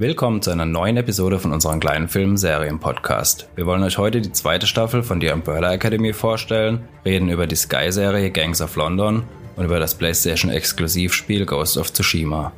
[0.00, 3.50] Willkommen zu einer neuen Episode von unserem kleinen Film-Serien-Podcast.
[3.54, 7.54] Wir wollen euch heute die zweite Staffel von The Umbrella Academy vorstellen, reden über die
[7.54, 9.24] Sky-Serie Gangs of London
[9.56, 12.50] und über das PlayStation-Exklusivspiel Ghost of Tsushima.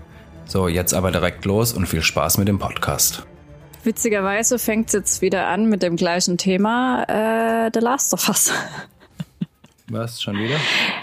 [0.45, 3.26] So, jetzt aber direkt los und viel Spaß mit dem Podcast.
[3.83, 8.53] Witzigerweise fängt es jetzt wieder an mit dem gleichen Thema, äh, The Last of Us.
[9.88, 10.59] Was, schon wieder?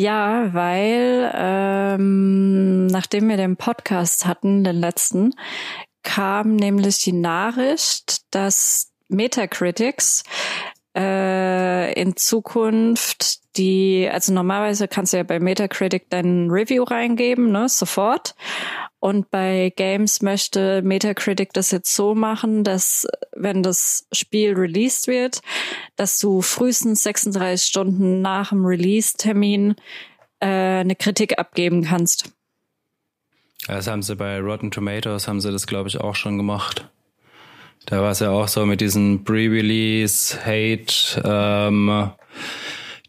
[0.00, 5.34] Ja, weil ähm, nachdem wir den Podcast hatten, den letzten,
[6.04, 10.22] kam nämlich die Nachricht, dass Metacritics
[10.96, 17.68] äh, in Zukunft die, also normalerweise kannst du ja bei Metacritic dein Review reingeben, ne,
[17.68, 18.36] sofort.
[19.00, 25.40] Und bei Games möchte Metacritic das jetzt so machen, dass wenn das Spiel released wird,
[25.96, 29.76] dass du frühestens 36 Stunden nach dem Release-Termin
[30.40, 32.32] äh, eine Kritik abgeben kannst.
[33.68, 36.88] Das haben sie bei Rotten Tomatoes, haben sie das, glaube ich, auch schon gemacht.
[37.86, 42.10] Da war es ja auch so mit diesem Pre-Release, Hate, ähm,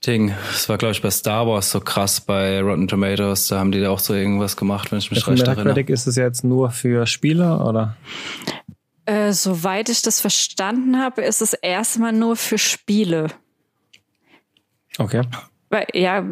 [0.05, 0.33] Ding.
[0.51, 3.47] Das war, glaube ich, bei Star Wars so krass bei Rotten Tomatoes.
[3.47, 5.65] Da haben die da auch so irgendwas gemacht, wenn ich mich recht erinnere.
[5.65, 7.97] Metacritic ist es jetzt nur für Spieler oder?
[9.05, 13.27] Äh, soweit ich das verstanden habe, ist es erstmal nur für Spiele.
[14.97, 15.23] Okay.
[15.69, 16.23] Weil, ja,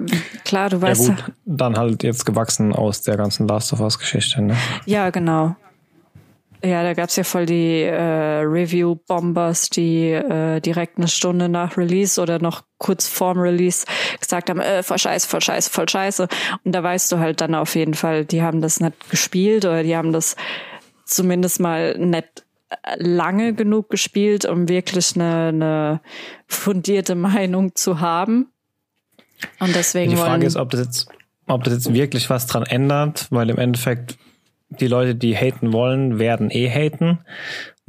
[0.45, 1.09] klar, du weißt.
[1.09, 4.55] Ja gut, dann halt jetzt gewachsen aus der ganzen Last of Us Geschichte, ne?
[4.85, 5.55] Ja, genau.
[6.63, 12.19] Ja, da gab's ja voll die äh, Review-Bombers, die äh, direkt eine Stunde nach Release
[12.19, 13.85] oder noch kurz vorm Release
[14.19, 16.27] gesagt haben, äh, voll scheiße, voll scheiße, voll scheiße.
[16.63, 19.83] Und da weißt du halt dann auf jeden Fall, die haben das nicht gespielt oder
[19.83, 20.35] die haben das
[21.05, 22.45] zumindest mal nicht
[22.97, 26.01] lange genug gespielt, um wirklich eine, eine
[26.47, 28.51] fundierte Meinung zu haben.
[29.59, 31.09] Und deswegen Die Frage wollen, ist, ob das jetzt,
[31.47, 34.17] ob das jetzt wirklich was dran ändert, weil im Endeffekt
[34.69, 37.19] die Leute, die haten wollen, werden eh haten.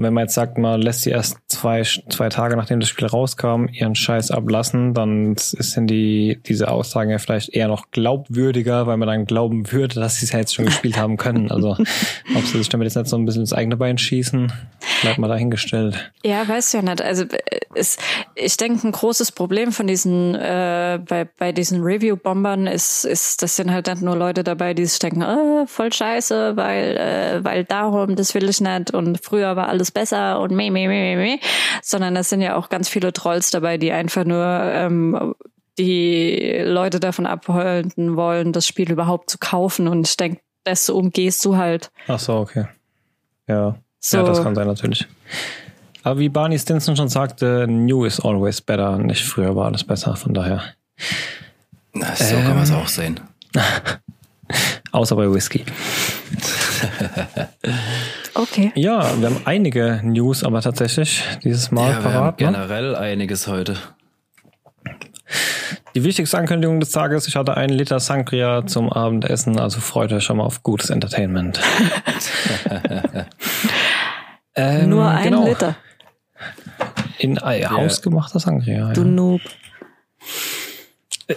[0.01, 3.67] Wenn man jetzt sagt, man lässt sie erst zwei, zwei Tage nachdem das Spiel rauskam,
[3.67, 9.09] ihren Scheiß ablassen, dann sind die, diese Aussagen ja vielleicht eher noch glaubwürdiger, weil man
[9.09, 11.51] dann glauben würde, dass sie es ja jetzt schon gespielt haben können.
[11.51, 11.71] Also,
[12.37, 14.53] ob sie sich damit jetzt nicht so ein bisschen ins eigene Bein schießen,
[15.03, 16.13] bleibt mal dahingestellt.
[16.25, 17.03] Ja, weiß ja nicht.
[17.03, 18.01] Also äh, ist,
[18.35, 23.57] ich denke, ein großes Problem von diesen äh, bei bei diesen Review-Bombern ist, ist, das
[23.57, 27.65] sind halt nicht nur Leute dabei, die sich denken, äh, voll scheiße, weil äh, weil
[27.65, 31.23] darum, das will ich nicht und früher war alles besser und meh, meh, meh, meh,
[31.23, 31.39] meh,
[31.83, 35.35] sondern es sind ja auch ganz viele Trolls dabei, die einfach nur ähm,
[35.79, 39.89] die Leute davon abhalten wollen, das Spiel überhaupt zu kaufen.
[39.89, 41.91] Und ich denke, das umgehst du halt.
[42.09, 42.67] Ach so, okay.
[43.47, 43.77] Ja.
[44.01, 44.19] So.
[44.19, 45.07] Ja, das kann sein natürlich.
[46.03, 48.99] Aber wie Barney Stinson schon sagte, new is always better.
[48.99, 50.63] Nicht früher war alles besser, von daher.
[51.93, 53.21] Na, so kann man es auch sehen.
[54.99, 55.65] Außer bei Whisky.
[58.35, 58.71] Okay.
[58.77, 62.41] Ja, wir haben einige News, aber tatsächlich dieses Mal Ja, parat.
[62.41, 62.47] Ne?
[62.47, 63.77] generell einiges heute.
[65.97, 70.23] Die wichtigste Ankündigung des Tages, ich hatte einen Liter Sangria zum Abendessen, also freut euch
[70.23, 71.59] schon mal auf gutes Entertainment.
[74.55, 75.75] ähm, Nur ein genau, Liter.
[77.19, 78.93] In äh, hausgemachter Sangria.
[78.93, 79.07] Du Ja.
[79.09, 79.41] Noob.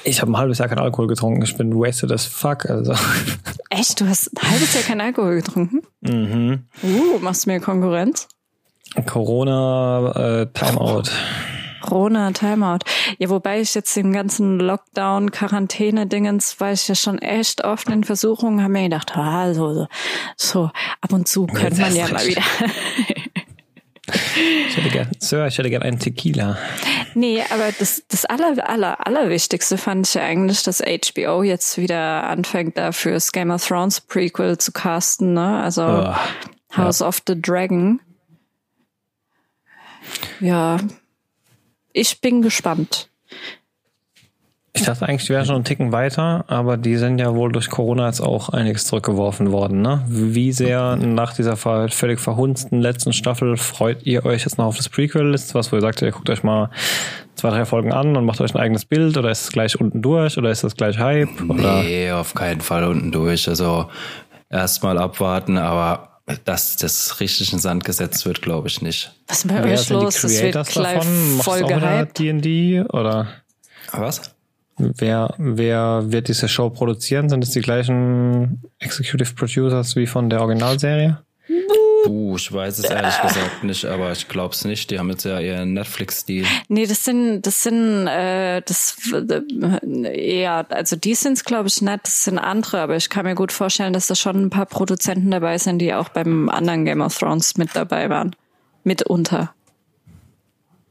[0.04, 2.66] Ich habe ein halbes Jahr keinen Alkohol getrunken, ich bin wasted as fuck.
[2.70, 2.94] Also.
[3.70, 4.00] Echt?
[4.00, 5.82] Du hast ein halbes Jahr keinen Alkohol getrunken?
[6.02, 6.66] Mhm.
[6.82, 8.28] Uh, machst du mir Konkurrenz?
[9.06, 11.04] Corona äh, Timeout.
[11.82, 12.80] Corona, Timeout.
[13.18, 18.04] Ja, wobei ich jetzt den ganzen Lockdown, Quarantäne-Dingens, war ich ja schon echt oft in
[18.04, 19.88] Versuchungen, habe mir gedacht, ah, so, so,
[20.38, 20.72] so,
[21.02, 22.44] ab und zu könnte man ja mal wieder.
[24.68, 26.58] Ich hätte gern, Sir, ich hätte gern einen Tequila.
[27.14, 32.24] nee, aber das, das aller, aller, allerwichtigste fand ich ja eigentlich, dass HBO jetzt wieder
[32.24, 35.62] anfängt, da fürs Game of Thrones Prequel zu casten, ne?
[35.62, 36.16] Also Oh,
[36.78, 38.00] House of the Dragon.
[40.40, 40.78] Ja,
[41.94, 43.10] ich bin gespannt.
[44.82, 47.70] Ich dachte eigentlich, die wären schon einen Ticken weiter, aber die sind ja wohl durch
[47.70, 49.84] Corona jetzt auch einiges zurückgeworfen worden.
[49.84, 50.04] Ne?
[50.08, 54.90] Wie sehr nach dieser völlig verhunzten letzten Staffel freut ihr euch jetzt noch auf das
[54.90, 55.36] Prequel?
[55.36, 56.72] Ist was, wo ihr sagt, ihr guckt euch mal
[57.36, 60.02] zwei, drei Folgen an und macht euch ein eigenes Bild oder ist es gleich unten
[60.02, 61.30] durch oder ist das gleich Hype?
[61.48, 61.84] Oder?
[61.84, 63.48] Nee, auf keinen Fall unten durch.
[63.48, 63.88] Also
[64.50, 69.12] erstmal abwarten, aber dass das richtig in Sand gesetzt wird, glaube ich nicht.
[69.28, 70.22] Was ist bei Wer euch los?
[70.22, 71.38] Das wird gleich davon?
[71.38, 72.18] Macht voll gehypt.
[72.18, 73.28] D&D oder
[73.92, 74.31] Was?
[74.98, 77.30] Wer, wer wird diese Show produzieren?
[77.30, 81.20] Sind es die gleichen Executive Producers wie von der Originalserie?
[82.06, 84.90] Uh, ich weiß es ehrlich gesagt nicht, aber ich glaube es nicht.
[84.90, 86.46] Die haben jetzt ja ihren Netflix-Stil.
[86.68, 92.00] Nee, das sind, das sind, äh, das, äh, ja, also die sind's glaube ich nicht,
[92.04, 95.30] das sind andere, aber ich kann mir gut vorstellen, dass da schon ein paar Produzenten
[95.30, 98.36] dabei sind, die auch beim anderen Game of Thrones mit dabei waren.
[98.84, 99.54] Mitunter.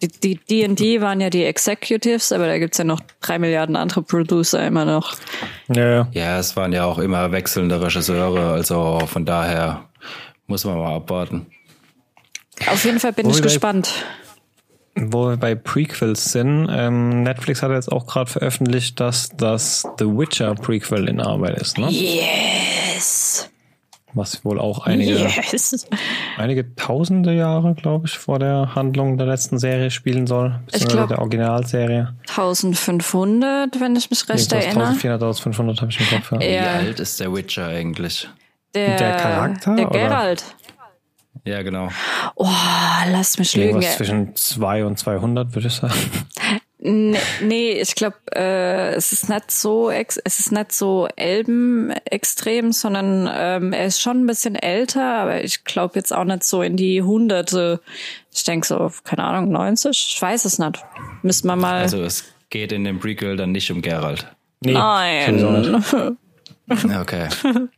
[0.03, 4.03] Die die D&D waren ja die Executives, aber da gibt's ja noch drei Milliarden andere
[4.03, 5.15] Producer immer noch.
[5.69, 6.39] Ja, ja.
[6.39, 9.85] Es waren ja auch immer wechselnde Regisseure, also von daher
[10.47, 11.47] muss man mal abwarten.
[12.67, 13.91] Auf jeden Fall bin Wo ich wir bei- gespannt.
[14.97, 20.05] Wo wir bei Prequels sind, ähm, Netflix hat jetzt auch gerade veröffentlicht, dass das The
[20.07, 21.89] Witcher Prequel in Arbeit ist, ne?
[21.91, 23.49] Yes.
[24.13, 25.87] Was wohl auch einige, Yes.
[26.37, 30.59] einige tausende Jahre, glaube ich, vor der Handlung der letzten Serie spielen soll.
[30.67, 32.15] Beziehungsweise glaub- der Originalserie.
[32.27, 34.89] 1500, wenn ich mich recht Irgendwas erinnere.
[34.89, 36.33] 1400, 1500 habe ich im Kopf.
[36.33, 36.41] Ja.
[36.41, 36.73] Wie Ja.
[36.75, 38.29] alt ist der Witcher eigentlich?
[38.75, 39.99] Der, Der Charakter, Der oder?
[39.99, 40.45] Geralt.
[41.45, 41.89] Ja, genau.
[42.37, 42.47] Oh,
[43.11, 43.69] lass mich lügen.
[43.71, 45.95] Irgendwas zwischen 2 und 200, würde ich sagen.
[46.83, 52.73] Nee, nee ich glaube, äh, es ist nicht so, ex es ist nicht so Elben-extrem,
[52.73, 56.63] sondern ähm, er ist schon ein bisschen älter, aber ich glaube jetzt auch nicht so
[56.63, 57.81] in die Hunderte.
[58.33, 59.91] Ich denke so, keine Ahnung, 90?
[60.15, 60.83] Ich weiß es nicht.
[61.23, 61.81] Müssen wir mal.
[61.83, 64.27] Also es geht in dem Prequel dann nicht um Geralt.
[64.65, 64.73] Nee.
[64.73, 65.85] Nein.
[67.01, 67.29] Okay.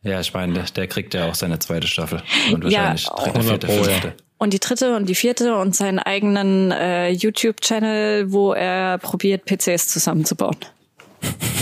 [0.02, 2.22] Ja, ich meine, der- der kriegt ja auch seine zweite Staffel.
[2.52, 3.82] Und Ja, wahrscheinlich dritte, 100 vierte, ja.
[3.84, 4.14] fünfte.
[4.42, 9.86] Und die dritte und die vierte und seinen eigenen äh, YouTube-Channel, wo er probiert, PCs
[9.86, 10.56] zusammenzubauen.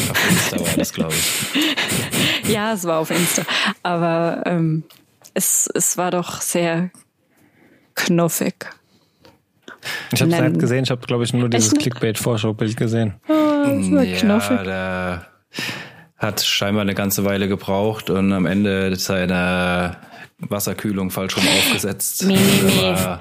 [0.09, 2.49] Auf Insta war das, glaube ich.
[2.51, 3.43] Ja, es war auf Insta.
[3.83, 4.85] Aber ähm,
[5.35, 6.89] es, es war doch sehr
[7.97, 8.71] knuffig.
[10.13, 11.75] Ich habe es nicht gesehen, ich habe, glaube ich, nur dieses?
[11.75, 13.21] Clickbait-Vorschaubild gesehen.
[13.25, 14.57] Es war knuffig.
[14.57, 15.27] Ja, der
[16.17, 19.99] hat scheinbar eine ganze Weile gebraucht und am Ende seine
[20.41, 22.25] Wasserkühlung falsch rum aufgesetzt.
[22.25, 22.83] Mi, mi, mi.
[22.83, 23.21] War,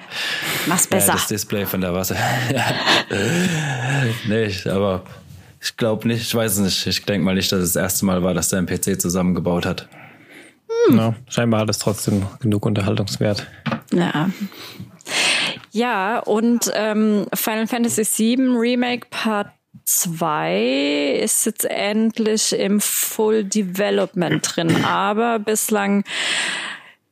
[0.68, 1.14] Mach's ja, besser.
[1.14, 2.16] das Display von der Wasser.
[4.28, 5.04] nicht, aber
[5.62, 6.88] ich glaube nicht, ich weiß es nicht.
[6.88, 9.66] Ich denke mal nicht, dass es das erste Mal war, dass er einen PC zusammengebaut
[9.66, 9.88] hat.
[10.92, 13.46] Ja, scheinbar hat es trotzdem genug Unterhaltungswert.
[13.92, 14.30] Ja.
[15.72, 19.50] Ja, und ähm, Final Fantasy VII Remake Part
[19.86, 26.04] 2 ist jetzt endlich im Full Development drin, aber bislang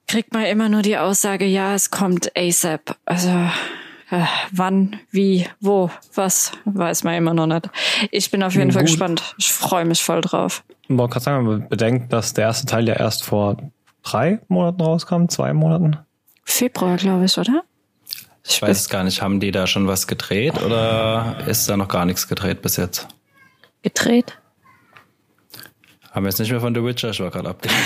[0.08, 2.96] kriegt man immer nur die Aussage, ja, es kommt ASAP.
[3.06, 3.30] Also
[4.10, 7.70] äh, wann, wie, wo, was, weiß man immer noch nicht.
[8.12, 8.92] Ich bin auf jeden Fall Gut.
[8.92, 9.36] gespannt.
[9.38, 10.64] Ich freue mich voll drauf.
[10.88, 13.58] Man kann sagen, wenn man bedenkt, dass der erste Teil ja erst vor
[14.04, 15.98] drei Monaten rauskam, zwei Monaten.
[16.44, 17.64] Februar, glaube ich, oder?
[18.50, 21.90] Ich weiß es gar nicht, haben die da schon was gedreht oder ist da noch
[21.90, 23.10] gar nichts gedreht bis jetzt?
[23.82, 24.38] Gedreht.
[26.18, 27.86] Haben wir jetzt nicht mehr von The Witcher, ich war gerade abgelenkt.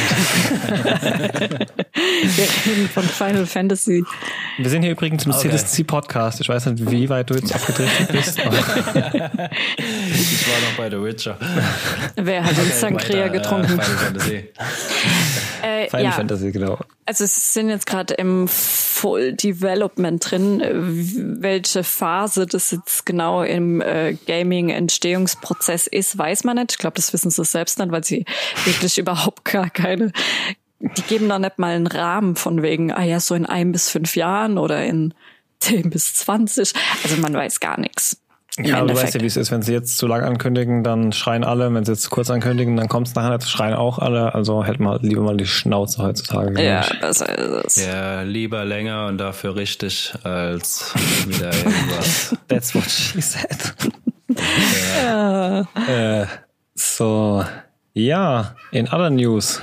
[2.24, 4.06] Wir reden von Final Fantasy.
[4.58, 5.50] Wir sind hier übrigens im Okay.
[5.50, 6.40] CDC-Podcast.
[6.40, 8.40] Ich weiß nicht, wie weit du jetzt abgedriftet bist.
[8.40, 8.56] Aber
[9.76, 11.38] Ich war noch bei The Witcher.
[12.16, 13.78] Wer hat uns Sangria Weiter, getrunken?
[13.78, 14.50] Äh, Final Fantasy.
[15.64, 16.80] Äh, Final ja, Fantasy, genau.
[17.06, 20.60] also es sind jetzt gerade im Full Development drin.
[20.60, 26.72] Äh, Welche Phase das jetzt genau im äh, Gaming-Entstehungsprozess ist, weiß man nicht.
[26.72, 28.21] Ich glaube, das wissen sie selbst nicht, weil sie
[28.66, 30.12] wirklich überhaupt gar keine.
[30.80, 33.90] Die geben da nicht mal einen Rahmen von wegen, ah ja, so in ein bis
[33.90, 35.14] fünf Jahren oder in
[35.60, 36.74] zehn bis zwanzig.
[37.04, 38.22] Also man weiß gar nichts.
[38.60, 39.16] Ja, aber du weißt Endeffekt.
[39.16, 39.52] ja, wie es ist.
[39.52, 41.74] Wenn sie jetzt zu lang ankündigen, dann schreien alle.
[41.74, 44.36] Wenn sie jetzt zu kurz ankündigen, dann kommt es nachher nicht, schreien auch alle.
[44.36, 46.62] Also hält mal lieber mal die Schnauze heutzutage.
[46.62, 47.00] Ja, ich.
[47.00, 47.86] das ist es.
[47.86, 50.94] Ja, lieber länger und dafür richtig als
[51.28, 52.36] wieder irgendwas.
[52.50, 53.74] That's what she said.
[55.88, 56.26] äh,
[56.76, 57.46] so,
[57.94, 59.62] ja, in other news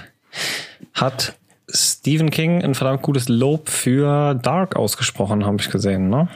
[0.94, 1.34] hat
[1.70, 6.28] Stephen King ein verdammt gutes Lob für Dark ausgesprochen, habe ich gesehen, ne?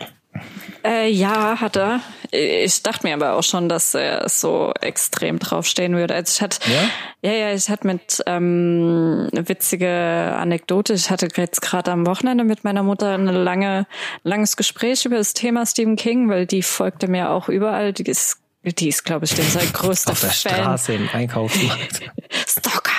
[0.84, 2.00] Äh, ja, hat er.
[2.30, 6.14] Ich dachte mir aber auch schon, dass er so extrem draufstehen würde.
[6.14, 7.30] Also ich hatte, Ja?
[7.30, 10.94] ja, ja, ich hatte mit ähm, witzige Anekdote.
[10.94, 13.86] Ich hatte jetzt gerade am Wochenende mit meiner Mutter ein lange,
[14.24, 17.92] langes Gespräch über das Thema Stephen King, weil die folgte mir auch überall.
[17.92, 20.54] Die ist, die ist, glaube ich, dem sein größter Auf der Fan.
[20.54, 22.00] Straße im Einkaufsmarkt.
[22.46, 22.90] Stalker.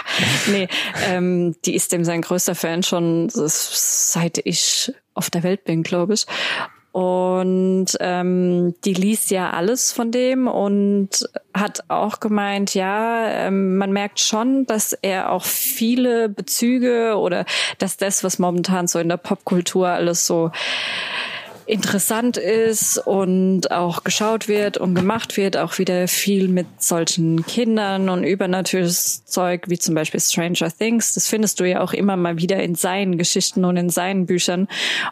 [0.48, 0.68] Nee,
[1.08, 6.14] ähm, die ist dem sein größter Fan schon seit ich auf der Welt bin, glaube
[6.14, 6.26] ich.
[6.94, 13.92] Und ähm, die liest ja alles von dem und hat auch gemeint, ja, ähm, man
[13.92, 17.46] merkt schon, dass er auch viele Bezüge oder
[17.80, 20.52] dass das, was momentan so in der Popkultur alles so
[21.66, 28.10] interessant ist und auch geschaut wird und gemacht wird, auch wieder viel mit solchen Kindern
[28.10, 31.14] und übernatürliches Zeug, wie zum Beispiel Stranger Things.
[31.14, 34.68] Das findest du ja auch immer mal wieder in seinen Geschichten und in seinen Büchern.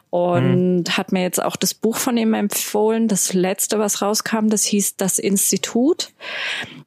[0.09, 0.97] Und mhm.
[0.97, 4.97] hat mir jetzt auch das Buch von ihm empfohlen, das letzte, was rauskam, das hieß
[4.97, 6.09] Das Institut.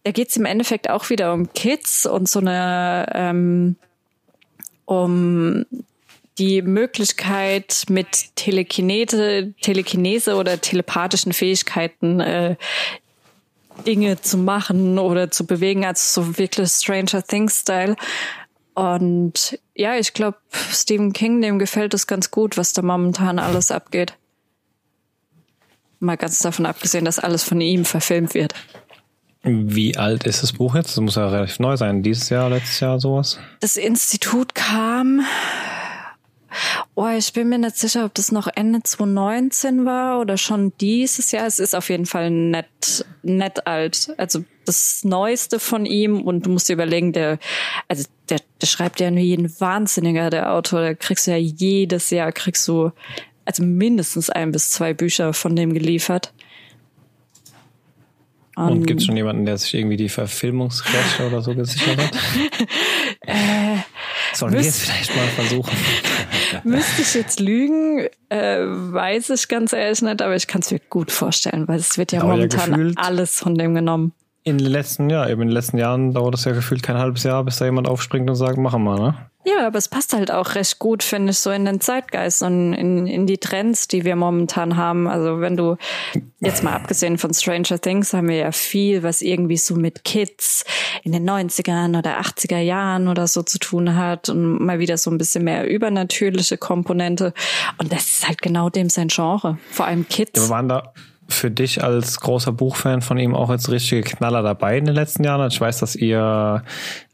[0.02, 3.76] Da geht es im Endeffekt auch wieder um Kids und so eine ähm,
[4.86, 5.64] um
[6.38, 12.56] die Möglichkeit mit Telekinese, Telekinese oder telepathischen Fähigkeiten äh,
[13.86, 17.96] Dinge zu machen oder zu bewegen, als so wirklich Stranger Things Style.
[18.74, 23.70] Und ja, ich glaube, Stephen King, dem gefällt es ganz gut, was da momentan alles
[23.70, 24.14] abgeht.
[26.00, 28.54] Mal ganz davon abgesehen, dass alles von ihm verfilmt wird.
[29.42, 30.88] Wie alt ist das Buch jetzt?
[30.88, 32.02] Das muss ja relativ neu sein.
[32.02, 33.38] Dieses Jahr, letztes Jahr, sowas?
[33.60, 35.22] Das Institut kam
[36.94, 41.32] Oh, ich bin mir nicht sicher, ob das noch Ende 2019 war oder schon dieses
[41.32, 41.46] Jahr.
[41.46, 44.12] Es ist auf jeden Fall nett, nett alt.
[44.16, 47.38] Also das Neueste von ihm und du musst dir überlegen, der,
[47.88, 50.80] also der, der schreibt ja nur jeden Wahnsinniger, der Autor.
[50.80, 52.92] Da kriegst du ja jedes Jahr, kriegst du
[53.44, 56.32] also mindestens ein bis zwei Bücher von dem geliefert.
[58.56, 62.14] Und um, gibt es schon jemanden, der sich irgendwie die Verfilmungsrechte oder so gesichert hat?
[63.22, 63.78] äh,
[64.32, 65.76] Sollen wir es vielleicht mal versuchen?
[66.64, 70.80] Müsste ich jetzt lügen, äh, weiß ich ganz ehrlich nicht, aber ich kann es mir
[70.90, 74.12] gut vorstellen, weil es wird ja aber momentan ja alles von dem genommen.
[74.46, 77.22] In den letzten, ja, eben in den letzten Jahren dauert es ja gefühlt kein halbes
[77.22, 79.14] Jahr, bis da jemand aufspringt und sagt, machen wir, ne?
[79.46, 82.72] Ja, aber es passt halt auch recht gut, finde ich, so in den Zeitgeist und
[82.72, 85.06] in, in die Trends, die wir momentan haben.
[85.06, 85.76] Also wenn du,
[86.40, 90.64] jetzt mal abgesehen von Stranger Things, haben wir ja viel, was irgendwie so mit Kids
[91.02, 95.10] in den 90ern oder 80er Jahren oder so zu tun hat und mal wieder so
[95.10, 97.34] ein bisschen mehr übernatürliche Komponente.
[97.78, 99.58] Und das ist halt genau dem sein Genre.
[99.70, 100.40] Vor allem Kids.
[100.40, 100.94] Ja, waren da
[101.28, 105.24] für dich als großer Buchfan von ihm auch jetzt richtige Knaller dabei in den letzten
[105.24, 105.48] Jahren?
[105.48, 106.62] Ich weiß, dass ihr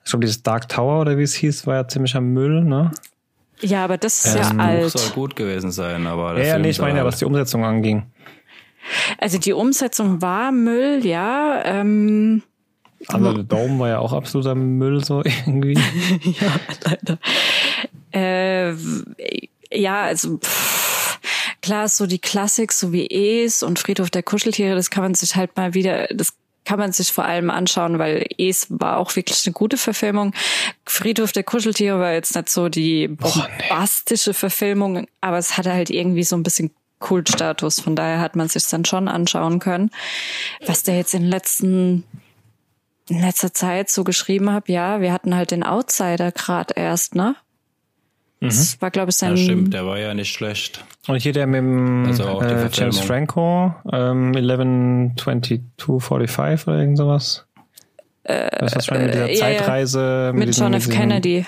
[0.04, 2.90] ich glaube, dieses Dark Tower oder wie es hieß, war ja ziemlicher Müll, ne?
[3.60, 4.82] Ja, aber das ist ja, ja alt.
[4.82, 7.64] Buch soll gut gewesen sein, aber ja, ja, nee, ich meine ja, was die Umsetzung
[7.64, 8.06] anging.
[9.18, 11.62] Also die Umsetzung war Müll, ja.
[11.64, 12.42] Ähm,
[13.06, 15.74] also der Daumen war ja auch absoluter Müll so irgendwie.
[16.40, 17.18] ja, leider.
[18.12, 18.74] Äh,
[19.72, 20.89] ja, also pff,
[21.62, 25.36] klar, so die Klassik, so wie Es und Friedhof der Kuscheltiere, das kann man sich
[25.36, 29.46] halt mal wieder, das kann man sich vor allem anschauen, weil Es war auch wirklich
[29.46, 30.34] eine gute Verfilmung.
[30.84, 34.38] Friedhof der Kuscheltiere war jetzt nicht so die bombastische oh, nee.
[34.38, 37.80] Verfilmung, aber es hatte halt irgendwie so ein bisschen Kultstatus.
[37.80, 39.90] Von daher hat man sich dann schon anschauen können.
[40.66, 42.04] Was der jetzt in letzten
[43.08, 47.34] in letzter Zeit so geschrieben hat, ja, wir hatten halt den Outsider gerade erst, ne?
[48.40, 48.82] Das mhm.
[48.82, 49.36] war, glaube ich, sein.
[49.36, 50.82] Ja, stimmt, der war ja nicht schlecht.
[51.06, 57.44] Und hier der mit dem also äh, James Franco, ähm, 112245 oder irgend sowas.
[58.24, 60.00] Äh, das ist schon mit dieser äh, Zeitreise.
[60.00, 60.32] Ja, ja.
[60.32, 60.88] Mit, mit John F.
[60.88, 61.44] Kennedy.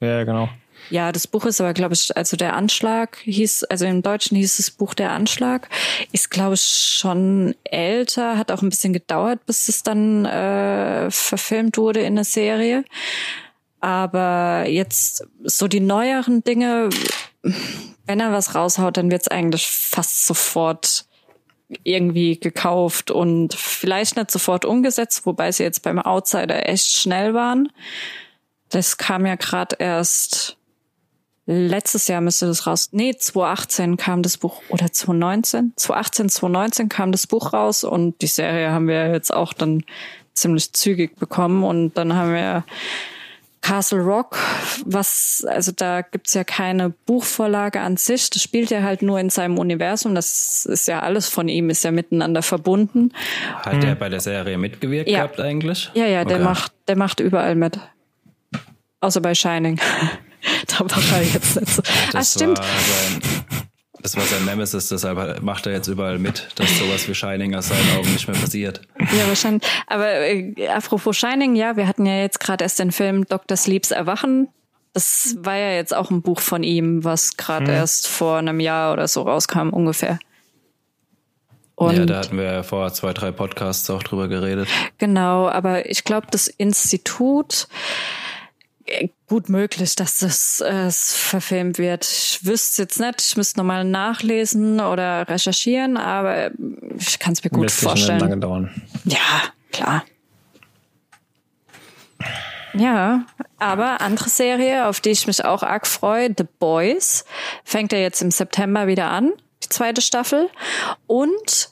[0.00, 0.48] Ja, genau.
[0.90, 4.58] Ja, das Buch ist aber, glaube ich, also der Anschlag hieß, also im Deutschen hieß
[4.58, 5.68] das Buch der Anschlag,
[6.12, 11.78] ist, glaube ich, schon älter, hat auch ein bisschen gedauert, bis es dann äh, verfilmt
[11.78, 12.84] wurde in der Serie.
[13.82, 16.88] Aber jetzt so die neueren Dinge,
[18.06, 21.04] wenn er was raushaut, dann wird's eigentlich fast sofort
[21.82, 27.72] irgendwie gekauft und vielleicht nicht sofort umgesetzt, wobei sie jetzt beim Outsider echt schnell waren.
[28.68, 30.56] Das kam ja gerade erst
[31.46, 32.90] letztes Jahr müsste das raus.
[32.92, 35.72] Nee, 2018 kam das Buch oder 2019?
[35.74, 39.82] 2018, 2019 kam das Buch raus und die Serie haben wir jetzt auch dann
[40.34, 42.64] ziemlich zügig bekommen und dann haben wir
[43.62, 44.36] Castle Rock,
[44.84, 48.28] was, also da gibt's ja keine Buchvorlage an sich.
[48.28, 50.14] Das spielt ja halt nur in seinem Universum.
[50.14, 53.12] Das ist ja alles von ihm, ist ja miteinander verbunden.
[53.54, 53.84] Hat hm.
[53.84, 55.18] er bei der Serie mitgewirkt ja.
[55.18, 55.90] gehabt eigentlich?
[55.94, 57.78] Ja, ja, der macht, der macht überall mit.
[59.00, 59.80] Außer bei Shining.
[60.66, 61.82] da war er jetzt nicht so.
[62.12, 62.60] Das ah, stimmt.
[64.02, 67.68] Das war sein Nemesis, deshalb macht er jetzt überall mit, dass sowas wie Shining aus
[67.68, 68.80] seinen Augen nicht mehr passiert.
[68.98, 69.62] Ja, wahrscheinlich.
[69.86, 73.56] Aber äh, apropos Shining, ja, wir hatten ja jetzt gerade erst den Film Dr.
[73.56, 74.48] Sleeps Erwachen.
[74.92, 77.74] Das war ja jetzt auch ein Buch von ihm, was gerade hm.
[77.74, 80.18] erst vor einem Jahr oder so rauskam, ungefähr.
[81.74, 84.68] Und ja, da hatten wir vor zwei, drei Podcasts auch drüber geredet.
[84.98, 87.66] Genau, aber ich glaube, das Institut,
[89.28, 92.04] gut möglich, dass das äh, verfilmt wird.
[92.04, 96.50] Ich wüsste jetzt nicht, ich müsste nochmal nachlesen oder recherchieren, aber
[96.98, 98.20] ich kann es mir gut Lässt vorstellen.
[98.20, 98.82] Lange dauern.
[99.04, 99.18] Ja,
[99.72, 100.04] klar.
[102.74, 103.26] Ja,
[103.58, 107.24] aber andere Serie, auf die ich mich auch arg freue, The Boys,
[107.64, 109.32] fängt ja jetzt im September wieder an.
[109.62, 110.48] die zweite Staffel.
[111.06, 111.70] Und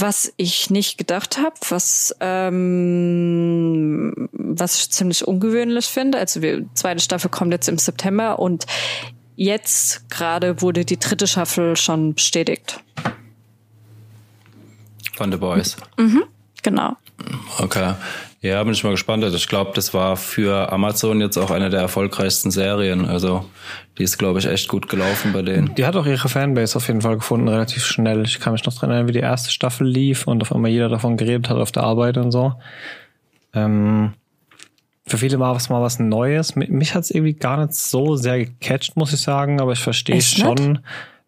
[0.00, 6.18] was ich nicht gedacht habe, was ähm, was ich ziemlich ungewöhnlich finde.
[6.18, 8.66] Also die zweite Staffel kommt jetzt im September und
[9.36, 12.80] jetzt gerade wurde die dritte Staffel schon bestätigt.
[15.16, 15.76] Von The Boys.
[15.96, 16.24] Mhm,
[16.62, 16.96] genau.
[17.58, 17.94] Okay.
[18.40, 19.24] Ja, bin ich mal gespannt.
[19.24, 23.04] Also ich glaube, das war für Amazon jetzt auch eine der erfolgreichsten Serien.
[23.04, 23.44] Also
[23.98, 25.74] die ist, glaube ich, echt gut gelaufen bei denen.
[25.74, 28.24] Die hat auch ihre Fanbase auf jeden Fall gefunden, relativ schnell.
[28.24, 30.88] Ich kann mich noch dran erinnern, wie die erste Staffel lief und auf einmal jeder
[30.88, 32.54] davon geredet hat auf der Arbeit und so.
[33.54, 34.14] Ähm,
[35.04, 36.54] für viele war es mal was Neues.
[36.54, 40.20] Mich hat es irgendwie gar nicht so sehr gecatcht, muss ich sagen, aber ich verstehe
[40.20, 40.80] schon,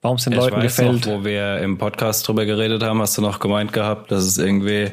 [0.02, 1.06] warum es den ich Leuten gefällt.
[1.06, 4.38] Noch, wo wir im Podcast drüber geredet haben, hast du noch gemeint gehabt, dass es
[4.38, 4.92] irgendwie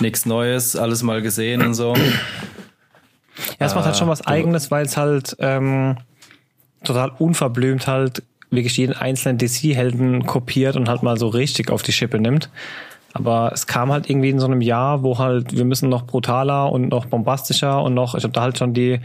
[0.00, 1.94] nichts Neues, alles mal gesehen und so.
[3.58, 5.96] Ja, es macht halt schon was Eigenes, weil es halt ähm,
[6.84, 11.92] total unverblümt halt wirklich jeden einzelnen DC-Helden kopiert und halt mal so richtig auf die
[11.92, 12.48] Schippe nimmt.
[13.12, 16.70] Aber es kam halt irgendwie in so einem Jahr, wo halt wir müssen noch brutaler
[16.70, 19.00] und noch bombastischer und noch, ich habe da halt schon die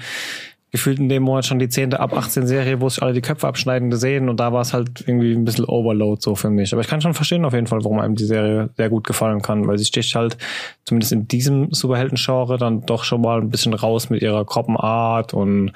[0.71, 3.47] gefühlt in dem Monat schon die zehnte ab 18 Serie, wo sich alle die Köpfe
[3.47, 6.71] abschneiden gesehen und da war es halt irgendwie ein bisschen Overload so für mich.
[6.73, 9.41] Aber ich kann schon verstehen auf jeden Fall, warum einem die Serie sehr gut gefallen
[9.41, 10.37] kann, weil sie sticht halt
[10.85, 14.45] zumindest in diesem Superhelden-Genre dann doch schon mal ein bisschen raus mit ihrer
[14.79, 15.71] Art und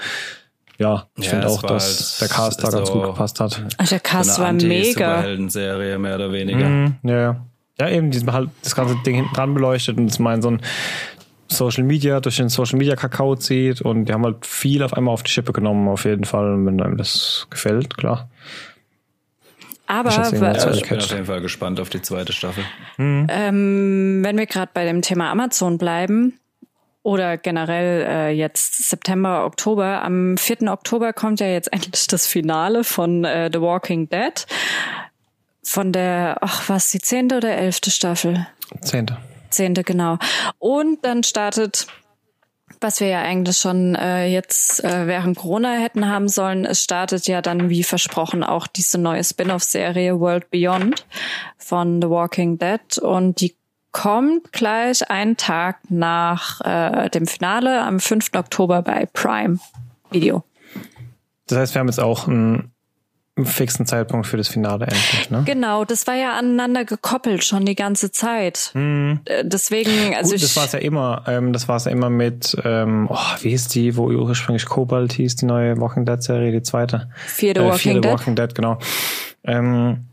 [0.80, 3.62] ja, ich Ja, finde auch, dass halt der Cast da ganz so- gut gepasst hat.
[3.78, 5.20] Ach, der Cast so war mega.
[5.20, 6.68] Anti-Superhelden-Serie, mehr oder weniger.
[6.68, 7.46] Mhm, ja, ja.
[7.80, 10.50] Ja, eben, die halt das ganze Ding hinten dran beleuchtet und es mal in so
[10.50, 10.62] ein
[11.48, 15.14] Social Media, durch den Social Media Kakao zieht und die haben halt viel auf einmal
[15.14, 18.30] auf die Schippe genommen, auf jeden Fall, wenn einem das gefällt, klar.
[19.86, 22.64] Aber Ich Ja, ich bin auf jeden Fall gespannt auf die zweite Staffel.
[22.98, 26.40] ähm, wenn wir gerade bei dem Thema Amazon bleiben
[27.04, 30.72] oder generell äh, jetzt September, Oktober, am 4.
[30.72, 34.46] Oktober kommt ja jetzt endlich das Finale von äh, The Walking Dead.
[35.66, 38.48] Von der, ach was, die zehnte oder elfte Staffel?
[38.82, 39.18] Zehnte.
[39.54, 40.18] Zehnte, genau.
[40.60, 41.88] Und dann startet,
[42.82, 47.28] was wir ja eigentlich schon äh, jetzt äh, während Corona hätten haben sollen, es startet
[47.28, 51.06] ja dann wie versprochen auch diese neue Spin-off-Serie World Beyond
[51.58, 53.56] von The Walking Dead und die
[53.92, 58.32] kommt gleich einen Tag nach äh, dem Finale am 5.
[58.36, 59.60] Oktober bei Prime
[60.10, 60.44] Video.
[61.48, 62.73] Das heißt, wir haben jetzt auch einen
[63.42, 65.42] fixen Zeitpunkt für das Finale endlich, ne?
[65.46, 68.72] Genau, das war ja aneinander gekoppelt schon die ganze Zeit.
[68.76, 71.24] Äh, Deswegen, also Gut, ich, das war es ja immer.
[71.28, 75.13] Ähm, das war es ja immer mit, ähm, oh, wie hieß die, wo ursprünglich Cobalt
[75.13, 77.10] hieß, die neue Walking Dead Serie, die zweite.
[77.26, 78.12] Fear the Äh, Walking Fear the Dead.
[78.12, 78.78] Walking Dead, genau.
[79.46, 80.06] Ähm,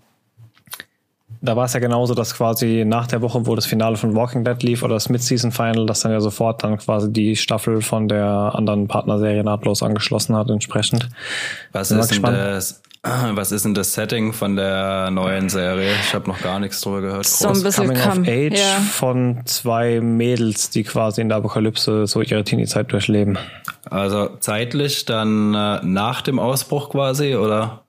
[1.42, 4.44] da war es ja genauso, dass quasi nach der Woche, wo das Finale von Walking
[4.44, 8.08] Dead lief oder das Mid-Season Final, dass dann ja sofort dann quasi die Staffel von
[8.08, 11.08] der anderen Partnerserie nahtlos angeschlossen hat, entsprechend.
[11.72, 12.36] Was ist, denn gespannt.
[12.36, 15.94] das, was ist denn das Setting von der neuen Serie?
[16.00, 17.26] Ich habe noch gar nichts drüber gehört.
[17.26, 18.80] So ein bisschen Coming kam- of Age ja.
[18.80, 23.38] von zwei Mädels, die quasi in der Apokalypse so ihre Teenie-Zeit durchleben.
[23.88, 27.84] Also zeitlich dann äh, nach dem Ausbruch quasi, oder?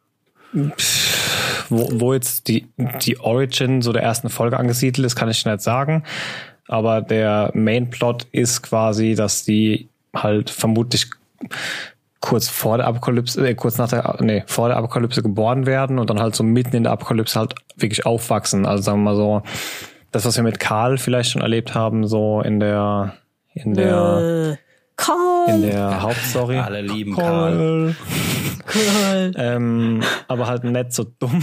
[1.69, 2.67] Wo, wo jetzt die,
[3.01, 6.03] die Origin so der ersten Folge angesiedelt ist, kann ich nicht sagen.
[6.67, 11.07] Aber der Main-Plot ist quasi, dass die halt vermutlich
[12.21, 16.09] kurz vor der Apokalypse, äh, kurz nach der, nee, vor der Apokalypse geboren werden und
[16.09, 18.65] dann halt so mitten in der Apokalypse halt wirklich aufwachsen.
[18.65, 19.41] Also sagen wir mal so,
[20.11, 23.15] das, was wir mit Karl vielleicht schon erlebt haben, so in der,
[23.53, 24.57] in der,
[25.01, 25.55] Call.
[25.55, 26.57] in der Hauptstory.
[26.57, 27.95] Alle lieben Karl.
[29.35, 31.41] Ähm, aber halt nicht so dumm.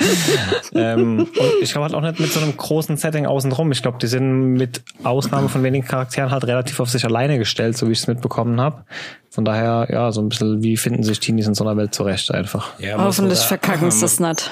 [0.74, 3.72] ähm, und ich glaube halt auch nicht mit so einem großen Setting außenrum.
[3.72, 7.76] Ich glaube, die sind mit Ausnahme von wenigen Charakteren halt relativ auf sich alleine gestellt,
[7.76, 8.84] so wie ich es mitbekommen habe.
[9.30, 12.32] Von daher, ja, so ein bisschen, wie finden sich Teenies in so einer Welt zurecht
[12.32, 12.78] einfach.
[12.78, 14.50] Ja, Hoffentlich da- verkacken sie das nicht.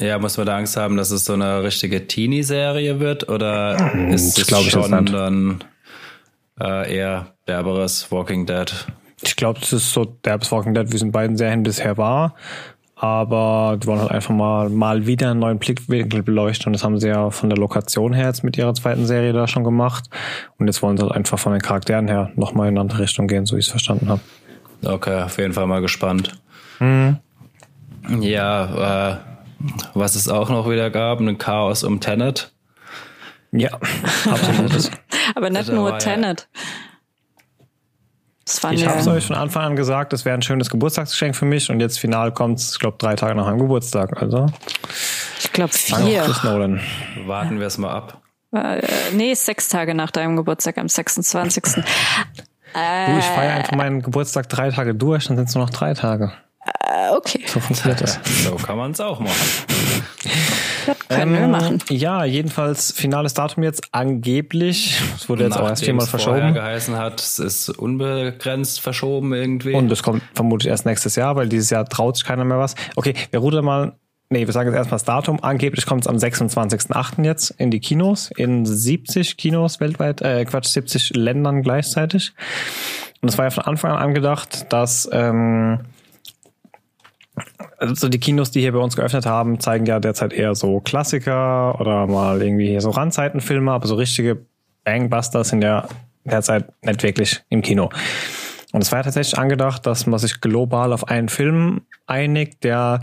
[0.00, 3.28] Ja, muss man da Angst haben, dass es so eine richtige Teenie-Serie wird?
[3.28, 5.62] Oder ist das es schon dann
[6.60, 8.72] äh, eher derberes Walking Dead?
[9.22, 12.34] Ich glaube, das ist so derbes Walking Dead, wie es in beiden Serien bisher war.
[12.94, 16.66] Aber die wollen halt einfach mal, mal wieder einen neuen Blickwinkel beleuchten.
[16.66, 19.46] Und das haben sie ja von der Lokation her jetzt mit ihrer zweiten Serie da
[19.46, 20.04] schon gemacht.
[20.58, 23.28] Und jetzt wollen sie halt einfach von den Charakteren her nochmal in eine andere Richtung
[23.28, 24.20] gehen, so wie ich es verstanden habe.
[24.84, 26.32] Okay, auf jeden Fall mal gespannt.
[26.80, 27.18] Mhm.
[28.20, 29.16] Ja, äh,
[29.94, 32.52] was es auch noch wieder gab, ein Chaos um Tenet.
[33.52, 33.70] Ja,
[34.30, 34.90] absolut.
[35.36, 36.48] Aber nicht Da nur ja- Tenet.
[36.50, 36.87] Waren
[38.70, 41.70] Ich habe es euch von Anfang an gesagt, das wäre ein schönes Geburtstagsgeschenk für mich
[41.70, 44.20] und jetzt final kommt es, ich glaube, drei Tage nach meinem Geburtstag.
[44.22, 44.46] Also
[45.38, 46.22] ich glaube vier.
[46.22, 46.80] Chris Nolan.
[47.26, 48.22] Warten wir es mal ab.
[48.52, 48.80] Äh,
[49.12, 51.62] nee, sechs Tage nach deinem Geburtstag, am 26.
[51.74, 55.94] Du, ich feiere einfach meinen Geburtstag drei Tage durch, dann sind es nur noch drei
[55.94, 56.32] Tage.
[57.12, 57.42] Okay.
[57.46, 58.18] So funktioniert das.
[58.44, 59.34] So kann man es auch machen.
[60.86, 61.78] Das können wir Ähm, machen.
[61.90, 65.00] Ja, jedenfalls finales Datum jetzt angeblich.
[65.16, 66.54] Es wurde jetzt auch erst Nachdem viermal verschoben.
[66.54, 69.74] geheißen hat, es ist unbegrenzt verschoben irgendwie.
[69.74, 72.74] Und es kommt vermutlich erst nächstes Jahr, weil dieses Jahr traut sich keiner mehr was.
[72.96, 73.92] Okay, wir rudern mal.
[74.30, 75.42] Nee, wir sagen jetzt erstmal das Datum.
[75.42, 77.24] Angeblich kommt es am 26.08.
[77.24, 82.32] jetzt in die Kinos, in 70 Kinos weltweit, äh, Quatsch, 70 Ländern gleichzeitig.
[83.22, 85.80] Und es war ja von Anfang an angedacht, dass ähm,
[87.78, 91.80] also die Kinos, die hier bei uns geöffnet haben, zeigen ja derzeit eher so Klassiker
[91.80, 94.44] oder mal irgendwie so Randzeitenfilme, aber so richtige
[94.84, 95.88] Bangbusters sind ja
[96.24, 97.90] derzeit nicht wirklich im Kino.
[98.72, 103.00] Und es war ja tatsächlich angedacht, dass man sich global auf einen Film einigt, der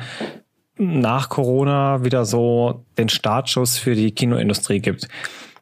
[0.78, 5.08] nach Corona wieder so den Startschuss für die Kinoindustrie gibt.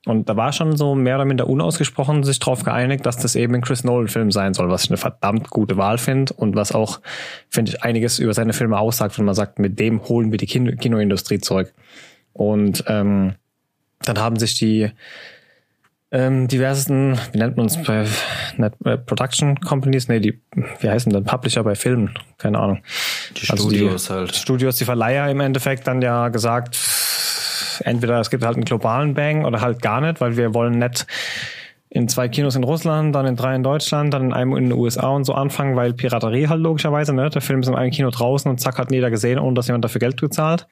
[0.06, 3.56] Und da war schon so mehr oder minder unausgesprochen sich darauf geeinigt, dass das eben
[3.56, 7.00] ein Chris Nolan-Film sein soll, was ich eine verdammt gute Wahl finde und was auch,
[7.50, 10.46] finde ich, einiges über seine Filme aussagt, wenn man sagt, mit dem holen wir die
[10.46, 11.74] Kino Kinoindustrie zurück.
[12.34, 13.36] Und ähm,
[14.02, 14.92] dann haben sich die
[16.12, 18.06] ähm, diversesten, wie nennt man es bei
[18.58, 20.40] nicht, äh, Production Companies, nee, die,
[20.82, 22.14] wie heißen denn Publisher bei Filmen?
[22.38, 22.84] Keine Ahnung.
[23.38, 24.36] die Also die- Studios halt.
[24.36, 26.76] Studios, die Verleiher im Endeffekt dann ja gesagt,
[27.82, 31.06] entweder es gibt halt einen globalen Bang oder halt gar nicht, weil wir wollen nicht
[31.90, 34.74] in zwei Kinos in Russland, dann in drei in Deutschland, dann in einem in den
[34.74, 37.30] USA und so anfangen, weil Piraterie halt logischerweise, ne?
[37.30, 39.86] Der Film ist in einem Kino draußen und zack hat jeder gesehen, ohne dass jemand
[39.86, 40.68] dafür Geld gezahlt.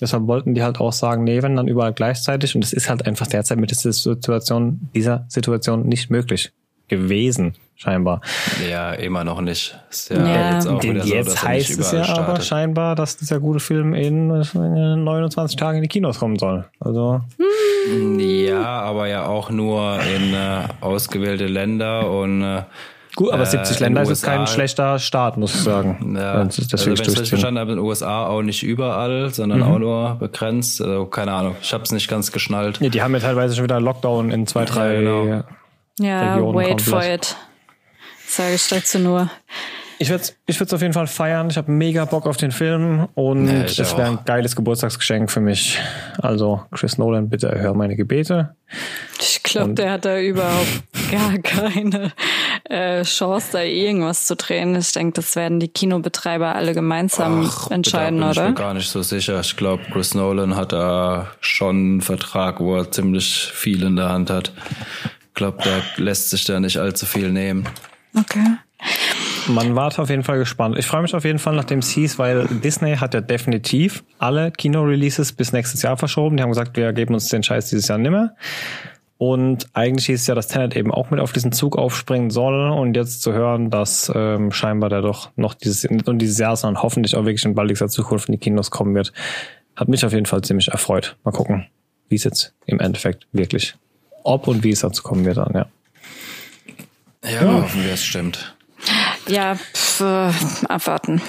[0.00, 2.54] Deshalb wollten die halt auch sagen, nee, wenn dann überall gleichzeitig.
[2.54, 6.52] Und es ist halt einfach derzeit mit dieser Situation, dieser Situation nicht möglich
[6.88, 8.20] gewesen, scheinbar.
[8.70, 9.76] Ja, immer noch nicht.
[9.90, 10.54] Ist ja, Ja.
[10.54, 12.44] jetzt auch Den wieder so, jetzt dass heißt nicht es ja überall aber startet.
[12.46, 16.64] scheinbar, dass dieser gute Film in äh, 29 Tagen in die Kinos kommen soll.
[16.80, 17.20] Also
[18.18, 22.62] Ja, aber ja auch nur in äh, ausgewählte Länder und äh,
[23.16, 26.14] gut, aber Äh, 70 in Länder ist jetzt kein USA schlechter Start, muss ich sagen.
[26.16, 27.26] ja, das also wenn ich richtig durchziehen.
[27.26, 29.64] verstanden habe, in den USA auch nicht überall, sondern Mhm.
[29.64, 30.80] auch nur begrenzt.
[30.80, 32.78] Also keine Ahnung, ich habe es nicht ganz geschnallt.
[32.80, 34.96] Nee, die haben ja teilweise schon wieder Lockdown in zwei, drei.
[34.96, 35.42] genau.
[35.98, 37.22] Ja, Regionen wait for komplett.
[37.32, 37.36] it.
[38.32, 39.30] Sage ich dazu nur.
[39.98, 41.50] Ich würde es ich würd's auf jeden Fall feiern.
[41.50, 45.42] Ich habe mega Bock auf den Film und ich es wäre ein geiles Geburtstagsgeschenk für
[45.42, 45.78] mich.
[46.16, 48.56] Also Chris Nolan, bitte erhör meine Gebete.
[49.20, 52.10] Ich glaube, der hat da überhaupt gar keine
[52.70, 54.74] äh, Chance, da irgendwas zu drehen.
[54.76, 58.48] Ich denke, das werden die Kinobetreiber alle gemeinsam Ach, entscheiden, bin ich oder?
[58.48, 59.40] mir gar nicht so sicher.
[59.40, 64.08] Ich glaube, Chris Nolan hat da schon einen Vertrag, wo er ziemlich viel in der
[64.08, 64.54] Hand hat.
[65.28, 67.68] Ich glaube, der lässt sich da nicht allzu viel nehmen.
[68.14, 68.44] Okay.
[69.48, 70.78] Man wartet auf jeden Fall gespannt.
[70.78, 74.52] Ich freue mich auf jeden Fall, nachdem es hieß, weil Disney hat ja definitiv alle
[74.52, 76.36] Kino-Releases bis nächstes Jahr verschoben.
[76.36, 78.34] Die haben gesagt, wir geben uns den Scheiß dieses Jahr nimmer.
[79.18, 82.70] Und eigentlich hieß es ja, dass Tenet eben auch mit auf diesen Zug aufspringen soll.
[82.70, 86.82] Und jetzt zu hören, dass ähm, scheinbar der doch noch dieses, und dieses Jahr, sondern
[86.82, 89.12] hoffentlich auch wirklich in baldigster Zukunft in die Kinos kommen wird,
[89.76, 91.16] hat mich auf jeden Fall ziemlich erfreut.
[91.24, 91.66] Mal gucken,
[92.08, 93.74] wie es jetzt im Endeffekt wirklich,
[94.24, 95.66] ob und wie es dazu kommen wird dann, ja.
[97.24, 98.54] Ja, hoffen wir, es stimmt.
[99.28, 100.30] Ja, pf, äh,
[100.68, 101.22] abwarten.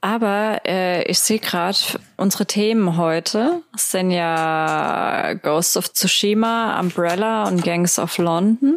[0.00, 1.76] Aber äh, ich sehe gerade,
[2.16, 8.76] unsere Themen heute sind ja Ghost of Tsushima, Umbrella und Gangs of London.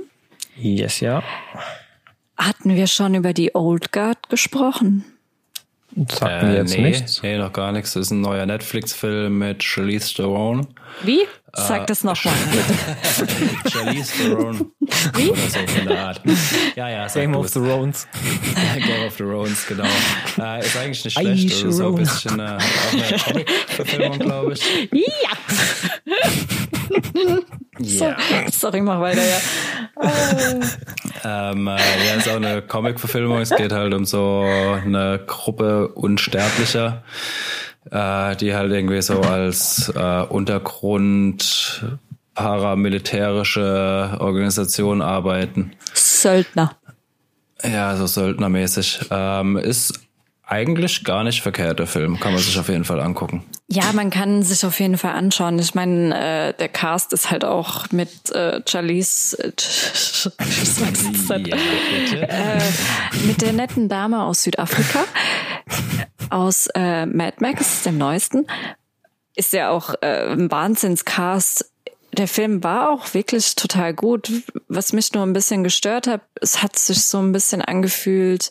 [0.57, 1.21] Yes, ja.
[2.37, 5.05] Hatten wir schon über die Old Guard gesprochen?
[6.07, 7.21] Sagt mir jetzt Äh, nee, nichts.
[7.23, 7.93] nee, noch gar nichts.
[7.93, 10.67] Das ist ein neuer Netflix-Film mit Charlize Theron.
[11.03, 11.21] Wie?
[11.53, 12.33] Sag das nochmal.
[13.71, 14.71] Charlize Theron.
[14.81, 16.21] Oder so von der Art.
[16.75, 17.53] Ja, ja, sag Game of es.
[17.53, 18.07] Thrones.
[18.75, 19.85] Game of Thrones, genau.
[20.37, 21.65] Äh, ist eigentlich nicht schlecht.
[21.65, 24.89] Also so ein bisschen äh, auch eine Comic-Verfilmung, glaube ich.
[24.91, 25.29] ja!
[27.79, 28.17] Ja.
[28.51, 29.37] Sorry, mach weiter, ja.
[31.23, 33.39] Ähm, äh, ja, ist auch eine Comic-Verfilmung.
[33.39, 37.03] Es geht halt um so eine Gruppe Unsterblicher,
[37.91, 41.85] äh, die halt irgendwie so als äh, Untergrund
[42.33, 45.73] paramilitärische Organisation arbeiten.
[45.93, 46.77] Söldner.
[47.63, 49.01] Ja, so söldnermäßig.
[49.11, 49.99] Ähm, ist
[50.43, 52.19] eigentlich gar nicht verkehrt, der Film.
[52.19, 53.43] Kann man sich auf jeden Fall angucken.
[53.71, 55.59] Ja, man kann sich auf jeden Fall anschauen.
[55.59, 59.49] Ich meine, äh, der Cast ist halt auch mit äh, Charlize, äh,
[61.39, 62.27] bitte.
[62.29, 62.59] äh,
[63.27, 65.05] mit der netten Dame aus Südafrika,
[66.31, 68.47] aus äh, Mad Max, dem neuesten,
[69.35, 71.71] ist ja auch äh, ein Wahnsinnscast.
[72.13, 74.31] Der Film war auch wirklich total gut.
[74.67, 78.49] Was mich nur ein bisschen gestört hat, es hat sich so ein bisschen angefühlt,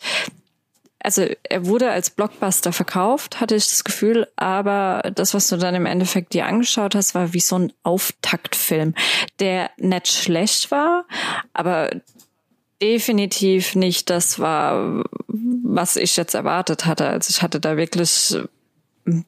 [1.01, 5.75] also er wurde als Blockbuster verkauft, hatte ich das Gefühl, aber das, was du dann
[5.75, 8.95] im Endeffekt dir angeschaut hast, war wie so ein Auftaktfilm,
[9.39, 11.05] der nicht schlecht war,
[11.53, 11.91] aber
[12.83, 17.09] definitiv nicht das war, was ich jetzt erwartet hatte.
[17.09, 18.37] Also ich hatte da wirklich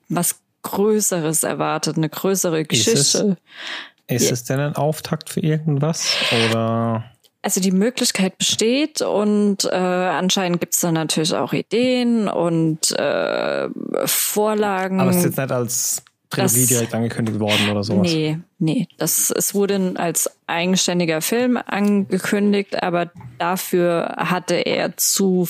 [0.09, 3.01] was Größeres erwartet, eine größere Geschichte.
[3.01, 6.17] Ist es, ist es denn ein Auftakt für irgendwas?
[6.51, 7.05] Oder?
[7.43, 13.69] Also die Möglichkeit besteht und äh, anscheinend gibt es da natürlich auch Ideen und äh,
[14.05, 15.01] Vorlagen.
[15.01, 18.13] Aber es ist jetzt nicht als Trilogie das, direkt angekündigt worden oder sowas?
[18.13, 18.89] Nee, nee.
[18.99, 25.49] Das, es wurde als eigenständiger Film angekündigt, aber dafür hatte er zu,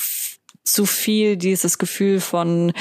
[0.64, 2.72] zu viel dieses Gefühl von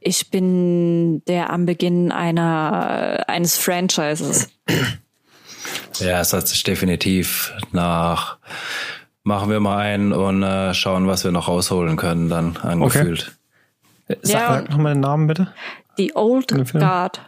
[0.00, 4.48] ich bin der am Beginn einer eines Franchises.
[5.98, 8.38] Ja, es hat sich definitiv nach
[9.26, 13.36] machen wir mal einen und äh, schauen, was wir noch rausholen können, dann angefühlt.
[14.08, 14.18] Okay.
[14.22, 15.48] Sag ja, nochmal den Namen bitte.
[15.96, 17.20] The Old Guard.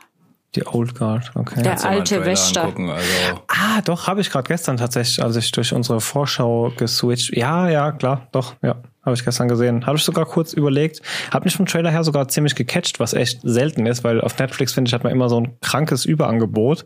[0.54, 1.62] Die Old Guard, okay.
[1.62, 2.64] Der alte Wächter.
[2.64, 3.42] Also.
[3.48, 7.36] Ah, doch, habe ich gerade gestern tatsächlich, als ich durch unsere Vorschau geswitcht.
[7.36, 8.76] Ja, ja, klar, doch, ja.
[9.08, 9.86] Habe ich gestern gesehen.
[9.86, 11.00] Habe ich sogar kurz überlegt.
[11.32, 14.74] Habe mich vom Trailer her sogar ziemlich gecatcht, was echt selten ist, weil auf Netflix,
[14.74, 16.84] finde ich, hat man immer so ein krankes Überangebot,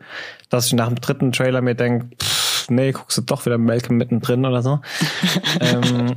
[0.49, 2.11] dass ich nach dem dritten Trailer mir denke,
[2.71, 4.79] nee, guckst du doch wieder Malcolm mittendrin oder so.
[5.61, 6.15] ähm,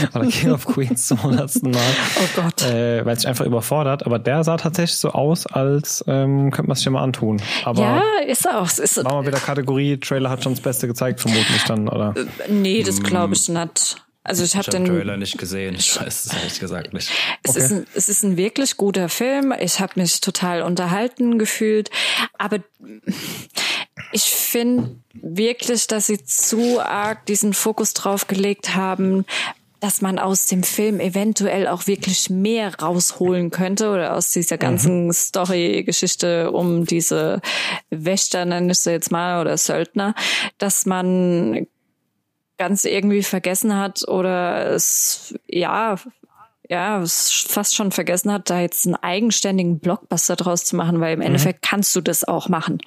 [0.14, 1.80] oder King of Queens zum hundertsten Mal.
[2.16, 2.62] Oh Gott.
[2.62, 4.06] Äh, weil es sich einfach überfordert.
[4.06, 7.40] Aber der sah tatsächlich so aus, als ähm, könnte man sich ja mal antun.
[7.64, 8.66] Aber ja, ist auch.
[8.66, 12.14] Ist war mal wieder Kategorie, Trailer hat schon das Beste gezeigt, vermutlich dann, oder?
[12.16, 13.96] Äh, nee, das glaube ich nicht.
[14.22, 15.74] Also ich habe hab den Trailer nicht gesehen.
[15.78, 17.10] Ich weiß es ehrlich gesagt nicht.
[17.42, 17.64] Es, okay.
[17.64, 19.54] ist ein, es ist ein wirklich guter Film.
[19.58, 21.90] Ich habe mich total unterhalten gefühlt.
[22.38, 22.58] Aber
[24.12, 29.24] ich finde wirklich, dass sie zu arg diesen Fokus drauf gelegt haben,
[29.80, 34.60] dass man aus dem Film eventuell auch wirklich mehr rausholen könnte oder aus dieser mhm.
[34.60, 35.12] ganzen mhm.
[35.12, 37.40] Story-Geschichte um diese
[37.88, 40.14] Wächter, nenne ich sie jetzt mal, oder Söldner,
[40.58, 41.66] dass man
[42.60, 45.96] ganz irgendwie vergessen hat oder es, ja,
[46.68, 51.14] ja, es fast schon vergessen hat, da jetzt einen eigenständigen Blockbuster draus zu machen, weil
[51.14, 51.26] im mhm.
[51.26, 52.78] Endeffekt kannst du das auch machen.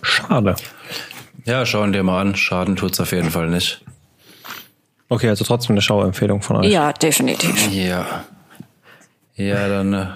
[0.00, 0.56] Schade.
[1.44, 2.34] Ja, schauen dir mal an.
[2.34, 3.84] Schaden tut's auf jeden Fall nicht.
[5.10, 6.72] Okay, also trotzdem eine Schauempfehlung von euch.
[6.72, 7.70] Ja, definitiv.
[7.70, 8.24] Ja.
[9.34, 10.06] Ja, dann äh,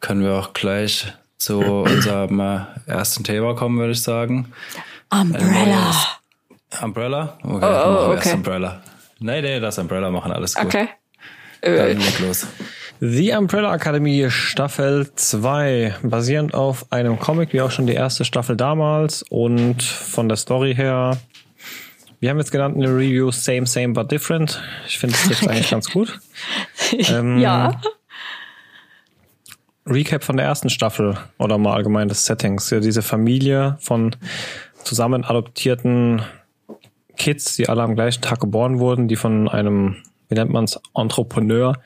[0.00, 1.06] können wir auch gleich
[1.38, 4.52] zu unserem äh, ersten Thema kommen, würde ich sagen.
[5.10, 5.92] Umbrella.
[6.82, 7.38] Umbrella?
[7.42, 8.32] Okay, oh, oh, okay.
[8.34, 8.82] Umbrella.
[9.18, 10.66] Nee, nee, das Umbrella machen alles gut.
[10.66, 10.88] Okay.
[11.60, 12.46] Dann leg los.
[13.00, 18.56] The Umbrella Academy Staffel 2, basierend auf einem Comic, wie auch schon die erste Staffel
[18.56, 21.18] damals und von der Story her,
[22.20, 24.60] wir haben jetzt genannt eine Review Same, Same, but Different.
[24.86, 26.18] Ich finde es jetzt eigentlich ganz gut.
[26.92, 27.80] Ähm, ja.
[29.90, 32.70] Recap von der ersten Staffel oder mal allgemein des Settings.
[32.70, 34.14] Ja, diese Familie von
[34.84, 36.22] zusammen adoptierten
[37.16, 39.96] Kids, die alle am gleichen Tag geboren wurden, die von einem,
[40.28, 41.76] wie nennt man es, Entrepreneur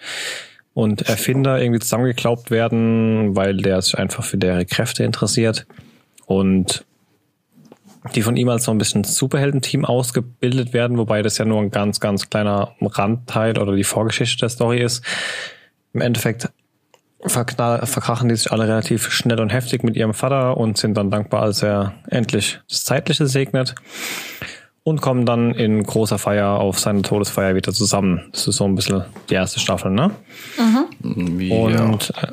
[0.74, 5.66] und Erfinder irgendwie zusammengeklaubt werden, weil der sich einfach für deren Kräfte interessiert.
[6.26, 6.84] Und
[8.14, 11.70] die von ihm als so ein bisschen Superheldenteam ausgebildet werden, wobei das ja nur ein
[11.70, 15.02] ganz, ganz kleiner Randteil oder die Vorgeschichte der Story ist.
[15.94, 16.50] Im Endeffekt
[17.26, 21.42] verkrachen die sich alle relativ schnell und heftig mit ihrem Vater und sind dann dankbar,
[21.42, 23.74] als er endlich das Zeitliche segnet
[24.82, 28.28] und kommen dann in großer Feier auf seine Todesfeier wieder zusammen.
[28.32, 30.10] Das ist so ein bisschen die erste Staffel, ne?
[31.02, 31.40] Mhm.
[31.40, 31.84] Ja.
[31.84, 32.28] Und äh,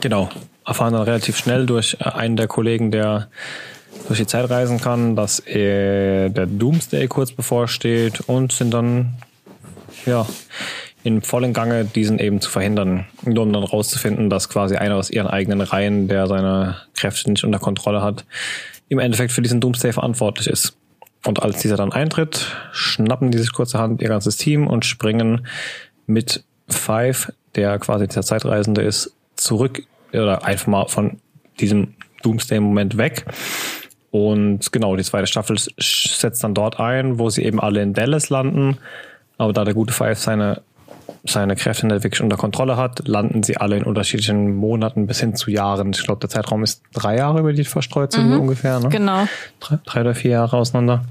[0.00, 0.30] genau,
[0.64, 3.28] erfahren dann relativ schnell durch äh, einen der Kollegen, der
[4.06, 9.14] durch die Zeit reisen kann, dass er der Doomsday kurz bevorsteht und sind dann
[10.06, 10.26] ja
[11.04, 15.10] in vollen Gange, diesen eben zu verhindern, nur um dann rauszufinden, dass quasi einer aus
[15.10, 18.24] ihren eigenen Reihen, der seine Kräfte nicht unter Kontrolle hat,
[18.88, 20.76] im Endeffekt für diesen Doomsday verantwortlich ist.
[21.26, 25.46] Und als dieser dann eintritt, schnappen die sich kurzerhand ihr ganzes Team und springen
[26.06, 31.18] mit Five, der quasi der Zeitreisende ist, zurück oder einfach mal von
[31.60, 33.26] diesem Doomsday-Moment weg.
[34.10, 38.30] Und genau, die zweite Staffel setzt dann dort ein, wo sie eben alle in Dallas
[38.30, 38.78] landen.
[39.36, 40.62] Aber da der gute Five seine
[41.24, 45.34] seine Kräfte nicht wirklich unter Kontrolle hat, landen sie alle in unterschiedlichen Monaten bis hin
[45.34, 45.90] zu Jahren.
[45.90, 48.80] Ich glaube, der Zeitraum ist drei Jahre, über die verstreut sind mhm, ungefähr.
[48.80, 48.88] Ne?
[48.90, 49.26] Genau.
[49.60, 51.04] Drei, drei, oder vier Jahre auseinander.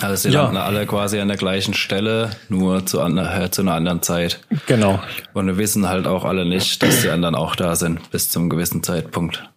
[0.00, 0.42] Also sie ja.
[0.42, 4.40] landen alle quasi an der gleichen Stelle, nur zu, äh, zu einer anderen Zeit.
[4.66, 5.00] Genau.
[5.32, 8.50] Und wir wissen halt auch alle nicht, dass die anderen auch da sind, bis zum
[8.50, 9.48] gewissen Zeitpunkt.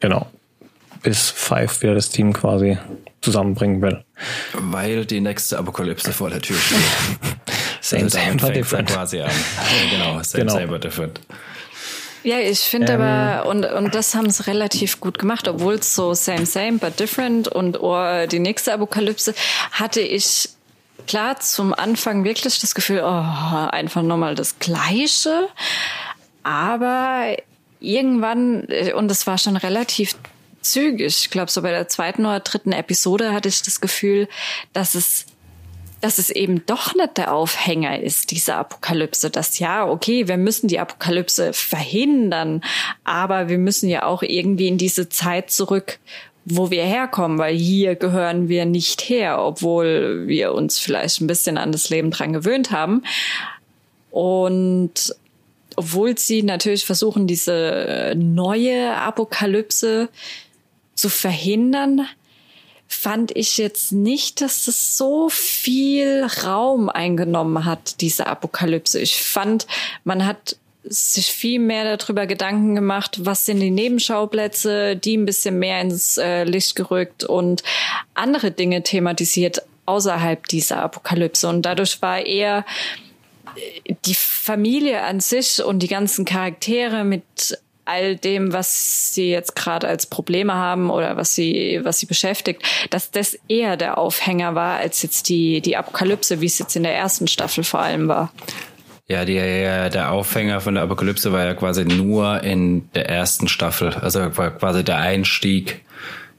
[0.00, 0.26] Genau.
[1.02, 2.78] Bis Five wieder das Team quasi
[3.20, 4.04] zusammenbringen will.
[4.52, 6.78] Weil die nächste Apokalypse vor der Tür steht.
[7.80, 8.88] same, same, but different.
[8.88, 9.30] Quasi an.
[9.90, 10.54] genau, same, genau.
[10.54, 11.20] same, but different.
[12.22, 15.94] Ja, ich finde ähm, aber, und, und das haben sie relativ gut gemacht, obwohl es
[15.94, 19.34] so same, same, but different und oh, die nächste Apokalypse
[19.72, 20.50] hatte ich
[21.06, 23.06] klar zum Anfang wirklich das Gefühl, oh,
[23.70, 25.48] einfach nochmal das Gleiche.
[26.42, 27.36] Aber
[27.80, 30.14] irgendwann, äh, und es war schon relativ
[30.60, 34.28] zügig, ich glaube so bei der zweiten oder dritten Episode hatte ich das Gefühl,
[34.74, 35.24] dass es
[36.00, 39.30] dass es eben doch nicht der Aufhänger ist, diese Apokalypse.
[39.30, 42.62] Dass ja, okay, wir müssen die Apokalypse verhindern,
[43.04, 45.98] aber wir müssen ja auch irgendwie in diese Zeit zurück,
[46.44, 51.58] wo wir herkommen, weil hier gehören wir nicht her, obwohl wir uns vielleicht ein bisschen
[51.58, 53.02] an das Leben dran gewöhnt haben.
[54.10, 55.14] Und
[55.76, 60.08] obwohl sie natürlich versuchen, diese neue Apokalypse
[60.94, 62.06] zu verhindern,
[62.90, 68.98] fand ich jetzt nicht, dass es so viel Raum eingenommen hat, diese Apokalypse.
[68.98, 69.68] Ich fand,
[70.02, 75.60] man hat sich viel mehr darüber Gedanken gemacht, was sind die Nebenschauplätze, die ein bisschen
[75.60, 77.62] mehr ins äh, Licht gerückt und
[78.14, 81.48] andere Dinge thematisiert außerhalb dieser Apokalypse.
[81.48, 82.64] Und dadurch war eher
[83.84, 89.56] äh, die Familie an sich und die ganzen Charaktere mit all dem, was sie jetzt
[89.56, 94.54] gerade als Probleme haben oder was sie, was sie beschäftigt, dass das eher der Aufhänger
[94.54, 98.08] war, als jetzt die, die Apokalypse, wie es jetzt in der ersten Staffel vor allem
[98.08, 98.32] war.
[99.08, 103.92] Ja, die, der Aufhänger von der Apokalypse war ja quasi nur in der ersten Staffel,
[103.92, 105.84] also quasi der Einstieg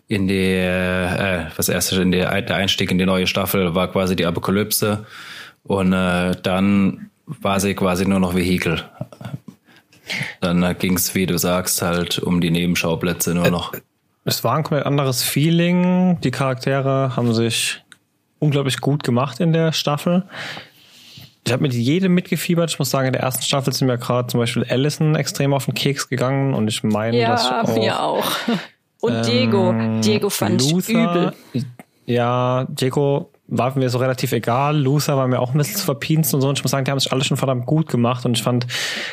[0.07, 4.15] in die, äh, was erste, in die, der Einstieg in die neue Staffel war quasi
[4.15, 5.05] die Apokalypse
[5.63, 8.83] und äh, dann war sie quasi nur noch Vehikel.
[10.39, 13.73] Dann äh, ging es, wie du sagst, halt um die Nebenschauplätze nur noch.
[14.23, 16.19] Es war ein komplett anderes Feeling.
[16.21, 17.83] Die Charaktere haben sich
[18.39, 20.25] unglaublich gut gemacht in der Staffel
[21.45, 22.69] ich habe mit jedem mitgefiebert.
[22.69, 25.65] Ich muss sagen, in der ersten Staffel sind mir gerade zum Beispiel Allison extrem auf
[25.65, 28.31] den Keks gegangen und ich meine, ja, dass auch, mir auch.
[28.99, 29.75] Und ähm, Diego.
[30.01, 31.65] Diego fand Luther, ich übel.
[32.05, 34.77] Ja, Diego war mir so relativ egal.
[34.77, 36.47] Luther war mir auch ein bisschen zu verpinst und so.
[36.47, 38.25] Und ich muss sagen, die haben sich alle schon verdammt gut gemacht.
[38.25, 38.65] Und ich fand,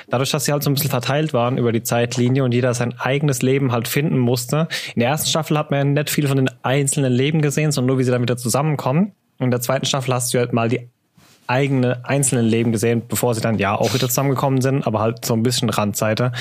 [0.08, 2.94] dadurch, dass sie halt so ein bisschen verteilt waren über die Zeitlinie und jeder sein
[2.98, 4.68] eigenes Leben halt finden musste.
[4.94, 7.88] In der ersten Staffel hat man ja nicht viel von den einzelnen Leben gesehen, sondern
[7.88, 9.12] nur, wie sie dann wieder zusammenkommen.
[9.40, 10.88] In der zweiten Staffel hast du halt mal die
[11.48, 15.34] eigene einzelnen Leben gesehen, bevor sie dann ja auch wieder zusammengekommen sind, aber halt so
[15.34, 16.32] ein bisschen Randseite.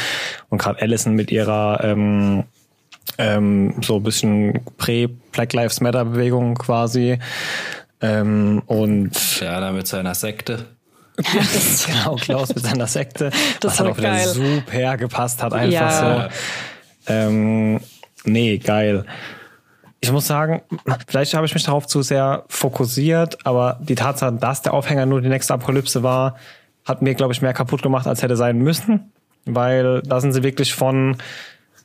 [0.49, 2.43] Und gerade Allison mit ihrer ähm,
[3.17, 7.17] ähm, so ein bisschen Prä-Black Lives Matter Bewegung quasi.
[8.01, 10.65] Ähm, und ja, da mit seiner Sekte.
[11.87, 13.31] genau, Klaus mit seiner Sekte.
[13.59, 14.27] Das hat auch wieder geil.
[14.27, 16.29] super gepasst, hat einfach ja.
[16.29, 17.11] so.
[17.11, 17.79] Ähm,
[18.25, 19.05] nee, geil
[19.99, 20.61] ich muss sagen,
[21.07, 25.21] vielleicht habe ich mich darauf zu sehr fokussiert, aber die Tatsache, dass der Aufhänger nur
[25.21, 26.37] die nächste Apokalypse war,
[26.85, 29.11] hat mir, glaube ich, mehr kaputt gemacht, als hätte sein müssen.
[29.45, 31.17] Weil da sind sie wirklich von,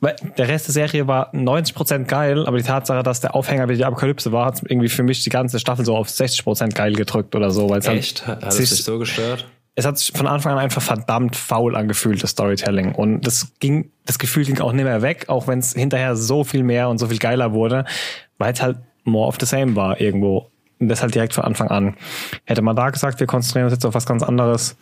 [0.03, 3.77] weil der Rest der Serie war 90% geil, aber die Tatsache, dass der Aufhänger wieder
[3.77, 7.35] die Apokalypse war, hat irgendwie für mich die ganze Staffel so auf 60% geil gedrückt
[7.35, 7.69] oder so.
[7.69, 8.27] Weil Echt?
[8.27, 9.45] Hat, es dich so gestört?
[9.75, 12.93] es hat sich von Anfang an einfach verdammt faul angefühlt, das Storytelling.
[12.93, 16.43] Und das ging, das Gefühl ging auch nicht mehr weg, auch wenn es hinterher so
[16.43, 17.85] viel mehr und so viel geiler wurde,
[18.37, 20.51] weil es halt more of the same war irgendwo.
[20.79, 21.95] Und das halt direkt von Anfang an.
[22.45, 24.75] Hätte man da gesagt, wir konzentrieren uns jetzt auf was ganz anderes,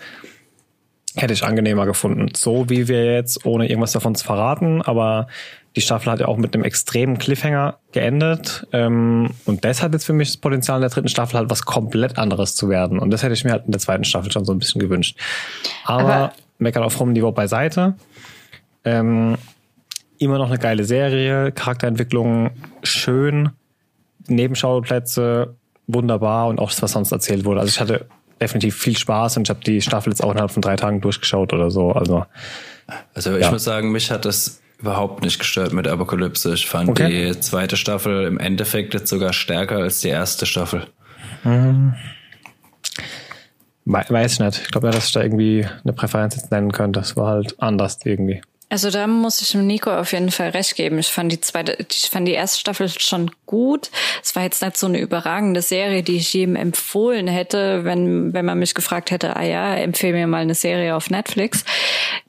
[1.16, 2.30] hätte ich angenehmer gefunden.
[2.36, 5.28] So wie wir jetzt, ohne irgendwas davon zu verraten, aber
[5.76, 8.68] die Staffel hat ja auch mit einem extremen Cliffhanger geendet.
[8.74, 11.64] Ähm, und das hat jetzt für mich das Potenzial in der dritten Staffel halt was
[11.64, 13.00] komplett anderes zu werden.
[13.00, 15.18] Und das hätte ich mir halt in der zweiten Staffel schon so ein bisschen gewünscht.
[15.86, 17.96] Aber, Aber meckern auf hohem Niveau beiseite.
[18.84, 19.38] Ähm,
[20.18, 22.52] immer noch eine geile Serie, Charakterentwicklung
[22.84, 23.50] schön,
[24.28, 25.56] Nebenschauplätze
[25.88, 27.62] wunderbar und auch das, was sonst erzählt wurde.
[27.62, 28.08] Also ich hatte
[28.42, 31.54] definitiv viel Spaß und ich habe die Staffel jetzt auch innerhalb von drei Tagen durchgeschaut
[31.54, 31.92] oder so.
[31.92, 32.26] Also,
[33.14, 33.52] also ich ja.
[33.52, 36.54] muss sagen, mich hat das überhaupt nicht gestört mit Apokalypse.
[36.54, 37.32] Ich fand okay.
[37.34, 40.88] die zweite Staffel im Endeffekt jetzt sogar stärker als die erste Staffel.
[41.44, 41.94] Hm.
[43.86, 44.62] Weiß ich nicht.
[44.64, 47.00] Ich glaube ja, dass ich da irgendwie eine Präferenz jetzt nennen könnte.
[47.00, 48.42] Das war halt anders irgendwie.
[48.72, 50.98] Also da muss ich Nico auf jeden Fall recht geben.
[50.98, 53.92] Ich fand die zweite, ich fand die erste Staffel schon gut.
[54.24, 58.46] Es war jetzt nicht so eine überragende Serie, die ich jedem empfohlen hätte, wenn, wenn
[58.46, 61.66] man mich gefragt hätte, ah ja, empfehle mir mal eine Serie auf Netflix.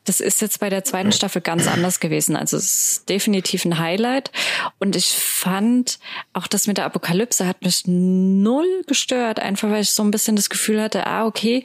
[0.05, 2.35] Das ist jetzt bei der zweiten Staffel ganz anders gewesen.
[2.35, 4.33] Also es ist definitiv ein Highlight.
[4.81, 6.01] Und ich fand
[6.33, 10.35] auch das mit der Apokalypse hat mich null gestört, einfach weil ich so ein bisschen
[10.35, 11.63] das Gefühl hatte, ah, okay,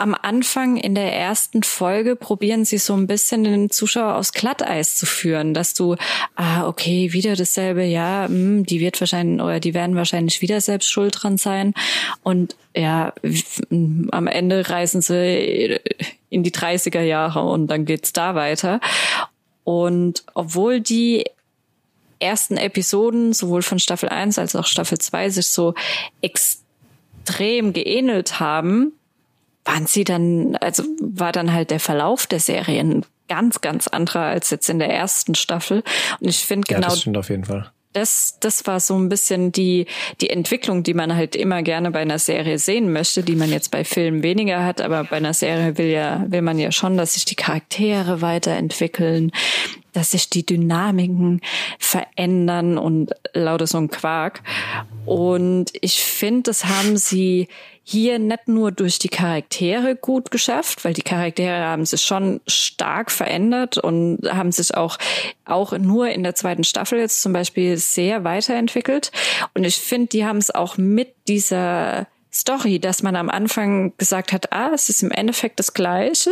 [0.00, 4.96] am Anfang in der ersten Folge probieren sie so ein bisschen den Zuschauer aufs Glatteis
[4.96, 5.96] zu führen, dass du,
[6.36, 10.60] ah, okay, wieder dasselbe, ja, mh, hm, die wird wahrscheinlich oder die werden wahrscheinlich wieder
[10.62, 11.74] selbst schuld dran sein.
[12.22, 13.12] Und ja,
[13.70, 15.78] am Ende reißen sie
[16.30, 18.80] in die 30er Jahre und dann geht's da weiter.
[19.64, 21.24] Und obwohl die
[22.20, 25.74] ersten Episoden sowohl von Staffel 1 als auch Staffel 2 sich so
[26.22, 28.94] extrem geähnelt haben,
[29.64, 34.50] waren sie dann, also war dann halt der Verlauf der Serien ganz, ganz anderer als
[34.50, 35.82] jetzt in der ersten Staffel.
[36.20, 36.80] Und ich finde genau.
[36.82, 39.86] Ja, das stimmt auf jeden Fall das, das war so ein bisschen die,
[40.20, 43.70] die Entwicklung, die man halt immer gerne bei einer Serie sehen möchte, die man jetzt
[43.70, 47.14] bei Filmen weniger hat, aber bei einer Serie will ja, will man ja schon, dass
[47.14, 49.32] sich die Charaktere weiterentwickeln,
[49.92, 51.40] dass sich die Dynamiken
[51.80, 54.42] verändern und lauter so ein Quark.
[55.10, 57.48] Und ich finde, das haben sie
[57.82, 63.10] hier nicht nur durch die Charaktere gut geschafft, weil die Charaktere haben sich schon stark
[63.10, 64.98] verändert und haben sich auch,
[65.44, 69.10] auch nur in der zweiten Staffel jetzt zum Beispiel sehr weiterentwickelt.
[69.52, 74.32] Und ich finde, die haben es auch mit dieser Story, dass man am Anfang gesagt
[74.32, 76.30] hat, ah, es ist im Endeffekt das Gleiche,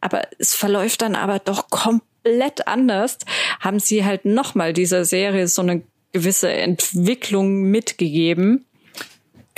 [0.00, 3.18] aber es verläuft dann aber doch komplett anders,
[3.60, 5.84] haben sie halt nochmal dieser Serie so eine
[6.18, 8.64] gewisse Entwicklung mitgegeben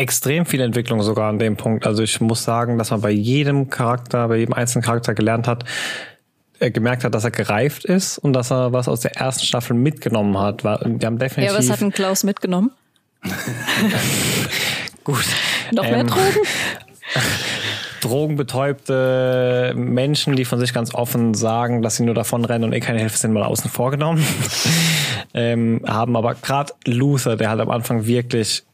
[0.01, 1.87] extrem viel Entwicklung sogar an dem Punkt.
[1.87, 5.65] Also ich muss sagen, dass man bei jedem Charakter, bei jedem einzelnen Charakter gelernt hat,
[6.59, 9.75] er gemerkt hat, dass er gereift ist und dass er was aus der ersten Staffel
[9.75, 10.65] mitgenommen hat.
[10.65, 11.53] Wir haben definitiv.
[11.53, 12.71] Ja, was hat denn Klaus mitgenommen?
[15.05, 15.25] Gut.
[15.73, 16.23] Noch mehr ähm, Drogen?
[18.01, 22.81] drogenbetäubte Menschen, die von sich ganz offen sagen, dass sie nur davon rennen und eh
[22.81, 24.25] keine Hilfe sind, mal außen vorgenommen.
[25.35, 28.65] ähm, haben aber gerade Luther, der halt am Anfang wirklich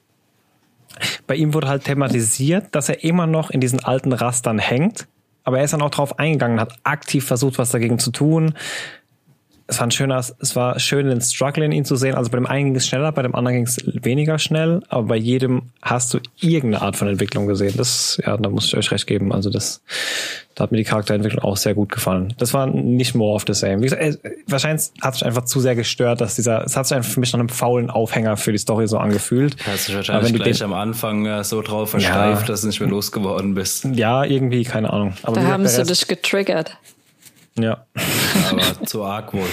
[1.27, 5.07] bei ihm wurde halt thematisiert, dass er immer noch in diesen alten Rastern hängt.
[5.45, 8.55] Aber er ist dann auch drauf eingegangen, hat aktiv versucht, was dagegen zu tun
[9.69, 12.14] es war ein schöner, es war schön, den Struggle in ihn zu sehen.
[12.14, 15.09] Also bei dem einen ging es schneller, bei dem anderen ging es weniger schnell, aber
[15.09, 17.75] bei jedem hast du irgendeine Art von Entwicklung gesehen.
[17.77, 19.33] Das, ja, da muss ich euch recht geben.
[19.33, 19.83] Also das,
[20.55, 22.33] da hat mir die Charakterentwicklung auch sehr gut gefallen.
[22.39, 23.79] Das war nicht more of the same.
[23.79, 26.97] Wie gesagt, äh, wahrscheinlich hat es einfach zu sehr gestört, dass dieser, es hat sich
[26.97, 29.57] einfach für mich nach einem faulen Aufhänger für die Story so angefühlt.
[29.67, 32.79] Hast du wahrscheinlich gleich den, am Anfang äh, so drauf versteift, ja, dass du nicht
[32.79, 33.85] mehr losgeworden bist.
[33.95, 35.14] Ja, irgendwie, keine Ahnung.
[35.25, 36.79] Aber da haben sie dich getriggert.
[37.59, 37.87] Ja.
[38.51, 39.49] Aber zu arg wohl.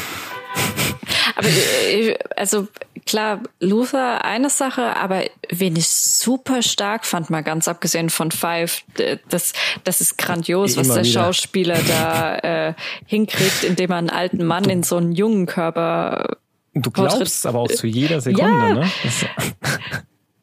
[1.35, 2.67] Aber äh, also
[3.05, 8.83] klar, Luther eine Sache, aber wen ich super stark fand, mal ganz abgesehen von Five,
[9.29, 11.25] das, das ist grandios, was der wieder.
[11.25, 12.73] Schauspieler da äh,
[13.05, 16.37] hinkriegt, indem er einen alten Mann in so einen jungen Körper.
[16.73, 18.73] Du glaubst aber auch zu jeder Sekunde, ja.
[18.73, 18.91] ne?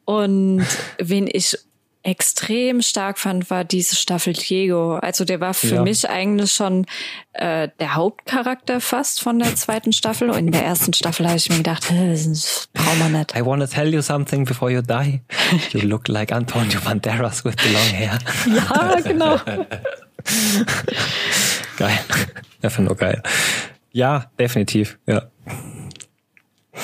[0.04, 0.66] Und
[0.98, 1.56] wen ich
[2.02, 4.96] extrem stark fand, war diese Staffel Diego.
[4.96, 5.82] Also der war für ja.
[5.82, 6.86] mich eigentlich schon
[7.34, 10.30] äh, der Hauptcharakter fast von der zweiten Staffel.
[10.30, 13.36] Und in der ersten Staffel habe ich mir gedacht, das brauchen wir nicht.
[13.36, 15.20] I want to tell you something before you die.
[15.72, 18.18] You look like Antonio Banderas with the long hair.
[18.46, 19.36] ja, genau.
[21.76, 21.98] geil.
[22.62, 23.22] Einfach nur geil.
[23.92, 24.98] Ja, definitiv.
[25.06, 25.30] Ja.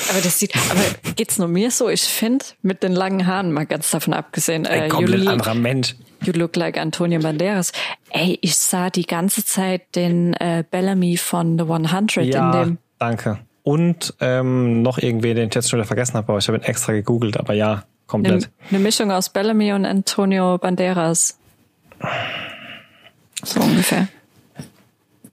[0.09, 0.81] Aber das sieht, aber
[1.15, 1.89] geht's nur mir so?
[1.89, 5.55] Ich finde, mit den langen Haaren, mal ganz davon abgesehen, ein äh, komplett you anderer
[5.55, 5.95] Mensch.
[6.23, 7.71] You look like Antonio Banderas.
[8.09, 12.77] Ey, ich sah die ganze Zeit den äh, Bellamy von The 100 ja, in dem.
[12.99, 13.39] danke.
[13.63, 16.63] Und ähm, noch irgendwie, den ich jetzt schon wieder vergessen habe, aber ich habe ihn
[16.63, 18.45] extra gegoogelt, aber ja, komplett.
[18.45, 21.37] Eine, eine Mischung aus Bellamy und Antonio Banderas.
[23.43, 24.07] So ungefähr.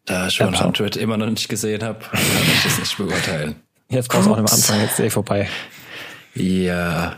[0.05, 2.21] Da ich schon 100 immer noch nicht gesehen habe, kann
[2.53, 3.57] ich das nicht beurteilen.
[3.89, 5.49] Jetzt brauchst du auch nicht am Anfang, jetzt ist eh vorbei.
[6.35, 7.17] Ja,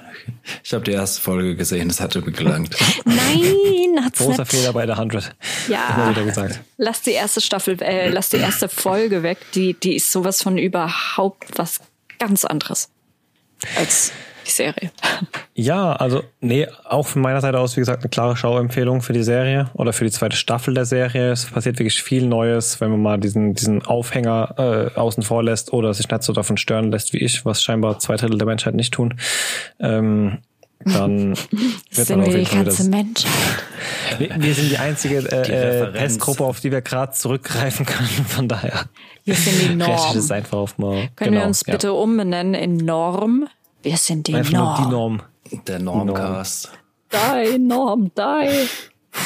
[0.63, 2.77] ich habe die erste Folge gesehen, das hatte mir gelangt.
[3.05, 4.51] Nein, hat's Großer nicht.
[4.51, 5.35] Fehler bei der 100.
[5.69, 6.61] Ja, wieder gesagt.
[6.77, 9.39] lass die erste Staffel, äh, lass die erste Folge weg.
[9.55, 11.81] Die, die ist sowas von überhaupt was
[12.19, 12.91] ganz anderes
[13.77, 14.13] als
[14.47, 14.91] die Serie.
[15.55, 19.23] Ja, also nee, auch von meiner Seite aus, wie gesagt, eine klare Schauempfehlung für die
[19.23, 21.33] Serie oder für die zweite Staffel der Serie.
[21.33, 24.55] Es passiert wirklich viel Neues, wenn man mal diesen, diesen Aufhänger
[24.95, 27.99] äh, außen vor lässt oder sich nicht so davon stören lässt wie ich, was scheinbar
[27.99, 29.15] zwei Drittel der Menschheit nicht tun.
[29.81, 30.39] Ähm,
[30.85, 31.31] dann
[31.91, 33.33] wird sind man auf jeden Fall die ganze Menschheit.
[34.19, 38.09] Wir, wir, sind die einzige äh, äh Testgruppe, auf die wir gerade zurückgreifen können.
[38.29, 38.85] Von daher.
[39.25, 40.31] Wir sind die Norm.
[40.31, 41.93] Einfach auf mal, Können genau, wir uns bitte ja.
[41.93, 43.49] umbenennen in Norm?
[43.83, 44.85] Wir sind die Einfach Norm.
[44.85, 45.23] die Norm.
[45.67, 46.71] Der Normcast.
[47.13, 48.69] Die Norm, die.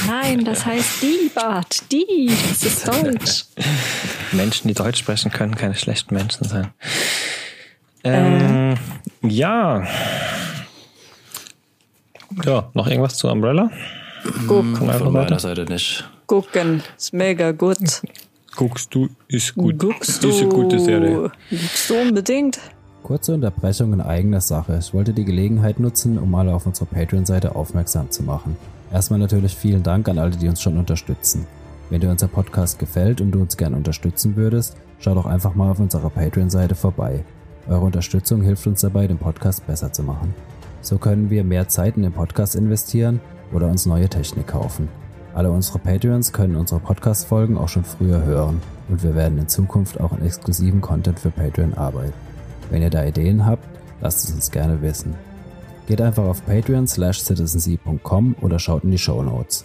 [0.06, 1.90] Nein, das heißt die, Bart.
[1.90, 2.30] Die.
[2.48, 3.44] Das ist Deutsch.
[4.32, 6.72] Menschen, die Deutsch sprechen, können keine schlechten Menschen sein.
[8.04, 8.74] Ähm,
[9.22, 9.28] äh.
[9.28, 9.86] Ja.
[12.44, 13.70] Ja, noch irgendwas zu Umbrella?
[14.46, 14.76] Gucken.
[14.76, 16.08] Von meiner Seite nicht.
[16.26, 16.82] Gucken.
[16.96, 17.78] Ist mega gut.
[18.56, 19.78] Guckst du, ist gut.
[19.78, 20.28] Guckst du.
[20.28, 21.32] Ist eine gute Serie.
[21.50, 22.60] Guckst du unbedingt.
[23.02, 24.76] Kurze Unterbrechung in eigener Sache.
[24.78, 28.56] Ich wollte die Gelegenheit nutzen, um alle auf unserer Patreon-Seite aufmerksam zu machen.
[28.92, 31.46] Erstmal natürlich vielen Dank an alle, die uns schon unterstützen.
[31.88, 35.70] Wenn dir unser Podcast gefällt und du uns gern unterstützen würdest, schau doch einfach mal
[35.72, 37.24] auf unserer Patreon-Seite vorbei.
[37.68, 40.34] Eure Unterstützung hilft uns dabei, den Podcast besser zu machen.
[40.80, 43.20] So können wir mehr Zeit in den Podcast investieren
[43.52, 44.88] oder uns neue Technik kaufen.
[45.34, 50.00] Alle unsere Patreons können unsere Podcast-Folgen auch schon früher hören und wir werden in Zukunft
[50.00, 52.29] auch an exklusiven Content für Patreon arbeiten.
[52.70, 53.66] Wenn ihr da Ideen habt,
[54.00, 55.14] lasst es uns gerne wissen.
[55.86, 57.20] Geht einfach auf patreon slash
[58.40, 59.64] oder schaut in die Show Notes.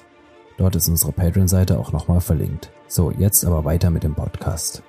[0.57, 2.71] Dort ist unsere Patreon-Seite auch nochmal verlinkt.
[2.87, 4.81] So, jetzt aber weiter mit dem Podcast.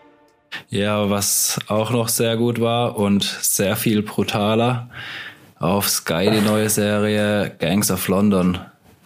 [0.70, 4.88] Ja, was auch noch sehr gut war und sehr viel brutaler,
[5.58, 8.58] auf Sky die neue Serie Gangs of London.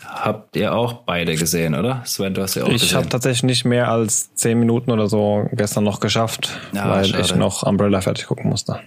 [0.05, 2.03] Habt ihr auch beide gesehen, oder?
[2.05, 2.99] Sven, du hast ja auch Ich gesehen.
[2.99, 7.23] habe tatsächlich nicht mehr als zehn Minuten oder so gestern noch geschafft, Ja, weil schade.
[7.23, 8.81] ich noch Umbrella fertig gucken musste.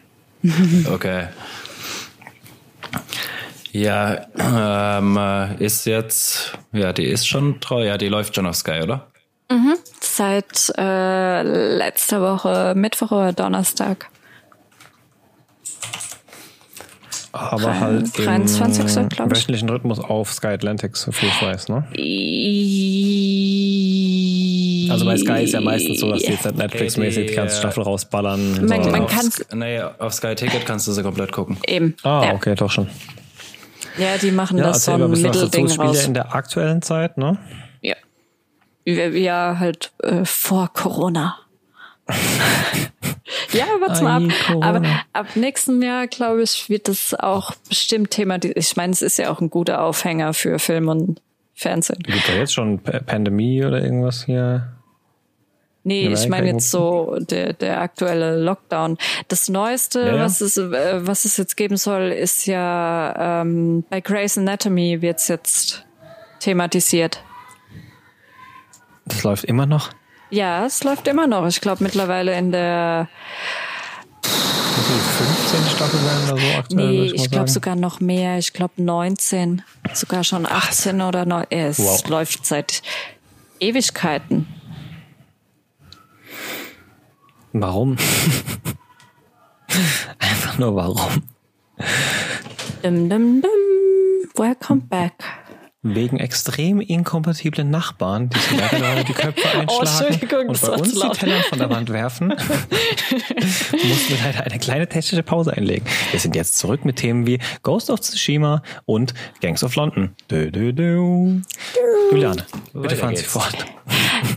[0.91, 1.27] Okay.
[3.71, 8.55] Ja, ähm, äh, ist jetzt, ja, die ist schon treu, ja, die läuft schon auf
[8.55, 9.07] Sky, oder?
[9.99, 11.41] Seit äh,
[11.77, 14.09] letzter Woche, Mittwoch oder Donnerstag.
[17.31, 19.09] Aber Drei- halt im 23.
[19.09, 19.35] glaub ich.
[19.37, 21.87] wöchentlichen Rhythmus auf Sky Atlantic, so viel ich weiß, ne?
[25.07, 27.83] Also bei Sky ist ja meistens so, dass die jetzt halt Netflix-mäßig die ganze Staffel
[27.83, 28.65] rausballern.
[28.65, 28.89] Man- so.
[28.91, 31.57] man auf, kann's- nee, auf Sky Ticket kannst du sie komplett gucken.
[31.67, 31.95] Eben.
[32.03, 32.33] ah, ja.
[32.33, 32.87] okay, doch schon.
[33.97, 35.09] ja, die machen Ja, das so ein.
[35.11, 36.05] Mittelding raus.
[36.05, 37.37] in der aktuellen Zeit, ne?
[37.81, 37.95] Ja.
[38.85, 41.37] Ja, ja, halt äh, vor Corona.
[43.53, 44.31] ja, warte mal ab.
[44.47, 44.67] Corona.
[44.67, 44.81] Aber
[45.13, 48.37] ab nächstem Jahr, glaube ich, wird das auch bestimmt Thema.
[48.43, 51.21] Ich meine, es ist ja auch ein guter Aufhänger für Film und
[51.53, 51.99] Fernsehen.
[51.99, 54.73] Gibt ja jetzt schon P Pandemie oder irgendwas hier?
[55.85, 58.97] Nee, In ich meine jetzt so der, der aktuelle Lockdown.
[59.27, 60.23] Das Neueste, Ja, ja.
[60.23, 65.27] was es äh, was es jetzt geben soll, ist ja ähm, bei Grey's Anatomy wird's
[65.27, 65.85] jetzt
[66.39, 67.21] thematisiert.
[69.05, 69.89] Das läuft immer noch.
[70.29, 71.45] Ja, es läuft immer noch.
[71.47, 73.09] Ich glaube mittlerweile in der
[74.23, 75.75] Muss die 15.
[75.75, 76.87] Staffel sein oder so aktuell?
[76.87, 78.37] Nee, ich glaube sogar noch mehr.
[78.37, 79.61] Ich glaube 19,
[79.93, 81.45] sogar schon 18 oder 9.
[81.49, 82.07] Es Wow.
[82.09, 82.81] läuft seit
[83.59, 84.47] Ewigkeiten.
[87.53, 87.97] Warum?
[90.19, 91.23] Einfach nur warum?
[92.81, 93.51] Dum, dum, dum.
[94.35, 95.13] Welcome back.
[95.85, 100.71] Wegen extrem inkompatiblen Nachbarn, die sich leider gerade die Köpfe einschlagen Oh, und das bei
[100.71, 101.09] uns die.
[101.19, 105.85] Teller von der Wand werfen, mussten wir leider eine kleine technische Pause einlegen.
[106.11, 110.15] Wir sind jetzt zurück mit Themen wie Ghost of Tsushima und Gangs of London.
[110.31, 111.41] Dö, dö, dö.
[112.11, 113.55] Juliane, bitte fahren Sie fort.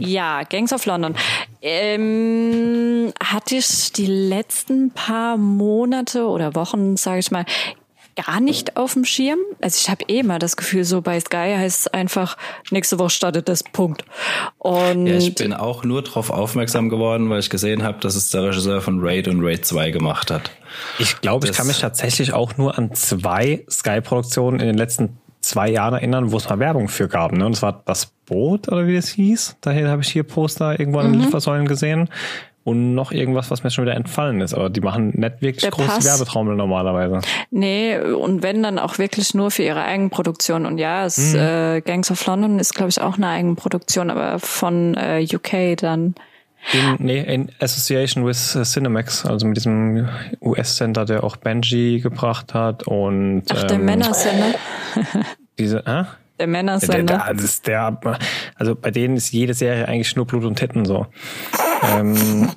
[0.00, 1.14] Ja, Gangs of London.
[1.62, 7.44] Ähm, hatte ich die letzten paar Monate oder Wochen, sage ich mal,
[8.16, 9.38] gar nicht auf dem Schirm.
[9.60, 12.36] Also ich habe eh immer das Gefühl, so bei Sky heißt es einfach,
[12.70, 14.04] nächste Woche startet das Punkt.
[14.58, 18.30] Und Ja, ich bin auch nur darauf aufmerksam geworden, weil ich gesehen habe, dass es
[18.30, 20.50] der Regisseur von Raid und Raid 2 gemacht hat.
[20.98, 25.70] Ich glaube, ich kann mich tatsächlich auch nur an zwei Sky-Produktionen in den letzten zwei
[25.70, 27.32] Jahren erinnern, wo es mal Werbung für gab.
[27.32, 27.46] Ne?
[27.46, 29.56] Und das war das Boot oder wie es hieß.
[29.60, 32.08] Daher habe ich hier Poster irgendwo an den Liefersäulen gesehen.
[32.66, 34.52] Und noch irgendwas, was mir schon wieder entfallen ist.
[34.52, 36.04] Aber die machen nicht wirklich Der große Pass.
[36.04, 37.20] Werbetrommel normalerweise.
[37.52, 40.66] Nee, und wenn dann auch wirklich nur für ihre Eigenproduktion.
[40.66, 41.38] Und ja, es, Mhm.
[41.38, 46.16] äh, Gangs of London ist, glaube ich, auch eine Eigenproduktion, aber von äh, UK dann.
[46.72, 50.08] In, nee, in Association with äh, Cinemax, also mit diesem
[50.42, 54.58] US-Center, der auch Benji gebracht hat und Ach, der ähm, Männersender.
[55.60, 55.82] diese, äh?
[55.84, 56.06] Der
[56.38, 57.24] Der, Männersender.
[57.30, 57.98] der, ist der,
[58.56, 61.06] also bei denen ist jede Serie eigentlich nur Blut und Titten so.
[61.82, 62.50] Ähm,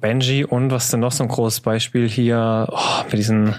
[0.00, 3.54] Benji und was ist denn noch so ein großes Beispiel hier oh, mit diesen,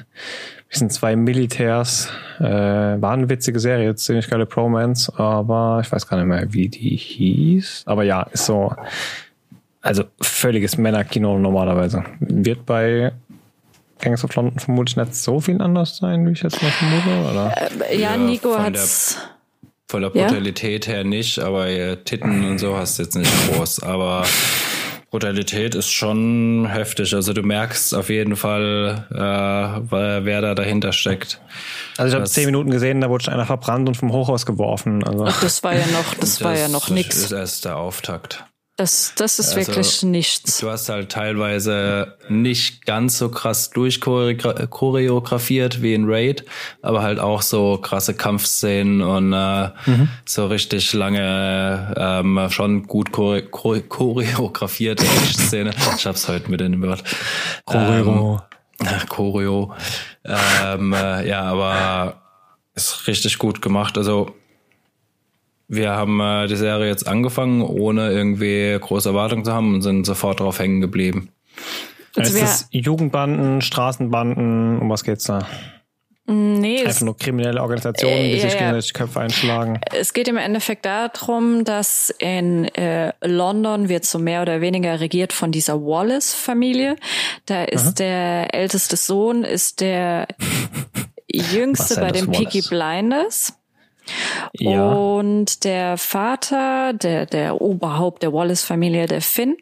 [0.74, 2.10] diesen zwei Militärs.
[2.39, 6.70] Äh, war eine witzige Serie, ziemlich geile Promance, aber ich weiß gar nicht mehr, wie
[6.70, 7.84] die hieß.
[7.86, 8.74] Aber ja, ist so,
[9.82, 12.04] also völliges Männerkino normalerweise.
[12.20, 13.12] Wird bei
[13.99, 17.54] Gangs of London vermutlich nicht so viel anders sein, wie ich jetzt mal vermute, oder?
[17.91, 19.18] ja, Ja, Nico von hat's.
[19.88, 20.28] Von der Ja?
[20.28, 23.84] Brutalität her nicht, aber äh, Titten und so hast du jetzt nicht groß.
[23.84, 24.24] Aber
[25.12, 27.14] Brutalität ist schon heftig.
[27.14, 29.91] Also du merkst auf jeden Fall, äh,
[30.26, 31.41] wer da dahinter steckt.
[31.97, 34.45] Also ich habe Das- zehn Minuten gesehen, da wurde schon einer verbrannt und vom Hochhaus
[34.45, 35.03] geworfen.
[35.03, 37.32] Also Ach, das war ja noch, das, war ja noch ist nix.
[37.32, 38.45] erst der Auftakt.
[38.82, 40.58] Das, das ist Also, wirklich nichts.
[40.58, 46.46] Du hast halt teilweise nicht ganz so krass durchchoreografiert wie in Raid,
[46.82, 49.70] aber halt auch so krasse Kampfszenen und äh,
[50.26, 55.70] so richtig lange, ähm, schon gut chore chore choreografierte Szene.
[55.96, 57.04] Ich hab's heute mit in dem Wort.
[57.66, 58.42] Choreo.
[58.80, 59.76] Ähm, Choreo.
[60.26, 62.20] Ähm, äh, ja, aber
[62.74, 63.96] ist richtig gut gemacht.
[63.96, 64.34] Also
[65.72, 70.05] wir haben äh, die Serie jetzt angefangen, ohne irgendwie große Erwartungen zu haben und sind
[70.05, 71.30] sofort drauf hängen geblieben.
[72.17, 75.47] Also ist das Jugendbanden, Straßenbanden, um was geht's da?
[76.28, 78.57] Nee, Einfach nur kriminelle Organisationen, die Äh, sich ja, ja.
[78.65, 79.80] gegenseitig Köpfe einschlagen.
[79.93, 85.32] Es geht im Endeffekt darum, dass in äh, London wird so mehr oder weniger regiert
[85.32, 86.97] von dieser Wallace-Familie.
[87.45, 90.28] Da ist der älteste Sohn, ist der
[91.32, 92.61] jüngste bei den Peaky.
[92.61, 93.53] Blinders.
[94.53, 94.91] Ja.
[94.91, 99.57] Und der Vater, der, der Oberhaupt der Wallace-Familie, der Finn,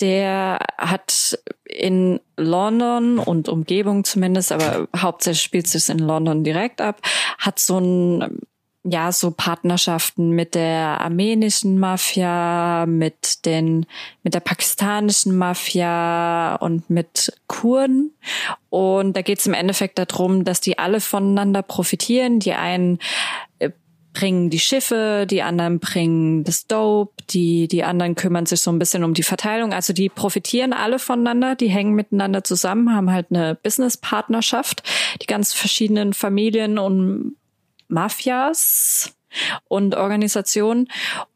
[0.00, 7.00] der hat in London und Umgebung zumindest, aber hauptsächlich spielt es in London direkt ab,
[7.38, 8.40] hat so ein
[8.82, 13.84] ja, so Partnerschaften mit der armenischen Mafia, mit den,
[14.22, 18.14] mit der pakistanischen Mafia und mit Kurden.
[18.70, 22.40] Und da geht es im Endeffekt darum, dass die alle voneinander profitieren.
[22.40, 23.00] Die einen
[23.58, 23.68] äh,
[24.14, 28.78] bringen die Schiffe, die anderen bringen das Dope, die, die anderen kümmern sich so ein
[28.78, 29.74] bisschen um die Verteilung.
[29.74, 34.82] Also die profitieren alle voneinander, die hängen miteinander zusammen, haben halt eine Business-Partnerschaft,
[35.20, 37.36] die ganz verschiedenen Familien und
[37.90, 39.14] Mafias
[39.68, 40.88] und Organisationen.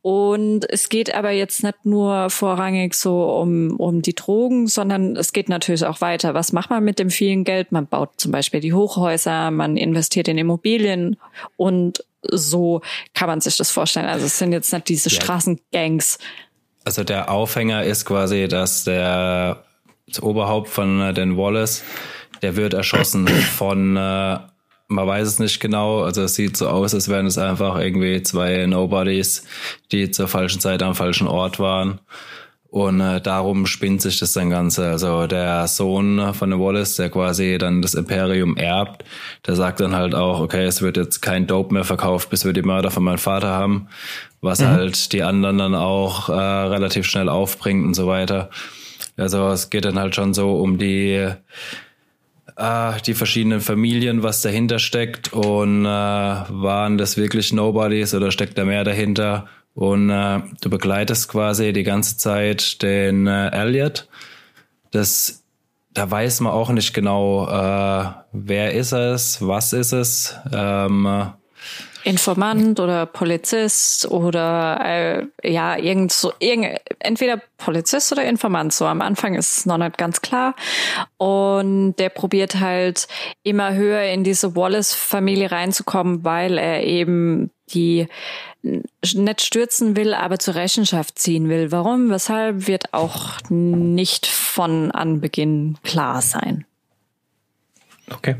[0.02, 5.32] Und es geht aber jetzt nicht nur vorrangig so um, um die Drogen, sondern es
[5.32, 6.34] geht natürlich auch weiter.
[6.34, 7.72] Was macht man mit dem vielen Geld?
[7.72, 11.16] Man baut zum Beispiel die Hochhäuser, man investiert in Immobilien
[11.56, 12.80] und so
[13.12, 14.06] kann man sich das vorstellen.
[14.06, 15.20] Also es sind jetzt nicht diese Ja.
[15.20, 16.18] Straßengangs.
[16.84, 19.64] Also der Aufhänger ist quasi, dass der
[20.06, 21.82] das Oberhaupt von äh, den Wallace,
[22.42, 23.26] der wird erschossen
[23.56, 24.38] von, äh,
[24.88, 28.22] man weiß es nicht genau, also es sieht so aus, als wären es einfach irgendwie
[28.22, 29.44] zwei Nobodies,
[29.92, 32.00] die zur falschen Zeit am falschen Ort waren.
[32.74, 34.90] Und äh, darum spinnt sich das dann Ganze.
[34.90, 39.04] Also der Sohn von Wallace, der quasi dann das Imperium erbt,
[39.46, 42.52] der sagt dann halt auch, okay, es wird jetzt kein Dope mehr verkauft, bis wir
[42.52, 43.86] die Mörder von meinem Vater haben,
[44.40, 48.50] was halt die anderen dann auch äh, relativ schnell aufbringt und so weiter.
[49.16, 51.28] Also es geht dann halt schon so um die
[52.56, 58.58] äh, die verschiedenen Familien, was dahinter steckt und äh, waren das wirklich Nobodies oder steckt
[58.58, 59.46] da mehr dahinter?
[59.74, 64.08] Und äh, du begleitest quasi die ganze Zeit den äh, Elliot.
[64.92, 65.44] Das,
[65.92, 70.36] da weiß man auch nicht genau, äh, wer ist es, was ist es.
[70.52, 71.32] Ähm,
[72.04, 78.72] Informant oder Polizist oder äh, ja, irgend so, irgend, entweder Polizist oder Informant.
[78.72, 80.54] So am Anfang ist es noch nicht ganz klar.
[81.16, 83.08] Und der probiert halt
[83.42, 88.06] immer höher in diese Wallace-Familie reinzukommen, weil er eben die
[88.62, 91.70] nicht stürzen will, aber zur Rechenschaft ziehen will.
[91.72, 96.64] Warum, weshalb, wird auch nicht von Anbeginn klar sein.
[98.10, 98.36] Okay.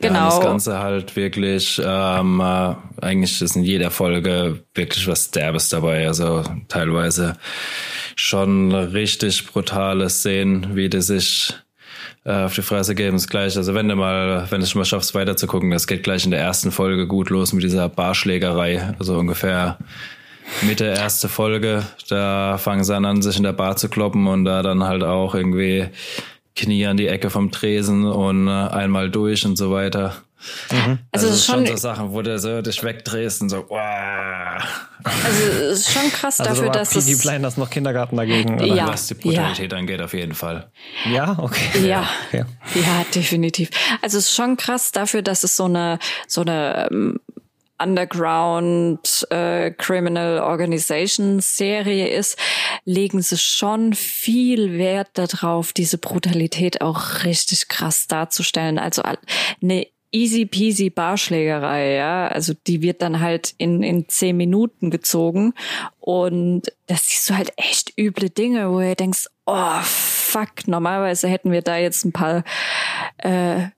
[0.00, 0.26] Ja, Genau.
[0.26, 6.06] das Ganze halt wirklich, ähm, äh, eigentlich ist in jeder Folge wirklich was Derbes dabei.
[6.06, 7.36] Also teilweise
[8.14, 11.52] schon richtig brutale Szenen, wie die sich
[12.24, 13.16] äh, auf die Fresse geben.
[13.16, 16.24] Ist gleich, also wenn du mal, wenn du es mal schaffst, weiterzugucken, das geht gleich
[16.24, 18.94] in der ersten Folge gut los mit dieser Barschlägerei.
[19.00, 19.78] Also ungefähr
[20.62, 24.62] Mitte erste Folge, da fangen sie an, sich in der Bar zu kloppen und da
[24.62, 25.88] dann halt auch irgendwie
[26.58, 30.14] Knie an die Ecke vom Tresen und äh, einmal durch und so weiter.
[30.70, 33.42] Also Also es es ist ist schon, schon so Sachen, wo du so dich wegdrehst
[33.42, 34.62] und so, wow.
[35.04, 35.42] also
[35.72, 38.54] es ist schon krass Also dafür, dass Peaky es Blinders noch Kindergarten dagegen.
[38.54, 38.66] Oder?
[38.66, 38.86] Ja.
[38.88, 40.70] Was die Brutalität angeht, auf jeden Fall.
[41.12, 41.86] ja, okay.
[41.86, 42.44] Ja, Okay.
[42.74, 43.70] ja, definitiv.
[44.00, 45.98] Also es ist schon krass dafür, dass es so eine
[46.28, 47.20] so eine ähm,
[47.78, 52.38] Underground äh, Criminal Organization Serie ist,
[52.84, 58.78] legen sie schon viel Wert darauf, diese Brutalität auch richtig krass darzustellen.
[58.78, 59.02] Also
[59.62, 62.28] eine easy peasy Barschlägerei, ja.
[62.28, 65.54] Also die wird dann halt in, in zehn Minuten gezogen
[66.00, 71.52] und das siehst du halt echt üble Dinge, wo du denkst, oh fuck, normalerweise hätten
[71.52, 72.44] wir da jetzt ein paar
[73.18, 73.68] äh,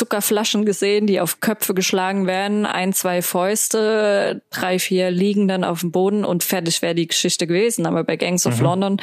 [0.00, 5.80] Zuckerflaschen gesehen, die auf Köpfe geschlagen werden, ein, zwei Fäuste, drei, vier liegen dann auf
[5.80, 7.84] dem Boden und fertig wäre die Geschichte gewesen.
[7.84, 8.98] Aber bei Gangs of London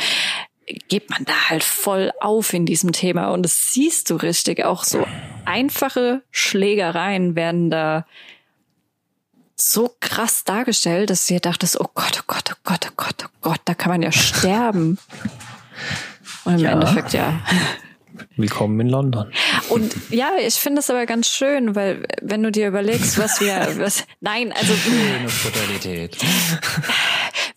[0.87, 4.65] geht man da halt voll auf in diesem Thema und das siehst du richtig.
[4.65, 5.05] Auch so
[5.45, 8.07] einfache Schlägereien werden da
[9.55, 13.23] so krass dargestellt, dass du dir dachtest, oh Gott, oh Gott, oh Gott, oh Gott,
[13.23, 14.97] oh Gott, da kann man ja sterben.
[16.43, 16.71] Und im Ja.
[16.71, 17.39] Endeffekt ja.
[18.35, 19.31] Willkommen in London.
[19.69, 23.75] Und ja, ich finde es aber ganz schön, weil wenn du dir überlegst, was wir,
[23.77, 26.17] was, nein, also Schöne Brutalität.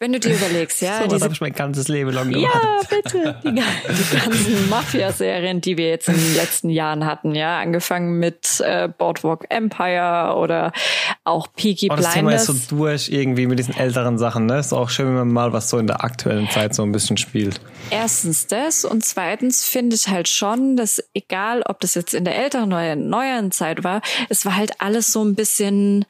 [0.01, 2.59] Wenn du dir überlegst, ja, so was diese habe ich mein ganzes Leben lang gemacht.
[2.63, 3.37] Ja, bitte.
[3.45, 8.61] Die, die ganzen Mafia-Serien, die wir jetzt in den letzten Jahren hatten, ja, angefangen mit
[8.61, 10.73] äh, Boardwalk Empire oder
[11.25, 12.69] auch Peaky Oh, das Thema ist Blinders.
[12.69, 14.47] so durch irgendwie mit diesen älteren Sachen.
[14.47, 14.59] Ne?
[14.59, 17.19] Ist auch schön, wenn man mal was so in der aktuellen Zeit so ein bisschen
[17.19, 17.61] spielt.
[17.91, 22.37] Erstens das und zweitens finde ich halt schon, dass egal, ob das jetzt in der
[22.37, 26.07] älteren oder neueren Zeit war, es war halt alles so ein bisschen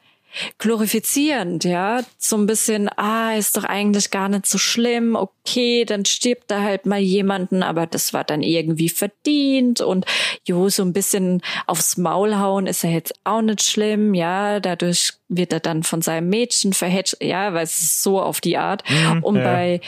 [0.57, 6.05] glorifizierend, ja, so ein bisschen, ah, ist doch eigentlich gar nicht so schlimm, okay, dann
[6.05, 10.05] stirbt da halt mal jemanden, aber das war dann irgendwie verdient und
[10.47, 15.13] jo, so ein bisschen aufs Maul hauen ist ja jetzt auch nicht schlimm, ja, dadurch
[15.29, 18.83] wird er dann von seinem Mädchen verhetscht, ja, weil es ist so auf die Art.
[19.21, 19.43] und ja.
[19.43, 19.81] bei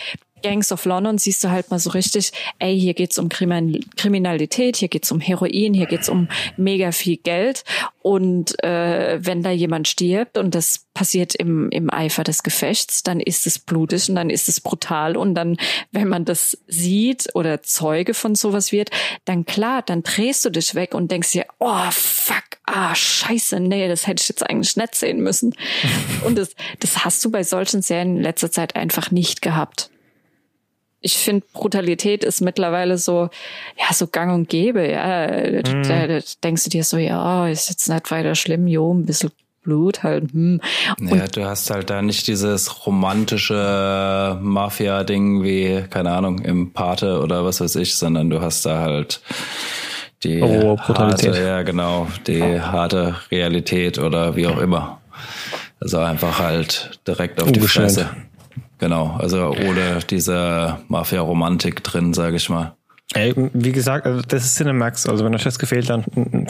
[0.44, 4.78] Gangs of London siehst du halt mal so richtig, ey, hier geht's um Krimin Kriminalität,
[4.78, 6.28] hier geht's um Heroin, hier geht's um
[6.58, 7.64] mega viel Geld.
[8.02, 13.22] Und äh, wenn da jemand stirbt und das passiert im, im Eifer des Gefechts, dann
[13.22, 15.16] ist es blutig und dann ist es brutal.
[15.16, 15.58] Und dann,
[15.92, 18.92] wenn man das sieht oder Zeuge von sowas wird,
[19.26, 23.88] dann klar, dann drehst du dich weg und denkst dir, oh fuck, ah, scheiße, nee,
[23.88, 25.56] das hätte ich jetzt eigentlich nicht sehen müssen.
[26.26, 29.90] und das, das hast du bei solchen Serien in letzter Zeit einfach nicht gehabt
[31.04, 33.30] ich finde, Brutalität ist mittlerweile so,
[33.78, 35.28] ja, so gang und gäbe, ja.
[35.28, 39.32] Da, da denkst du dir so, ja, ist jetzt nicht weiter schlimm, jo, ein bisschen
[39.64, 40.60] Blut halt, hm.
[41.00, 47.46] Ja, du hast halt da nicht dieses romantische Mafia-Ding wie, keine Ahnung, im Pate oder
[47.46, 49.22] was weiß ich, sondern du hast da halt
[50.24, 51.30] die Rohe Brutalität.
[51.34, 55.02] harte, ja genau, die harte Realität oder wie auch immer.
[55.80, 57.60] Also einfach halt direkt auf die.
[57.60, 58.10] Fresse.
[58.84, 62.76] Genau, also ohne diese Mafia-Romantik drin, sage ich mal.
[63.14, 65.08] Ey, wie gesagt, also das ist Cinemax.
[65.08, 66.04] Also wenn euch das gefällt, dann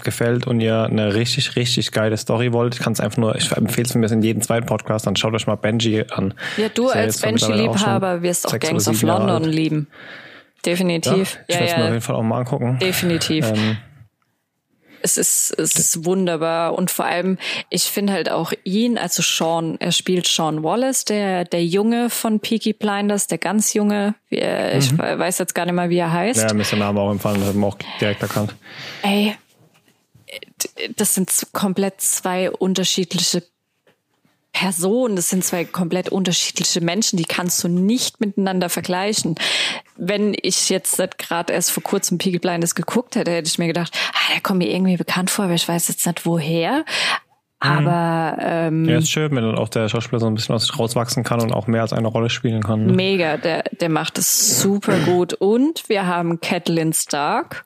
[0.03, 3.51] gefällt und ihr eine richtig, richtig geile Story wollt, ich kann es einfach nur, ich
[3.51, 6.33] empfehle es mir in jedem zweiten Podcast, dann schaut euch mal Benji an.
[6.57, 9.87] Ja, du ja als Benji-Liebhaber wirst auch Gangs of London lieben.
[9.91, 11.37] Ja, Definitiv.
[11.47, 12.79] ich Ja, werde es mir auf ja, jeden Fall auch mal angucken.
[12.79, 13.45] definitiv.
[13.47, 13.77] Ähm,
[15.03, 17.37] Es ist, es ist wunderbar und vor allem,
[17.69, 22.39] ich finde halt auch ihn, also Sean, er spielt Sean Wallace, der, der Junge von
[22.39, 26.41] Peaky Blinders, der ganz Junge, er, ich weiß jetzt gar nicht mal, wie er heißt.
[26.41, 28.55] ja, mir ist der Name auch empfallen, das haben wir auch direkt erkannt.
[29.03, 29.35] Ey,
[30.95, 33.43] das sind komplett zwei unterschiedliche
[34.53, 39.35] Personen, das sind zwei komplett unterschiedliche Menschen, die kannst du nicht miteinander vergleichen.
[39.97, 43.91] Wenn ich jetzt gerade erst vor kurzem Peaky Blinders geguckt hätte, hätte ich mir gedacht,
[44.13, 46.85] ah, der kommt mir irgendwie bekannt vor, aber ich weiß jetzt nicht woher.
[47.63, 50.77] Aber ähm, Ja, ist schön, wenn dann auch der Schauspieler so ein bisschen aus sich
[50.77, 52.87] rauswachsen kann und auch mehr als eine Rolle spielen kann.
[52.87, 52.93] Ne?
[52.93, 55.33] Mega, der, der macht es super gut.
[55.33, 57.63] Und wir haben Catelyn Stark.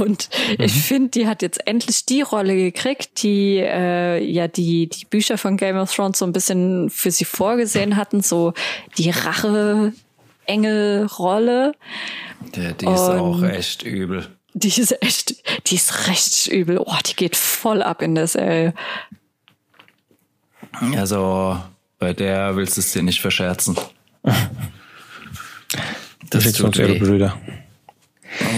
[0.00, 5.04] Und ich finde, die hat jetzt endlich die Rolle gekriegt, die äh, ja die, die
[5.04, 8.52] Bücher von Game of Thrones so ein bisschen für sie vorgesehen hatten, so
[8.98, 11.72] die Rache-Engel-Rolle.
[12.54, 14.26] Die, die ist auch Und- echt übel.
[14.54, 15.34] Die ist echt,
[15.68, 16.78] die ist richtig übel.
[16.78, 18.74] Oh, die geht voll ab in der Serie.
[20.96, 21.58] Also
[21.98, 23.76] bei der willst du es dir nicht verscherzen.
[26.30, 26.98] Das ist uns ihre weh.
[26.98, 27.38] Brüder.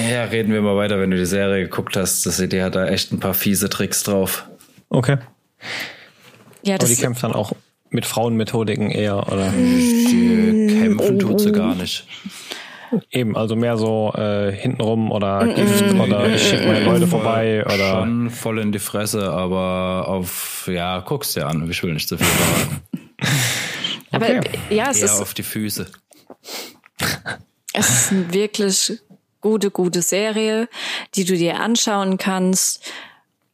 [0.08, 2.24] Ja, reden wir mal weiter, wenn du die Serie geguckt hast.
[2.26, 4.48] Das, die hat da echt ein paar fiese Tricks drauf.
[4.88, 5.18] Okay.
[6.62, 7.52] Ja, Aber die das, kämpft dann auch
[7.90, 12.06] mit Frauenmethodiken eher oder Die kämpfen tut sie gar nicht.
[13.10, 18.00] Eben, also mehr so äh, hintenrum oder Gift oder ich schicke meine Leute vorbei oder
[18.00, 21.68] Schon voll in die Fresse, aber auf, ja, guck's dir an.
[21.70, 22.82] Ich will nicht zu viel verraten.
[24.12, 24.58] aber okay.
[24.70, 25.86] ja, es Eher ist, auf die Füße.
[27.72, 29.00] Es ist eine wirklich
[29.40, 30.68] gute, gute Serie,
[31.14, 32.82] die du dir anschauen kannst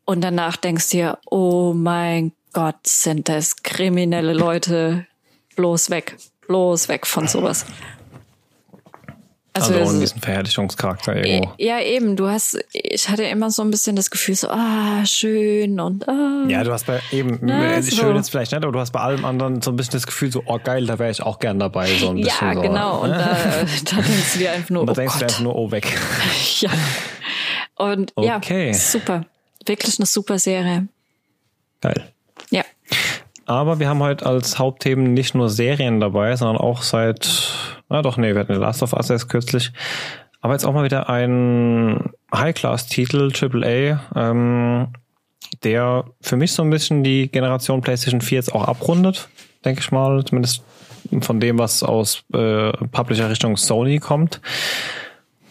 [0.05, 5.07] und danach denkst dir, oh mein Gott, sind das kriminelle Leute,
[5.57, 6.17] bloß weg,
[6.47, 7.65] bloß weg von sowas.
[9.53, 11.53] Also, es in ist- diesem Verherrlichungscharakter irgendwo.
[11.59, 15.81] ja, eben, du hast, ich hatte immer so ein bisschen das Gefühl, so, ah, schön
[15.81, 16.45] und ah.
[16.49, 17.97] Ja, du hast bei eben, Na, äh, so.
[17.97, 20.31] schön jetzt vielleicht nicht, aber du hast bei allem anderen so ein bisschen das Gefühl,
[20.31, 22.61] so, oh geil, da wäre ich auch gern dabei, so ein bisschen Ja, so.
[22.61, 23.01] genau.
[23.03, 23.17] Und da,
[23.85, 25.29] da denkst du dir einfach nur, Und da oh denkst du Gott.
[25.31, 25.87] einfach nur, oh, weg.
[26.61, 26.71] Ja.
[27.77, 28.69] Und Okay.
[28.69, 29.25] ja, super.
[29.67, 30.89] Wirklich eine super Serie.
[31.81, 32.13] Geil.
[32.51, 32.63] Ja.
[33.47, 37.27] Aber wir haben heute als Hauptthemen nicht nur Serien dabei, sondern auch seit,
[37.91, 39.73] na doch, nee, wir hatten Last of Us erst kürzlich.
[40.41, 44.89] Aber jetzt auch mal wieder ein High-Class-Titel, AAA, ähm,
[45.65, 49.29] der für mich so ein bisschen die Generation PlayStation 4 jetzt auch abrundet,
[49.65, 50.63] denke ich mal, zumindest
[51.21, 54.41] von dem, was aus äh, Publisher Richtung Sony kommt.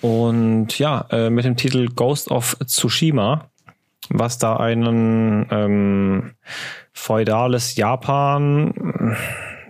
[0.01, 3.49] Und ja, äh, mit dem Titel Ghost of Tsushima,
[4.09, 6.31] was da einen ähm,
[6.93, 9.17] feudales Japan,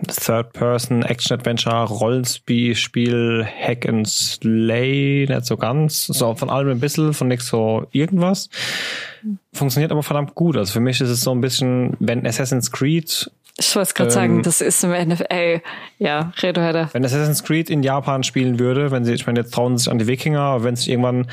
[0.06, 6.06] Third-Person, Action-Adventure, Rollenspiel, Hack and Slay, nicht so ganz.
[6.06, 8.48] So von allem ein bisschen, von nichts so irgendwas.
[9.52, 10.56] Funktioniert aber verdammt gut.
[10.56, 13.30] Also für mich ist es so ein bisschen, wenn Assassin's Creed
[13.60, 15.60] ich wollte gerade ähm, sagen, das ist im NFL.
[15.98, 16.88] Ja, rede weiter.
[16.92, 19.92] Wenn Assassin's Creed in Japan spielen würde, wenn sie, ich meine, jetzt trauen sie sich
[19.92, 21.26] an die Wikinger, aber wenn es irgendwann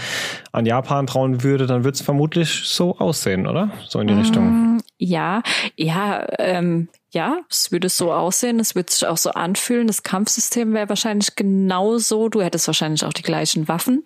[0.51, 3.72] an Japan trauen würde, dann würde es vermutlich so aussehen, oder?
[3.88, 4.82] So in die mm, Richtung.
[4.97, 5.41] Ja,
[5.78, 9.88] ja, ähm, ja, es würde so aussehen, es würde sich auch so anfühlen.
[9.88, 12.30] Das Kampfsystem wäre wahrscheinlich genauso.
[12.30, 14.03] Du hättest wahrscheinlich auch die gleichen Waffen.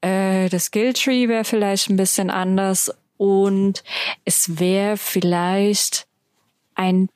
[0.00, 3.84] Äh, das Skilltree wäre vielleicht ein bisschen anders und
[4.24, 6.06] es wäre vielleicht
[6.74, 7.08] ein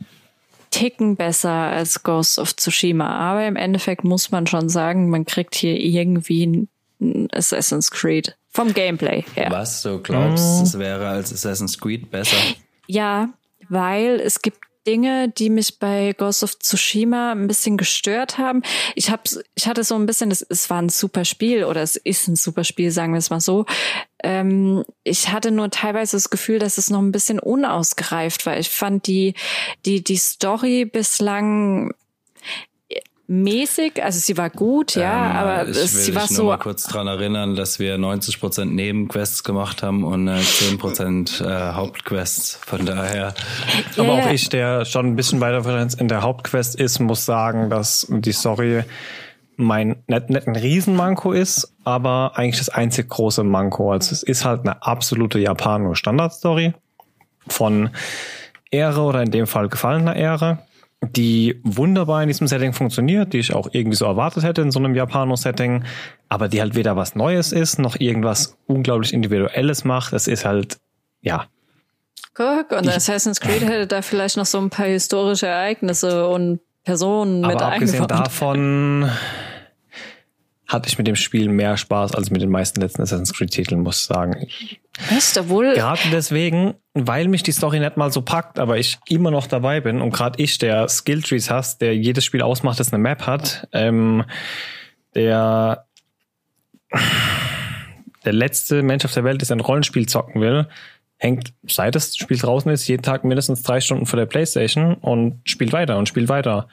[0.71, 3.09] Ticken besser als Ghost of Tsushima.
[3.09, 6.69] Aber im Endeffekt muss man schon sagen, man kriegt hier irgendwie
[7.01, 9.51] ein Assassin's Creed vom Gameplay her.
[9.51, 12.37] Was du glaubst, es wäre als Assassin's Creed besser?
[12.87, 13.31] Ja,
[13.69, 18.63] weil es gibt Dinge, die mich bei Ghost of Tsushima ein bisschen gestört haben.
[18.95, 21.97] Ich hab, ich hatte so ein bisschen, es, es war ein super Spiel oder es
[21.97, 23.67] ist ein super Spiel, sagen wir es mal so.
[24.23, 28.59] Ähm, ich hatte nur teilweise das Gefühl, dass es noch ein bisschen unausgereift war.
[28.59, 29.35] Ich fand die,
[29.85, 31.93] die, die Story bislang
[33.29, 36.45] mäßig, also sie war gut, ja, ähm, aber ich es, sie war so.
[36.45, 40.79] Ich mal kurz dran erinnern, dass wir 90 Prozent Nebenquests gemacht haben und äh, 10
[40.79, 42.61] Prozent äh, Hauptquests.
[42.65, 43.35] Von daher.
[43.97, 44.05] Yeah.
[44.11, 48.07] Aber auch ich, der schon ein bisschen weiter in der Hauptquest ist, muss sagen, dass
[48.09, 48.85] die Story
[49.57, 53.93] mein nicht, nicht ein Riesenmanko ist, aber eigentlich das einzig große Manko.
[53.93, 56.75] Also es ist halt eine absolute Japano-Standardstory
[57.49, 57.91] von
[58.71, 60.59] Ehre oder in dem Fall gefallener Ehre
[61.15, 64.79] die wunderbar in diesem Setting funktioniert, die ich auch irgendwie so erwartet hätte in so
[64.79, 65.85] einem Japano-Setting,
[66.29, 70.13] aber die halt weder was Neues ist, noch irgendwas unglaublich Individuelles macht.
[70.13, 70.79] Es ist halt,
[71.21, 71.47] ja.
[72.35, 77.45] Guck, und Assassin's Creed hätte da vielleicht noch so ein paar historische Ereignisse und Personen
[77.45, 79.11] aber mit abgesehen davon
[80.67, 83.83] hatte ich mit dem Spiel mehr Spaß als mit den meisten letzten Assassin's Creed Titeln,
[83.83, 84.49] muss ich sagen.
[85.17, 85.75] Ist obwohl.
[85.75, 89.81] Gerade deswegen, weil mich die Story nicht mal so packt, aber ich immer noch dabei
[89.81, 93.69] bin und gerade ich, der Skilltrees hast, der jedes Spiel ausmacht, das eine Map hat,
[93.73, 94.25] ähm,
[95.15, 95.87] der
[98.25, 100.67] der letzte Mensch auf der Welt, der ein Rollenspiel zocken will,
[101.19, 105.41] hängt, seit das Spiel draußen ist, jeden Tag mindestens drei Stunden vor der Playstation und
[105.45, 106.69] spielt weiter und spielt weiter.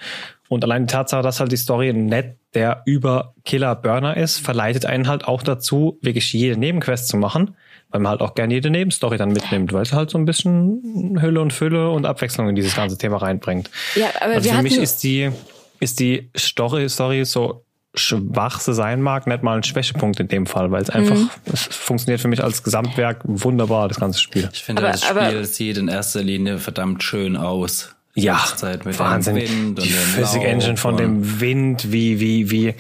[0.54, 4.86] Und allein die Tatsache, dass halt die Story nett der über Killer Burner ist, verleitet
[4.86, 7.56] einen halt auch dazu, wirklich jede Nebenquest zu machen,
[7.90, 11.20] weil man halt auch gerne jede Nebenstory dann mitnimmt, weil es halt so ein bisschen
[11.20, 13.70] Hülle und Fülle und Abwechslung in dieses ganze Thema reinbringt.
[13.96, 15.32] Ja, aber also wir für mich ist die,
[15.80, 20.46] ist die Story, Story so schwach sie sein mag, nicht mal ein Schwächepunkt in dem
[20.48, 21.30] Fall, weil es einfach, mhm.
[21.52, 24.50] es funktioniert für mich als Gesamtwerk wunderbar, das ganze Spiel.
[24.52, 27.93] Ich finde, aber, das Spiel sieht in erster Linie verdammt schön aus.
[28.16, 28.44] Ja,
[28.84, 29.76] Wahnsinn.
[29.76, 32.76] die Physik Engine von dem Wind, wie, wie, wie,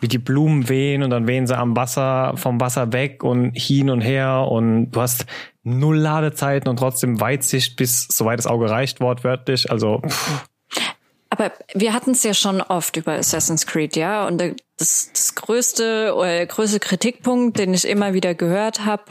[0.00, 3.90] wie die Blumen wehen und dann wehen sie am Wasser, vom Wasser weg und hin
[3.90, 5.26] und her und du hast
[5.62, 9.70] null Ladezeiten und trotzdem Weitsicht bis soweit das Auge reicht, wortwörtlich.
[9.70, 10.44] Also, pff.
[11.30, 14.26] Aber wir hatten es ja schon oft über Assassin's Creed, ja.
[14.26, 14.42] Und
[14.78, 19.04] das, das größte oder der größte Kritikpunkt, den ich immer wieder gehört habe,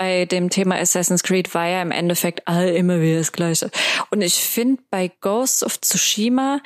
[0.00, 3.70] bei dem Thema Assassin's Creed war ja im Endeffekt all immer wieder das Gleiche.
[4.08, 6.62] Und ich finde, bei Ghost of Tsushima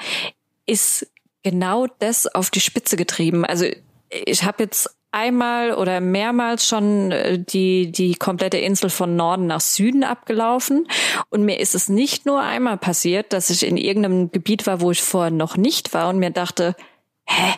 [0.67, 1.11] ist
[1.43, 3.45] genau das auf die Spitze getrieben.
[3.45, 3.67] Also
[4.09, 9.61] ich habe jetzt einmal oder mehrmals schon äh, die, die komplette Insel von Norden nach
[9.61, 10.87] Süden abgelaufen.
[11.29, 14.93] Und mir ist es nicht nur einmal passiert, dass ich in irgendeinem Gebiet war, wo
[14.93, 16.77] ich vorher noch nicht war und mir dachte,
[17.27, 17.55] hä,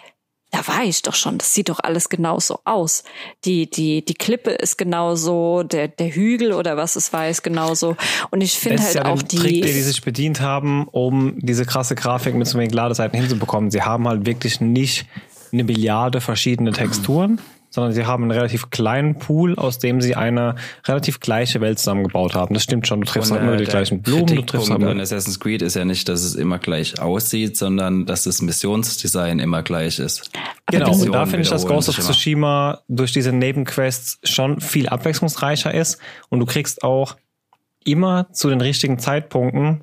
[0.67, 1.39] da war ich doch schon.
[1.39, 3.05] Das sieht doch alles genauso aus.
[3.45, 7.97] Die, die, die Klippe ist genauso, der, der Hügel oder was es war, ist genauso.
[8.31, 9.37] Und ich finde halt ja auch die.
[9.37, 13.71] Trick, den die sich bedient haben, um diese krasse Grafik mit so wenig Ladezeiten hinzubekommen.
[13.71, 15.07] Sie haben halt wirklich nicht
[15.53, 17.41] eine Milliarde verschiedene Texturen,
[17.77, 20.55] sondern sie haben einen relativ kleinen Pool, aus dem sie eine
[20.87, 22.55] relativ gleiche Welt zusammengebaut haben.
[22.55, 23.03] Das stimmt schon.
[23.03, 24.27] Du triffst halt nur die gleichen Blumen.
[24.27, 28.07] Du triffst halt an Assassin's Creed ist ja nicht, dass es immer gleich aussieht, sondern
[28.07, 30.31] dass das Missionsdesign immer gleich ist.
[30.71, 30.91] Genau.
[30.91, 35.99] Und da finde ich, dass Ghost of Tsushima durch diese Nebenquests schon viel abwechslungsreicher ist
[36.31, 37.17] und du kriegst auch
[37.85, 39.83] immer zu den richtigen Zeitpunkten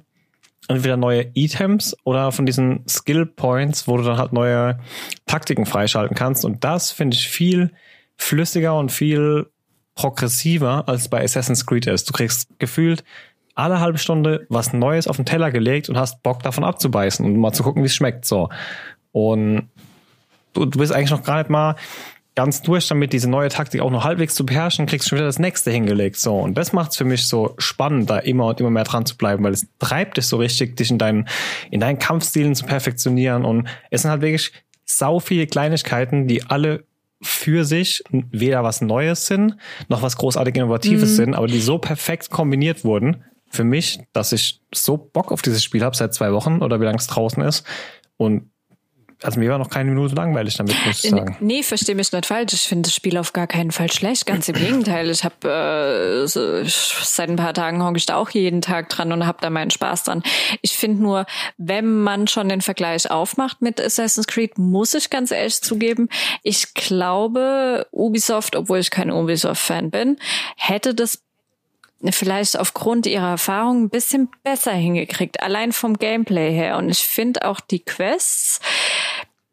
[0.67, 4.79] entweder neue Items oder von diesen Skill Points, wo du dann halt neue
[5.25, 6.45] Taktiken freischalten kannst.
[6.45, 7.71] Und das finde ich viel
[8.17, 9.47] flüssiger und viel
[9.95, 12.09] progressiver als bei Assassin's Creed ist.
[12.09, 13.03] Du kriegst gefühlt
[13.55, 17.37] alle halbe Stunde was Neues auf den Teller gelegt und hast Bock davon abzubeißen und
[17.37, 18.25] mal zu gucken, wie es schmeckt.
[18.25, 18.49] So.
[19.11, 19.69] Und
[20.53, 21.75] du, du bist eigentlich noch nicht mal
[22.35, 25.27] ganz durch damit, diese neue Taktik auch noch halbwegs zu beherrschen, kriegst du schon wieder
[25.27, 26.17] das nächste hingelegt.
[26.17, 26.35] So.
[26.35, 29.43] Und das macht's für mich so spannend, da immer und immer mehr dran zu bleiben,
[29.43, 31.27] weil es treibt dich so richtig, dich in deinen,
[31.69, 33.45] in deinen Kampfstilen zu perfektionieren.
[33.45, 34.51] Und es sind halt wirklich
[34.85, 36.85] sau viele Kleinigkeiten, die alle
[37.21, 39.55] für sich weder was Neues sind,
[39.87, 41.15] noch was großartig Innovatives Mhm.
[41.15, 45.63] sind, aber die so perfekt kombiniert wurden für mich, dass ich so Bock auf dieses
[45.63, 47.65] Spiel habe seit zwei Wochen oder wie lange es draußen ist.
[48.17, 48.49] Und
[49.23, 51.37] also mir war noch keine Minute langweilig damit, muss ich sagen.
[51.39, 52.53] Nee, verstehe mich nicht falsch.
[52.53, 54.25] Ich finde das Spiel auf gar keinen Fall schlecht.
[54.25, 55.09] Ganz im Gegenteil.
[55.09, 59.11] Ich habe äh, so, seit ein paar Tagen hocke ich da auch jeden Tag dran
[59.11, 60.23] und habe da meinen Spaß dran.
[60.61, 61.25] Ich finde nur,
[61.57, 66.09] wenn man schon den Vergleich aufmacht mit Assassin's Creed, muss ich ganz ehrlich zugeben,
[66.43, 70.17] ich glaube, Ubisoft, obwohl ich kein Ubisoft-Fan bin,
[70.57, 71.23] hätte das
[72.11, 76.77] vielleicht aufgrund ihrer Erfahrung ein bisschen besser hingekriegt, allein vom Gameplay her.
[76.77, 78.59] Und ich finde auch die Quests,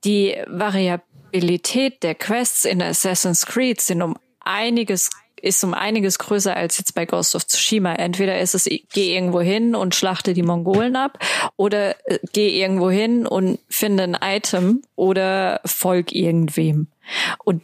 [0.05, 5.11] die Variabilität der Quests in Assassin's Creed sind um einiges
[5.43, 7.95] ist um einiges größer als jetzt bei Ghost of Tsushima.
[7.95, 11.19] Entweder ist es, geh irgendwo hin und schlachte die Mongolen ab
[11.57, 16.89] oder äh, geh irgendwo hin und finde ein Item oder folg irgendwem.
[17.45, 17.63] Und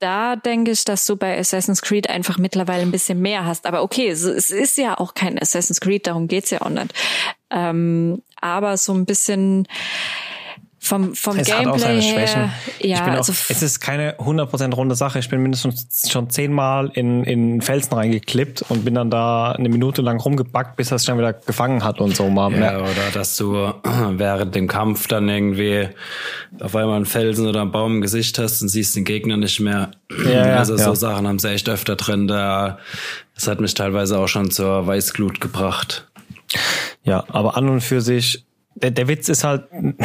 [0.00, 3.66] da denke ich, dass du bei Assassin's Creed einfach mittlerweile ein bisschen mehr hast.
[3.66, 6.94] Aber okay, es, es ist ja auch kein Assassin's Creed, darum geht's ja auch nicht.
[7.50, 9.66] Ähm, aber so ein bisschen
[10.80, 12.40] vom, vom Es hat auch Gameplay seine Schwächen.
[12.40, 12.50] her.
[12.80, 15.18] Ja, ich bin auch, also es ist keine 100% runde Sache.
[15.18, 20.02] Ich bin mindestens schon zehnmal in, in Felsen reingeklippt und bin dann da eine Minute
[20.02, 22.52] lang rumgebackt, bis er es schon wieder gefangen hat und so mal.
[22.52, 23.72] Ja, oder dass du
[24.12, 25.88] während dem Kampf dann irgendwie
[26.60, 29.58] auf einmal einen Felsen oder einen Baum im Gesicht hast und siehst den Gegner nicht
[29.60, 29.90] mehr.
[30.24, 30.84] Ja, also ja.
[30.84, 32.28] so Sachen haben sie echt öfter drin.
[32.28, 32.78] Da,
[33.34, 36.08] das hat mich teilweise auch schon zur Weißglut gebracht.
[37.02, 38.44] Ja, aber an und für sich,
[38.82, 39.96] der, der Witz ist halt, und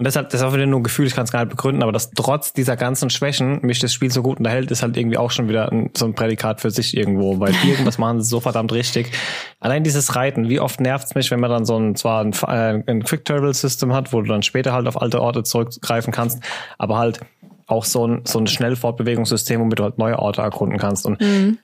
[0.00, 1.92] deshalb, das ist auch wieder nur ein Gefühl, ich kann es gar nicht begründen, aber
[1.92, 5.30] dass trotz dieser ganzen Schwächen mich das Spiel so gut unterhält, ist halt irgendwie auch
[5.30, 8.72] schon wieder ein, so ein Prädikat für sich irgendwo, weil irgendwas machen sie so verdammt
[8.72, 9.12] richtig.
[9.60, 12.82] Allein dieses Reiten, wie oft nervt's mich, wenn man dann so ein, zwar ein, äh,
[12.90, 16.42] ein Quick Travel System hat, wo du dann später halt auf alte Orte zurückgreifen kannst,
[16.78, 17.20] aber halt
[17.68, 21.04] auch so ein, so ein Schnellfortbewegungssystem, womit du halt neue Orte erkunden kannst.
[21.04, 21.20] Und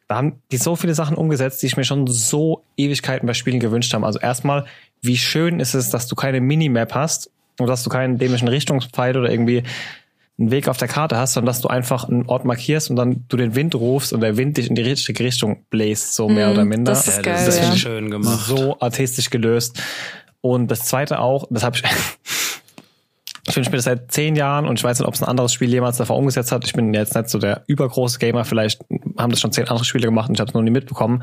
[0.07, 3.59] da haben die so viele Sachen umgesetzt, die ich mir schon so Ewigkeiten bei Spielen
[3.59, 4.05] gewünscht habe.
[4.05, 4.67] Also erstmal,
[5.05, 9.17] wie schön ist es, dass du keine Minimap hast und dass du keinen dämlichen Richtungspfeil
[9.17, 9.63] oder irgendwie
[10.39, 13.25] einen Weg auf der Karte hast, sondern dass du einfach einen Ort markierst und dann
[13.29, 16.51] du den Wind rufst und der Wind dich in die richtige Richtung bläst, so mehr
[16.51, 16.93] oder minder.
[16.93, 17.77] das ist Ja, geil, das ist ja.
[17.77, 18.47] schön gemacht.
[18.47, 19.81] So artistisch gelöst.
[20.41, 21.85] Und das zweite auch, das habe ich,
[23.49, 25.53] ich wünsche mir das seit zehn Jahren und ich weiß nicht, ob es ein anderes
[25.53, 26.67] Spiel jemals davor umgesetzt hat.
[26.67, 28.85] Ich bin jetzt nicht so der übergroße Gamer, vielleicht
[29.17, 31.23] haben das schon zehn andere Spiele gemacht und ich habe es noch nie mitbekommen.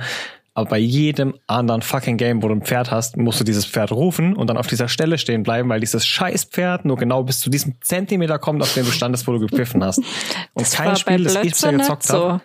[0.54, 3.92] Aber bei jedem anderen fucking Game, wo du ein Pferd hast, musst du dieses Pferd
[3.92, 7.40] rufen und dann auf dieser Stelle stehen bleiben, weil dieses scheiß Pferd nur genau bis
[7.40, 10.00] zu diesem Zentimeter kommt, auf dem du standest, wo du gepfiffen hast.
[10.54, 12.42] Und das kein Spiel, das ich bisher gezockt habe.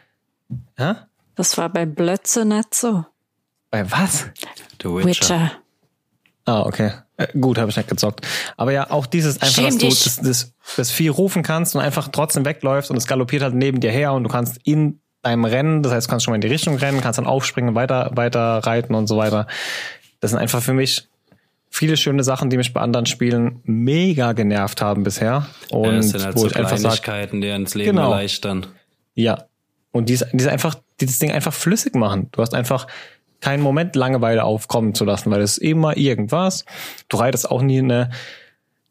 [0.48, 0.57] so.
[0.84, 0.94] Hä?
[1.34, 3.04] Das war bei Blötze nicht so.
[3.70, 4.26] Bei was?
[4.80, 5.07] The Witcher.
[5.07, 5.52] Witcher.
[6.44, 6.92] Ah, okay.
[7.16, 8.26] Äh, gut, habe ich nicht gezockt.
[8.57, 10.04] Aber ja, auch dieses einfach, Schäm dass du dich.
[10.04, 13.80] das, das, das Vieh rufen kannst und einfach trotzdem wegläufst und es galoppiert halt neben
[13.80, 16.41] dir her und du kannst in deinem Rennen, das heißt, du kannst schon mal in
[16.41, 19.47] die Richtung rennen, kannst dann aufspringen, weiter, weiter reiten und so weiter.
[20.20, 21.09] Das sind einfach für mich
[21.70, 25.47] viele schöne Sachen, die mich bei anderen Spielen mega genervt haben bisher.
[25.70, 28.11] Und Ja, das sind halt wo so ich einfach Kleinigkeiten, die uns Leben Genau.
[28.12, 28.66] erleichtern.
[29.14, 29.45] ja.
[29.93, 32.29] Und die, ist- die ist einfach, die das Ding einfach flüssig machen.
[32.33, 32.87] Du hast einfach
[33.41, 36.66] keinen Moment Langeweile aufkommen zu lassen, weil es ist immer irgendwas.
[37.09, 38.11] Du reitest auch nie eine,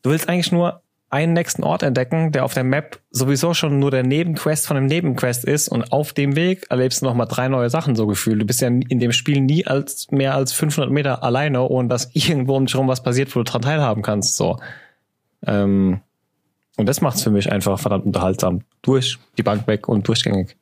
[0.02, 3.92] du willst eigentlich nur einen nächsten Ort entdecken, der auf der Map sowieso schon nur
[3.92, 7.70] der Nebenquest von dem Nebenquest ist und auf dem Weg erlebst du nochmal drei neue
[7.70, 8.42] Sachen so gefühlt.
[8.42, 12.10] Du bist ja in dem Spiel nie als mehr als 500 Meter alleine, ohne dass
[12.14, 14.58] irgendwo um dich herum was passiert, wo du dran teilhaben kannst, so.
[15.46, 16.02] Ähm,
[16.78, 18.62] und das macht's für mich einfach verdammt unterhaltsam.
[18.82, 20.58] Durch die Bank weg und durchgängig.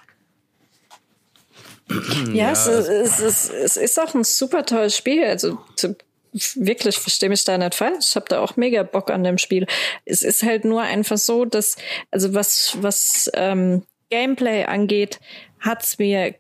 [2.32, 5.24] Ja, es, ist, es, ist, es ist auch ein super tolles Spiel.
[5.26, 5.96] Also zu,
[6.56, 8.08] wirklich, verstehe mich da nicht falsch.
[8.10, 9.68] Ich habe da auch mega Bock an dem Spiel.
[10.06, 11.76] Es ist halt nur einfach so, dass,
[12.12, 15.20] also was, was ähm, Gameplay angeht,
[15.60, 16.36] hat's mir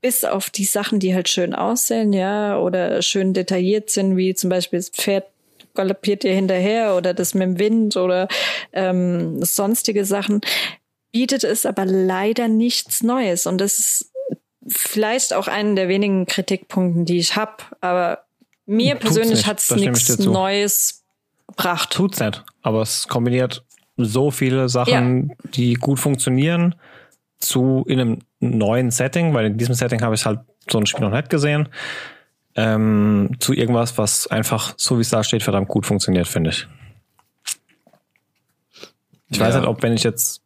[0.00, 4.50] bis auf die Sachen, die halt schön aussehen, ja, oder schön detailliert sind, wie zum
[4.50, 5.24] Beispiel das Pferd
[5.74, 8.28] galoppiert dir hinterher oder das mit dem Wind oder
[8.72, 10.40] ähm, sonstige Sachen,
[11.12, 13.46] bietet es aber leider nichts Neues.
[13.46, 14.12] Und das ist
[14.66, 17.64] vielleicht auch einen der wenigen Kritikpunkten, die ich habe.
[17.80, 18.24] Aber
[18.66, 20.18] mir Tut's persönlich stimme ich nichts.
[20.20, 21.04] Neues
[21.48, 21.90] gebracht.
[21.90, 22.44] Tut's nicht.
[22.62, 23.64] Aber es kombiniert
[23.96, 26.74] so viele Sachen, die gut funktionieren,
[27.38, 30.40] zu in einem neuen Setting, weil in diesem Setting habe ich halt
[30.70, 31.68] so ein Spiel noch nicht gesehen,
[32.56, 36.66] ähm, zu irgendwas, was einfach, so wie es da steht, verdammt gut funktioniert, finde ich.
[39.28, 39.60] Ich weiß Ja.
[39.60, 40.40] nicht, ob wenn ich jetzt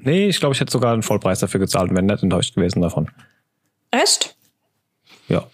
[0.00, 2.80] Nee, ich glaube, ich hätte sogar einen Vollpreis dafür gezahlt und wäre nicht enttäuscht gewesen
[2.80, 3.10] davon.
[3.90, 4.34] Echt?
[5.28, 5.46] Ja,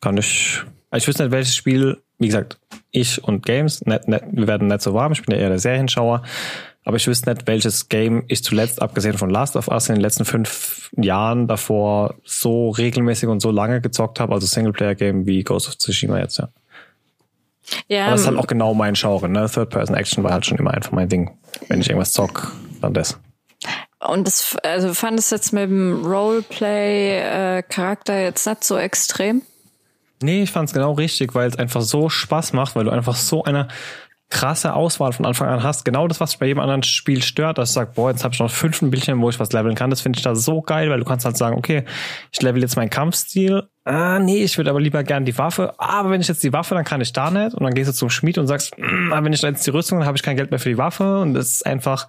[0.00, 0.62] kann ich.
[0.96, 2.58] Ich wüsste nicht, welches Spiel, wie gesagt,
[2.90, 5.58] ich und Games, nicht, nicht, wir werden nicht so warm, ich bin ja eher der
[5.58, 6.22] Serienschauer,
[6.84, 10.02] aber ich wüsste nicht, welches Game ich zuletzt, abgesehen von Last of Us, in den
[10.02, 15.68] letzten fünf Jahren davor so regelmäßig und so lange gezockt habe, also Singleplayer-Game wie Ghost
[15.68, 16.48] of Tsushima jetzt, ja.
[17.88, 19.50] Ja, Aber das ist halt auch genau mein Genre, ne?
[19.52, 21.36] Third-Person-Action war halt schon immer einfach mein Ding.
[21.68, 23.18] Wenn ich irgendwas zock, dann das.
[23.98, 29.42] und das, also fand es jetzt mit dem Roleplay-Charakter jetzt nicht so extrem.
[30.22, 33.44] Nee, ich fand's genau richtig, weil es einfach so Spaß macht, weil du einfach so
[33.44, 33.68] eine
[34.28, 35.84] krasse Auswahl von Anfang an hast.
[35.84, 38.40] Genau das, was bei jedem anderen Spiel stört, dass du sagst, boah, jetzt habe ich
[38.40, 39.90] noch fünf Bildchen, wo ich was leveln kann.
[39.90, 41.84] Das finde ich da so geil, weil du kannst halt sagen, okay,
[42.32, 43.68] ich level jetzt meinen Kampfstil.
[43.84, 45.74] Ah, nee, ich würde aber lieber gern die Waffe.
[45.78, 47.54] Aber wenn ich jetzt die Waffe, dann kann ich da nicht.
[47.54, 50.00] Und dann gehst du zum Schmied und sagst, mm, aber wenn ich jetzt die Rüstung,
[50.00, 51.20] dann habe ich kein Geld mehr für die Waffe.
[51.20, 52.08] Und das ist einfach,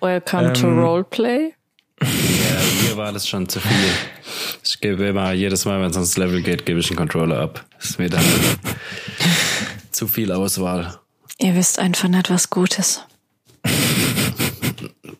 [0.00, 1.54] Welcome to Ähm, Roleplay.
[2.92, 3.70] Mir war das schon zu viel.
[4.62, 7.64] Ich gebe immer, jedes Mal, wenn es ans Level geht, gebe ich einen Controller ab.
[7.78, 8.22] Das ist mir dann
[9.90, 10.98] zu viel Auswahl.
[11.38, 13.06] Ihr wisst einfach nicht, was gut ist.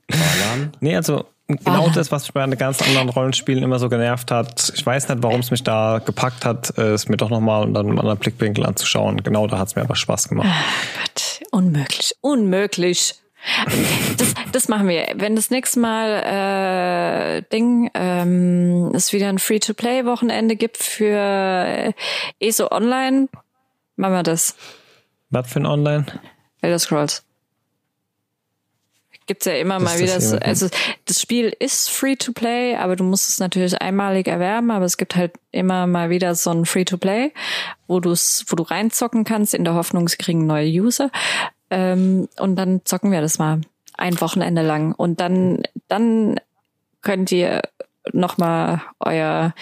[0.07, 0.73] Ballern.
[0.81, 4.71] Nee, also genau das, was mich bei den ganzen anderen Rollenspielen immer so genervt hat.
[4.75, 7.81] Ich weiß nicht, warum es mich da gepackt hat, äh, es mir doch nochmal unter
[7.81, 9.23] einem anderen Blickwinkel anzuschauen.
[9.23, 10.47] Genau, da hat es mir aber Spaß gemacht.
[10.99, 13.15] Gott, unmöglich, unmöglich.
[14.19, 15.15] Das, das machen wir.
[15.17, 21.93] Wenn das nächste Mal äh, Ding ähm, es wieder ein Free-to-Play-Wochenende gibt für äh,
[22.39, 23.29] ESO Online,
[23.97, 24.57] machen wir das.
[25.31, 26.07] Was für ein Online?
[26.61, 27.25] Elder Scrolls.
[29.27, 30.15] Gibt's ja immer Das mal wieder.
[30.15, 30.69] das So, also
[31.05, 34.71] das Spiel ist free to play, aber du musst es natürlich einmalig erwerben.
[34.71, 37.33] Aber es gibt halt immer mal wieder so ein free to play,
[37.87, 41.11] wo du es, wo du reinzocken kannst in der Hoffnung, sie kriegen neue User.
[41.73, 43.63] Ähm, und dann zocken wir das mal
[43.97, 46.39] ein Wochenende lang und dann dann
[47.01, 47.63] könnt ihr
[48.13, 49.55] noch mal euer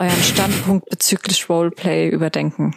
[0.00, 2.74] euren Standpunkt bezüglich Roleplay überdenken.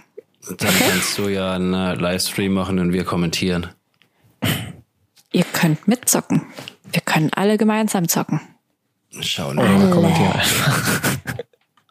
[0.47, 3.71] Dann kannst du ja einen äh, Livestream machen und wir kommentieren.
[5.31, 6.43] Ihr könnt mitzocken.
[6.91, 8.39] Wir können alle gemeinsam zocken.
[9.19, 9.63] Schauen wir.
[9.63, 10.99] mal kommentieren einfach.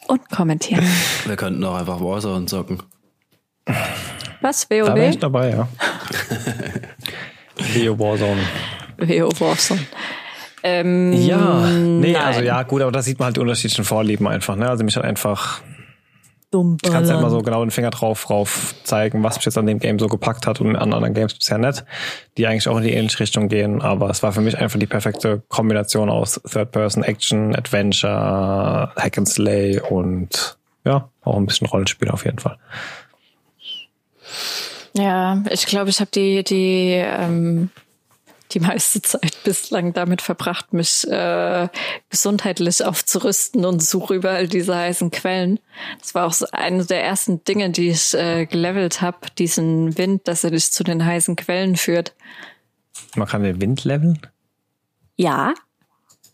[0.06, 0.86] und kommentieren.
[1.26, 2.80] Wir könnten auch einfach Warzone zocken.
[4.40, 4.68] Was?
[4.68, 5.20] Da wäre ich WoW?
[5.20, 5.68] dabei, ja.
[7.74, 8.40] Leo Warzone.
[8.98, 9.80] WoW Warzone.
[10.62, 12.22] Ähm, Ja, nee, nein.
[12.22, 14.68] also ja, gut, aber da sieht man halt die unterschiedlichen Vorlieben einfach, ne?
[14.68, 15.60] Also mich hat einfach,
[16.50, 19.58] Dumm ich kann ja immer so genau den Finger drauf, drauf zeigen, was mich jetzt
[19.58, 21.84] an dem Game so gepackt hat und an anderen Games bisher nicht,
[22.38, 24.86] die eigentlich auch in die ähnliche Richtung gehen, aber es war für mich einfach die
[24.86, 30.56] perfekte Kombination aus Third-Person-Action, Adventure, Hack and Slay und
[30.86, 32.56] ja, auch ein bisschen Rollenspiel auf jeden Fall.
[34.96, 37.70] Ja, ich glaube, ich habe die, die, ähm,
[38.52, 41.68] die meiste Zeit bislang damit verbracht, mich äh,
[42.10, 45.58] gesundheitlich aufzurüsten und suche überall diese heißen Quellen.
[45.98, 50.28] Das war auch so eine der ersten Dinge, die ich äh, gelevelt habe, diesen Wind,
[50.28, 52.14] dass er dich zu den heißen Quellen führt.
[53.16, 54.20] Man kann den Wind leveln?
[55.16, 55.54] Ja,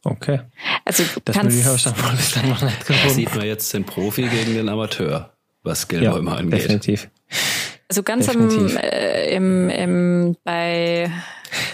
[0.02, 0.40] Okay.
[0.86, 3.84] also Das kannst, habe ich dann mal bislang noch nicht Da sieht man jetzt den
[3.84, 6.60] Profi gegen den Amateur, was Ja, Skillbäume angeht.
[6.62, 7.10] definitiv.
[7.90, 11.10] Also ganz am, äh, im, im, bei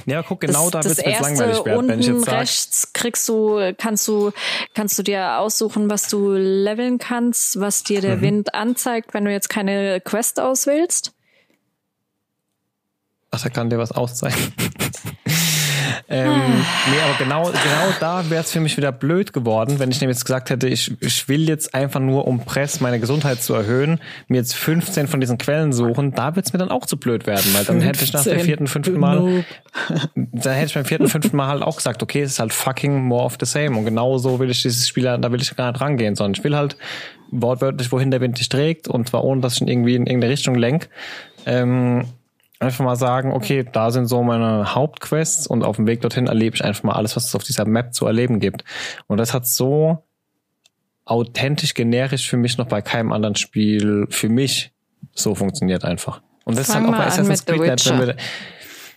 [0.07, 2.41] Ja, guck, genau da das, mir jetzt erste langweilig werden, wenn ich unten jetzt sage,
[2.41, 4.33] rechts kriegst du, kannst du,
[4.75, 8.03] kannst du dir aussuchen, was du leveln kannst, was dir Mhm.
[8.03, 11.13] der Wind anzeigt, wenn du jetzt keine Quest auswählst.
[13.31, 14.55] Ach, da kann dir was auszeichnen.
[16.09, 16.31] ähm,
[16.91, 20.17] nee, aber genau, genau da wäre es für mich wieder blöd geworden, wenn ich nämlich
[20.17, 24.01] jetzt gesagt hätte, ich, ich will jetzt einfach nur, um Press meine Gesundheit zu erhöhen,
[24.29, 27.53] mir jetzt 15 von diesen Quellen suchen, da wird's mir dann auch zu blöd werden,
[27.55, 29.45] weil dann hätte ich nach dem 15, vierten, fünften Mal, Noob.
[30.15, 33.03] da hätte ich beim vierten, fünften Mal halt auch gesagt, okay, es ist halt fucking
[33.03, 33.77] more of the same.
[33.77, 36.45] Und genau so will ich dieses Spiel, da will ich gar nicht rangehen, sondern ich
[36.45, 36.77] will halt
[37.31, 40.33] wortwörtlich, wohin der Wind dich trägt, und zwar ohne, dass ich ihn irgendwie in irgendeine
[40.33, 40.89] Richtung lenk.
[41.45, 42.05] Ähm,
[42.59, 46.57] einfach mal sagen, okay, da sind so meine Hauptquests und auf dem Weg dorthin erlebe
[46.57, 48.65] ich einfach mal alles, was es auf dieser Map zu erleben gibt.
[49.07, 50.05] Und das hat so
[51.05, 54.73] authentisch generisch für mich noch bei keinem anderen Spiel für mich
[55.13, 56.21] so funktioniert einfach.
[56.45, 58.17] Und das ist halt auch bei Assassin's Creed nicht,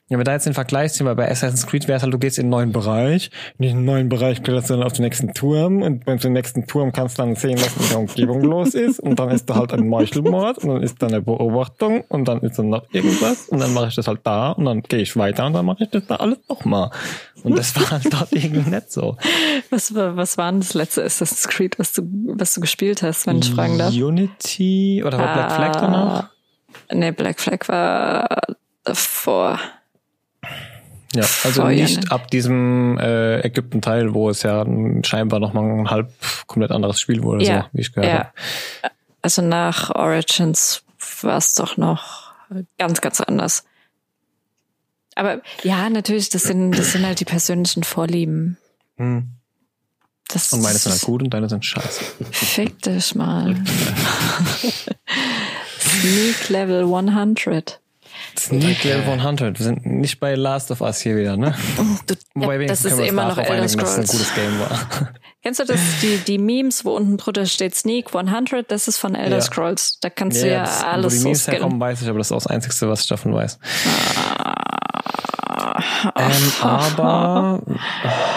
[0.10, 2.12] ja, wenn wir da jetzt den Vergleich ziehen, weil bei Assassin's Creed wäre es halt,
[2.14, 3.30] du gehst in einen neuen Bereich,
[3.60, 6.92] in diesen neuen Bereich kletterst du dann auf den nächsten Turm und beim nächsten Turm
[6.92, 9.72] kannst du dann sehen, was in der Umgebung los ist und dann ist da halt
[9.74, 13.60] ein Meuchelmord und dann ist da eine Beobachtung und dann ist dann noch irgendwas und
[13.60, 15.90] dann mache ich das halt da und dann gehe ich weiter und dann mache ich
[15.92, 16.90] das da alles nochmal.
[17.44, 19.16] Und das war halt dort irgendwie nicht so.
[19.70, 22.02] Was, war- was war denn das letzte Assassin's Creed, was du,
[22.36, 23.94] was du gespielt hast, wenn ich fragen darf?
[23.94, 26.30] Unity oder war Black Flag danach?
[26.92, 28.28] Nee, Black Flag war
[28.84, 29.60] davor.
[31.16, 32.12] Ja, also Feuer nicht nennen.
[32.12, 34.66] ab diesem äh, Ägypten-Teil, wo es ja
[35.04, 36.12] scheinbar nochmal ein halb
[36.46, 38.20] komplett anderes Spiel wurde, Ja, so, wie ich gehört ja.
[38.20, 38.32] habe.
[39.22, 40.84] Also nach Origins
[41.22, 42.34] war es doch noch
[42.78, 43.64] ganz, ganz anders.
[45.16, 48.58] Aber ja, natürlich, das sind, das sind halt die persönlichen Vorlieben.
[48.98, 49.32] Hm.
[50.30, 52.04] Das Und meine sind halt gut und deine sind scheiße.
[52.32, 53.56] Fick dich mal.
[55.80, 57.80] Sneak Level 100.
[58.38, 59.60] Sneak Level 100.
[59.60, 61.54] Wir sind nicht bei Last of Us hier wieder, ne?
[62.08, 64.12] Du, Wobei ja, das ist immer noch Elder einigen, dass es ein Scrolls.
[64.12, 65.10] gutes Game war.
[65.42, 68.70] Kennst du das, die, die Memes, wo unten drunter steht Sneak 100?
[68.70, 69.42] Das ist von Elder Ja.
[69.42, 70.00] Scrolls.
[70.02, 72.32] Da kannst du ja, das- alles wo die Memes herkommen, weiß ich, aber das ist
[72.34, 73.58] auch das Einzige, was ich davon weiß.
[74.38, 75.82] Ah.
[76.16, 76.32] Ähm,
[76.62, 77.62] aber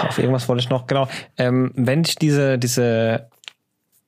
[0.08, 1.08] auf irgendwas wollte ich noch, genau.
[1.38, 3.28] Ähm, wenn ich diese, diese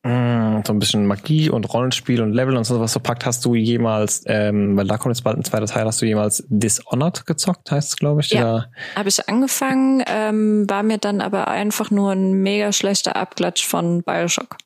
[0.05, 3.55] mh, so ein bisschen Magie und Rollenspiel und Level und sowas so packt, hast du
[3.55, 7.70] jemals, ähm, weil da kommt jetzt bald ein zweiter Teil, hast du jemals Dishonored gezockt,
[7.70, 8.31] heißt es, glaube ich?
[8.31, 8.66] Ja.
[8.94, 14.02] Habe ich angefangen, ähm, war mir dann aber einfach nur ein mega schlechter Abklatsch von
[14.02, 14.56] Bioshock.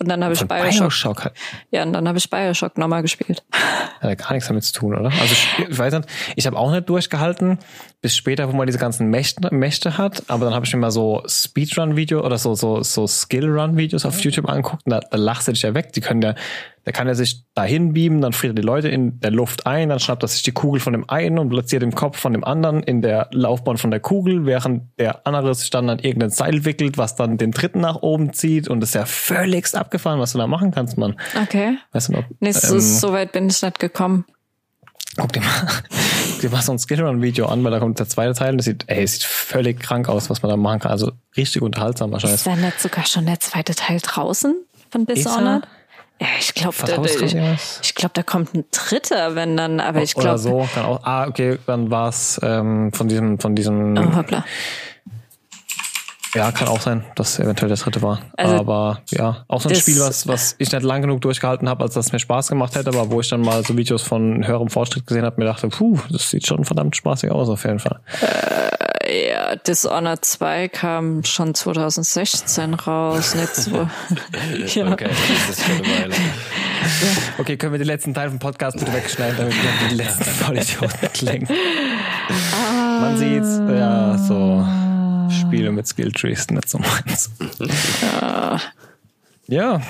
[0.00, 1.32] Und dann habe ich Von Bioshock, Bioshock hat,
[1.70, 3.42] ja, und dann habe ich Bioshock nochmal gespielt.
[3.50, 5.10] hat ja gar nichts damit zu tun, oder?
[5.10, 7.58] Also ich, ich weiß nicht, ich habe auch nicht durchgehalten,
[8.00, 10.92] bis später, wo man diese ganzen Mächte, Mächte hat, aber dann habe ich mir mal
[10.92, 15.52] so Speedrun-Video oder so, so, so Skill-Run-Videos auf YouTube angeguckt und da, da lachst du
[15.52, 15.92] dich ja weg.
[15.92, 16.34] Die können ja,
[16.84, 19.88] da kann er sich dahin beamen, dann friert er die Leute in der Luft ein,
[19.88, 22.44] dann schnappt er sich die Kugel von dem einen und platziert den Kopf von dem
[22.44, 26.64] anderen in der Laufbahn von der Kugel, während der andere sich dann an irgendein Seil
[26.64, 30.32] wickelt, was dann den dritten nach oben zieht und das ist ja völligst abgefahren, was
[30.32, 31.16] du da machen kannst, Mann.
[31.42, 31.76] Okay.
[31.92, 32.24] Weißt du noch?
[32.40, 34.24] Nee, so, ähm, so weit bin ich nicht gekommen.
[35.18, 35.66] Guck dir mal,
[36.30, 38.66] guck dir mal so ein Skillrun-Video an, weil da kommt der zweite Teil und das
[38.66, 40.92] sieht, ey, es sieht völlig krank aus, was man da machen kann.
[40.92, 42.36] Also richtig unterhaltsam wahrscheinlich.
[42.36, 44.54] Ist da nicht sogar schon der zweite Teil draußen
[44.90, 45.06] von?
[45.06, 45.66] Dishonored?
[46.20, 47.32] Ja, ich glaube, da, ich,
[47.82, 50.38] ich glaub, da kommt ein dritter, wenn dann, aber ich Oder glaube.
[50.38, 54.44] so, kann auch, ah, okay, dann war's ähm, von diesem, von diesem, Oh, hoppla.
[56.34, 58.20] ja, kann auch sein, dass eventuell der dritte war.
[58.36, 61.84] Also, aber ja, auch so ein Spiel, was, was ich nicht lang genug durchgehalten habe,
[61.84, 64.68] als das mir Spaß gemacht hätte, aber wo ich dann mal so Videos von höherem
[64.70, 68.00] Fortschritt gesehen habe, mir dachte, puh, das sieht schon verdammt spaßig aus auf jeden Fall.
[69.06, 73.70] Ja, Dishonored 2 kam schon 2016 raus, nicht so.
[74.80, 74.92] ja.
[74.92, 76.14] Okay, das ist schon eine Weile.
[77.38, 81.12] Okay, können wir den letzten Teil vom Podcast bitte wegschneiden, damit wir die letzten Vollidioten
[81.12, 81.48] klingen.
[83.00, 84.66] Man sieht's, ja, so
[85.30, 87.30] Spiele mit Skilltrees, nicht so meins.
[89.48, 89.80] Ja,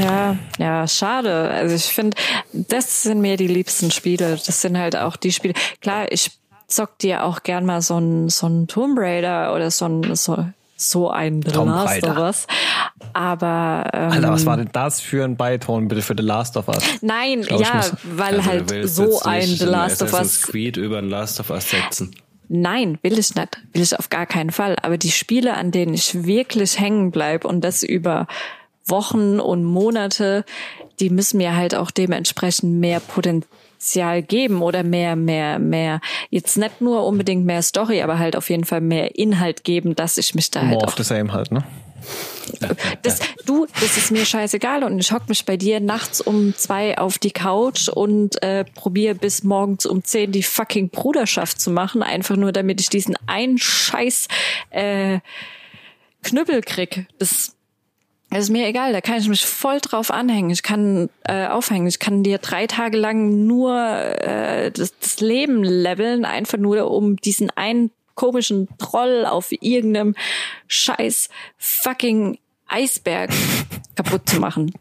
[0.00, 1.50] Ja, ja, schade.
[1.50, 2.16] Also ich finde,
[2.52, 4.38] das sind mir die liebsten Spiele.
[4.44, 5.54] Das sind halt auch die Spiele.
[5.80, 6.37] Klar, ich
[6.68, 10.46] zock dir auch gern mal so ein, so ein Tomb Raider oder so ein, so,
[10.76, 12.12] so ein The Tomb Last Raider.
[12.12, 12.46] of Us.
[13.14, 16.68] Aber, ähm, Alter, was war denn das für ein Beiton bitte für The Last of
[16.68, 16.84] Us?
[17.00, 20.98] nein, glaub, ja, muss- weil Also, halt so ein The Last of Us Creed über
[20.98, 22.14] ein Last of Us setzen.
[22.50, 23.58] Nein, will ich nicht.
[23.72, 24.76] Will ich auf gar keinen Fall.
[24.82, 28.26] Aber die Spiele, an denen ich wirklich hängen bleib und das über
[28.86, 30.44] Wochen und Monate,
[30.98, 33.50] die müssen mir halt auch dementsprechend mehr Potenzial
[34.26, 36.00] geben oder mehr, mehr, mehr,
[36.30, 40.18] jetzt nicht nur unbedingt mehr Story, aber halt auf jeden Fall mehr Inhalt geben, dass
[40.18, 41.64] ich mich da halt More of the same halt, ne?
[43.02, 46.96] das, du, das ist mir scheißegal und ich hock mich bei dir nachts um zwei
[46.96, 52.02] auf die Couch und äh, probiere bis morgens um zehn die fucking Bruderschaft zu machen,
[52.02, 54.28] einfach nur damit ich diesen einen Scheiß
[54.70, 55.20] äh,
[56.22, 57.06] Knüppel krieg.
[57.18, 57.56] Das,
[58.30, 60.50] das ist mir egal, da kann ich mich voll drauf anhängen.
[60.50, 61.86] Ich kann äh, aufhängen.
[61.86, 67.16] Ich kann dir drei Tage lang nur äh, das, das Leben leveln, einfach nur um
[67.16, 70.14] diesen einen komischen Troll auf irgendeinem
[70.66, 73.30] scheiß fucking Eisberg
[73.96, 74.72] kaputt zu machen.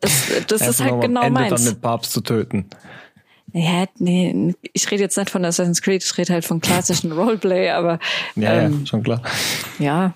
[0.00, 1.64] Das, das ist halt genau Ende meins.
[1.64, 2.68] dann den Papst zu töten.
[3.52, 7.70] Ja, nee, ich rede jetzt nicht von Assassin's Creed, ich rede halt von klassischen Roleplay,
[7.70, 8.00] aber
[8.34, 9.22] Ja, ähm, ja, schon klar.
[9.78, 10.12] ja.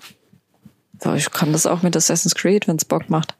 [1.01, 3.35] So, ich kann das auch mit Assassin's Creed, wenn's Bock macht.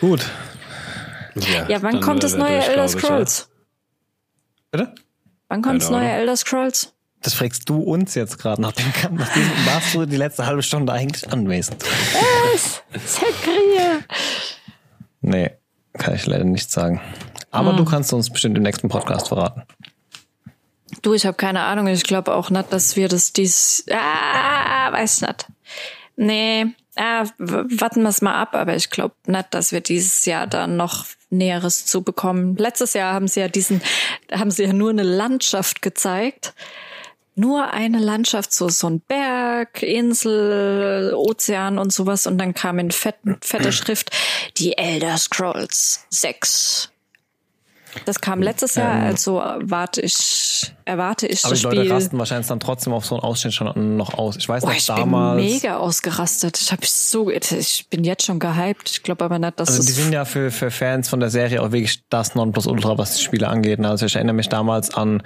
[0.00, 0.26] Gut.
[1.68, 3.00] Ja, wann dann kommt das wäre neue durch, Elder glaub ich, ja.
[3.08, 3.48] Scrolls?
[4.70, 4.94] Bitte?
[5.48, 6.08] Wann kommt das neue.
[6.08, 6.92] Elder Scrolls?
[7.22, 8.62] Das fragst du uns jetzt gerade.
[8.62, 11.82] Nach dem nach diesem warst du die letzte halbe Stunde eigentlich anwesend.
[13.04, 14.02] Zekrier!
[15.20, 15.50] Nee,
[15.92, 17.00] kann ich leider nicht sagen.
[17.50, 17.76] Aber Hm.
[17.76, 19.62] du kannst uns bestimmt im nächsten Podcast verraten.
[21.02, 21.86] Du, ich habe keine Ahnung.
[21.86, 23.84] Ich glaube auch nicht, dass wir das dies.
[23.90, 25.46] Ah, weiß nicht.
[26.16, 28.54] Nee, ah, warten wir es mal ab.
[28.54, 32.56] Aber ich glaube nicht, dass wir dieses Jahr da noch Näheres zu bekommen.
[32.56, 33.80] Letztes Jahr haben sie ja diesen,
[34.32, 36.54] haben sie ja nur eine Landschaft gezeigt.
[37.36, 42.26] Nur eine Landschaft, so, so ein Berg, Insel, Ozean und sowas.
[42.26, 44.10] Und dann kam in fett, fetter Schrift
[44.58, 46.89] die Elder Scrolls 6.
[48.04, 51.78] Das kam letztes Jahr, ähm, also warte ich, erwarte ich aber das die Spiel.
[51.80, 54.36] Leute rasten wahrscheinlich dann trotzdem auf so einen Ausschnitt schon noch aus.
[54.36, 55.42] Ich weiß Boah, noch ich damals.
[55.42, 56.60] bin mega ausgerastet.
[56.60, 58.90] Ich habe so, ich bin jetzt schon gehypt.
[58.90, 61.62] Ich glaube aber nicht, dass Also die sind ja für, für Fans von der Serie
[61.62, 63.80] auch wirklich das Nonplusultra, was die Spiele angeht.
[63.84, 65.22] Also ich erinnere mich damals an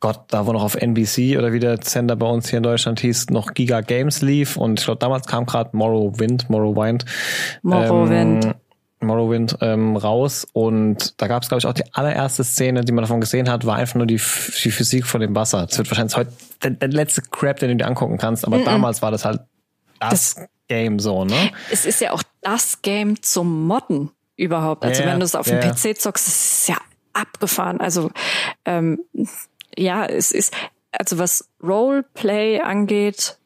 [0.00, 3.00] Gott, da wo noch auf NBC oder wie der Sender bei uns hier in Deutschland
[3.00, 7.04] hieß, noch Giga Games lief und ich glaube damals kam gerade Morrowind, Morrowind.
[7.62, 8.44] Morrowind.
[8.44, 8.54] Ähm,
[9.00, 13.02] Morrowind ähm, raus und da gab es, glaube ich, auch die allererste Szene, die man
[13.02, 15.66] davon gesehen hat, war einfach nur die, die Physik von dem Wasser.
[15.66, 16.32] Das wird wahrscheinlich heute
[16.62, 18.64] der, der letzte Crap, den du dir angucken kannst, aber mm -mm.
[18.64, 19.40] damals war das halt
[20.00, 21.50] das, das, Game so, ne?
[21.70, 24.84] Es ist ja auch das Game zum Modden überhaupt.
[24.84, 25.60] Also yeah, wenn du es auf yeah.
[25.60, 26.76] dem PC zockst, ist es ja
[27.12, 27.80] abgefahren.
[27.80, 28.10] Also
[28.64, 28.98] ähm,
[29.76, 30.54] ja, es ist,
[30.90, 33.38] also was Roleplay angeht,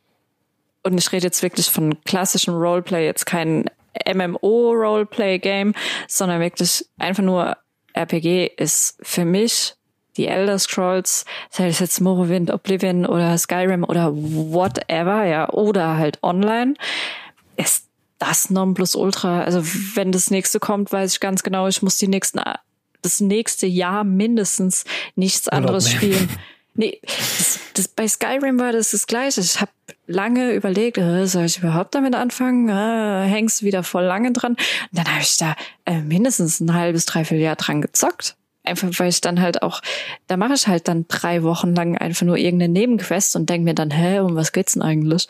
[0.82, 3.66] und ich rede jetzt wirklich von klassischem Roleplay, jetzt kein
[4.06, 5.74] MMO-Roleplay-Game,
[6.08, 7.56] sondern wirklich einfach nur
[7.92, 9.74] RPG ist für mich
[10.16, 16.18] die Elder Scrolls, sei es jetzt Morrowind, Oblivion oder Skyrim oder whatever, ja, oder halt
[16.22, 16.74] online,
[17.56, 17.86] ist
[18.18, 19.42] das Nonplusultra.
[19.42, 19.62] Also
[19.94, 22.40] wenn das nächste kommt, weiß ich ganz genau, ich muss die nächsten,
[23.02, 24.84] das nächste Jahr mindestens
[25.14, 26.28] nichts anderes spielen.
[26.74, 29.40] Nee, das, das, bei Skyrim war das das Gleiche.
[29.40, 29.72] Ich habe
[30.10, 32.68] lange überlegt, äh, soll ich überhaupt damit anfangen?
[32.68, 34.52] Äh, hängst wieder voll lange dran.
[34.52, 34.58] Und
[34.92, 35.54] dann habe ich da
[35.86, 38.36] äh, mindestens ein halbes, dreiviertel Jahr dran gezockt.
[38.62, 39.80] Einfach weil ich dann halt auch,
[40.26, 43.74] da mache ich halt dann drei Wochen lang einfach nur irgendeine Nebenquest und denke mir
[43.74, 45.28] dann, hä, um was geht's denn eigentlich?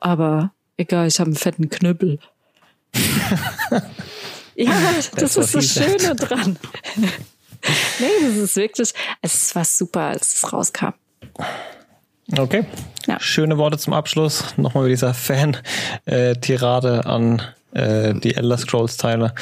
[0.00, 2.18] Aber egal, ich habe einen fetten Knüppel.
[4.54, 6.56] ja, das, das ist das Schöne dran.
[6.96, 10.94] nee, das ist wirklich, es war super, als es rauskam.
[12.32, 12.64] Okay.
[13.06, 13.20] Ja.
[13.20, 14.56] Schöne Worte zum Abschluss.
[14.56, 17.42] Nochmal mit dieser Fan-Tirade an
[17.72, 19.34] äh, die Elder Scrolls-Teile.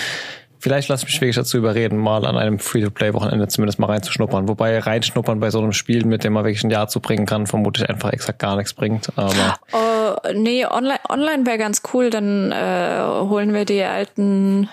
[0.58, 4.46] Vielleicht lass mich wirklich dazu überreden, mal an einem Free-to-Play-Wochenende zumindest mal reinzuschnuppern.
[4.46, 7.88] Wobei reinschnuppern bei so einem Spiel, mit dem man wirklich ein Jahr zubringen kann, vermutlich
[7.88, 9.10] einfach exakt gar nichts bringt.
[9.16, 12.10] Aber uh, nee, online, online wäre ganz cool.
[12.10, 14.68] Dann äh, holen wir die alten,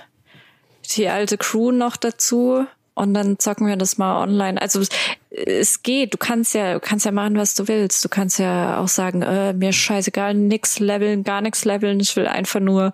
[0.96, 2.68] die alte Crew noch dazu
[3.00, 4.62] und dann zocken wir das mal online.
[4.62, 4.82] Also
[5.30, 8.04] es geht, du kannst ja, du kannst ja machen, was du willst.
[8.04, 12.28] Du kannst ja auch sagen, äh, mir scheißegal, nix leveln, gar nichts leveln, ich will
[12.28, 12.92] einfach nur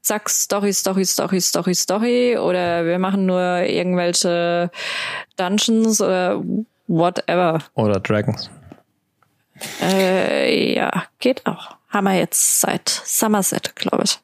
[0.00, 4.70] zack, Story, Story, Story, Story, Story oder wir machen nur irgendwelche
[5.36, 6.42] Dungeons oder
[6.86, 7.58] whatever.
[7.74, 8.48] Oder Dragons.
[9.82, 11.76] Äh, ja, geht auch.
[11.90, 14.18] Haben wir jetzt seit Somerset, glaube ich.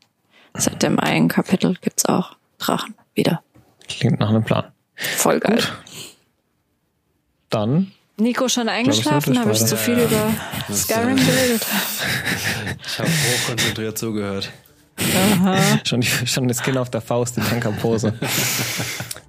[0.55, 3.43] Seit dem einen Kapitel gibt's auch Drachen wieder.
[3.89, 4.73] Klingt nach einem Plan.
[5.17, 5.57] Voll geil.
[5.57, 5.73] Gut.
[7.51, 7.93] Dann.
[8.17, 9.39] Nico schon eingeschlafen?
[9.39, 10.35] Habe ich zu viel ja, über
[10.73, 11.67] Skyrim geredet?
[12.85, 14.51] Ich habe hochkonzentriert zugehört.
[14.99, 15.57] Aha.
[15.85, 18.15] schon, schon das Kind auf der Faust in Tankerpose.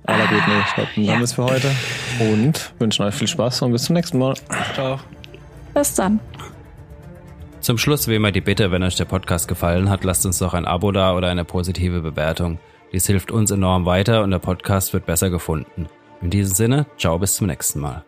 [0.06, 1.22] Aber gut, nee, ich glaube, dann ja.
[1.22, 1.72] es für heute.
[2.20, 4.36] Und wünschen euch viel Spaß und bis zum nächsten Mal.
[4.74, 5.00] Ciao.
[5.74, 6.20] Bis dann.
[7.62, 10.54] Zum Schluss wie immer die Bitte, wenn euch der Podcast gefallen hat, lasst uns doch
[10.54, 12.60] ein Abo da oder eine positive Bewertung.
[12.94, 15.88] Dies hilft uns enorm weiter und der Podcast wird besser gefunden.
[16.22, 18.06] In diesem Sinne, ciao bis zum nächsten Mal.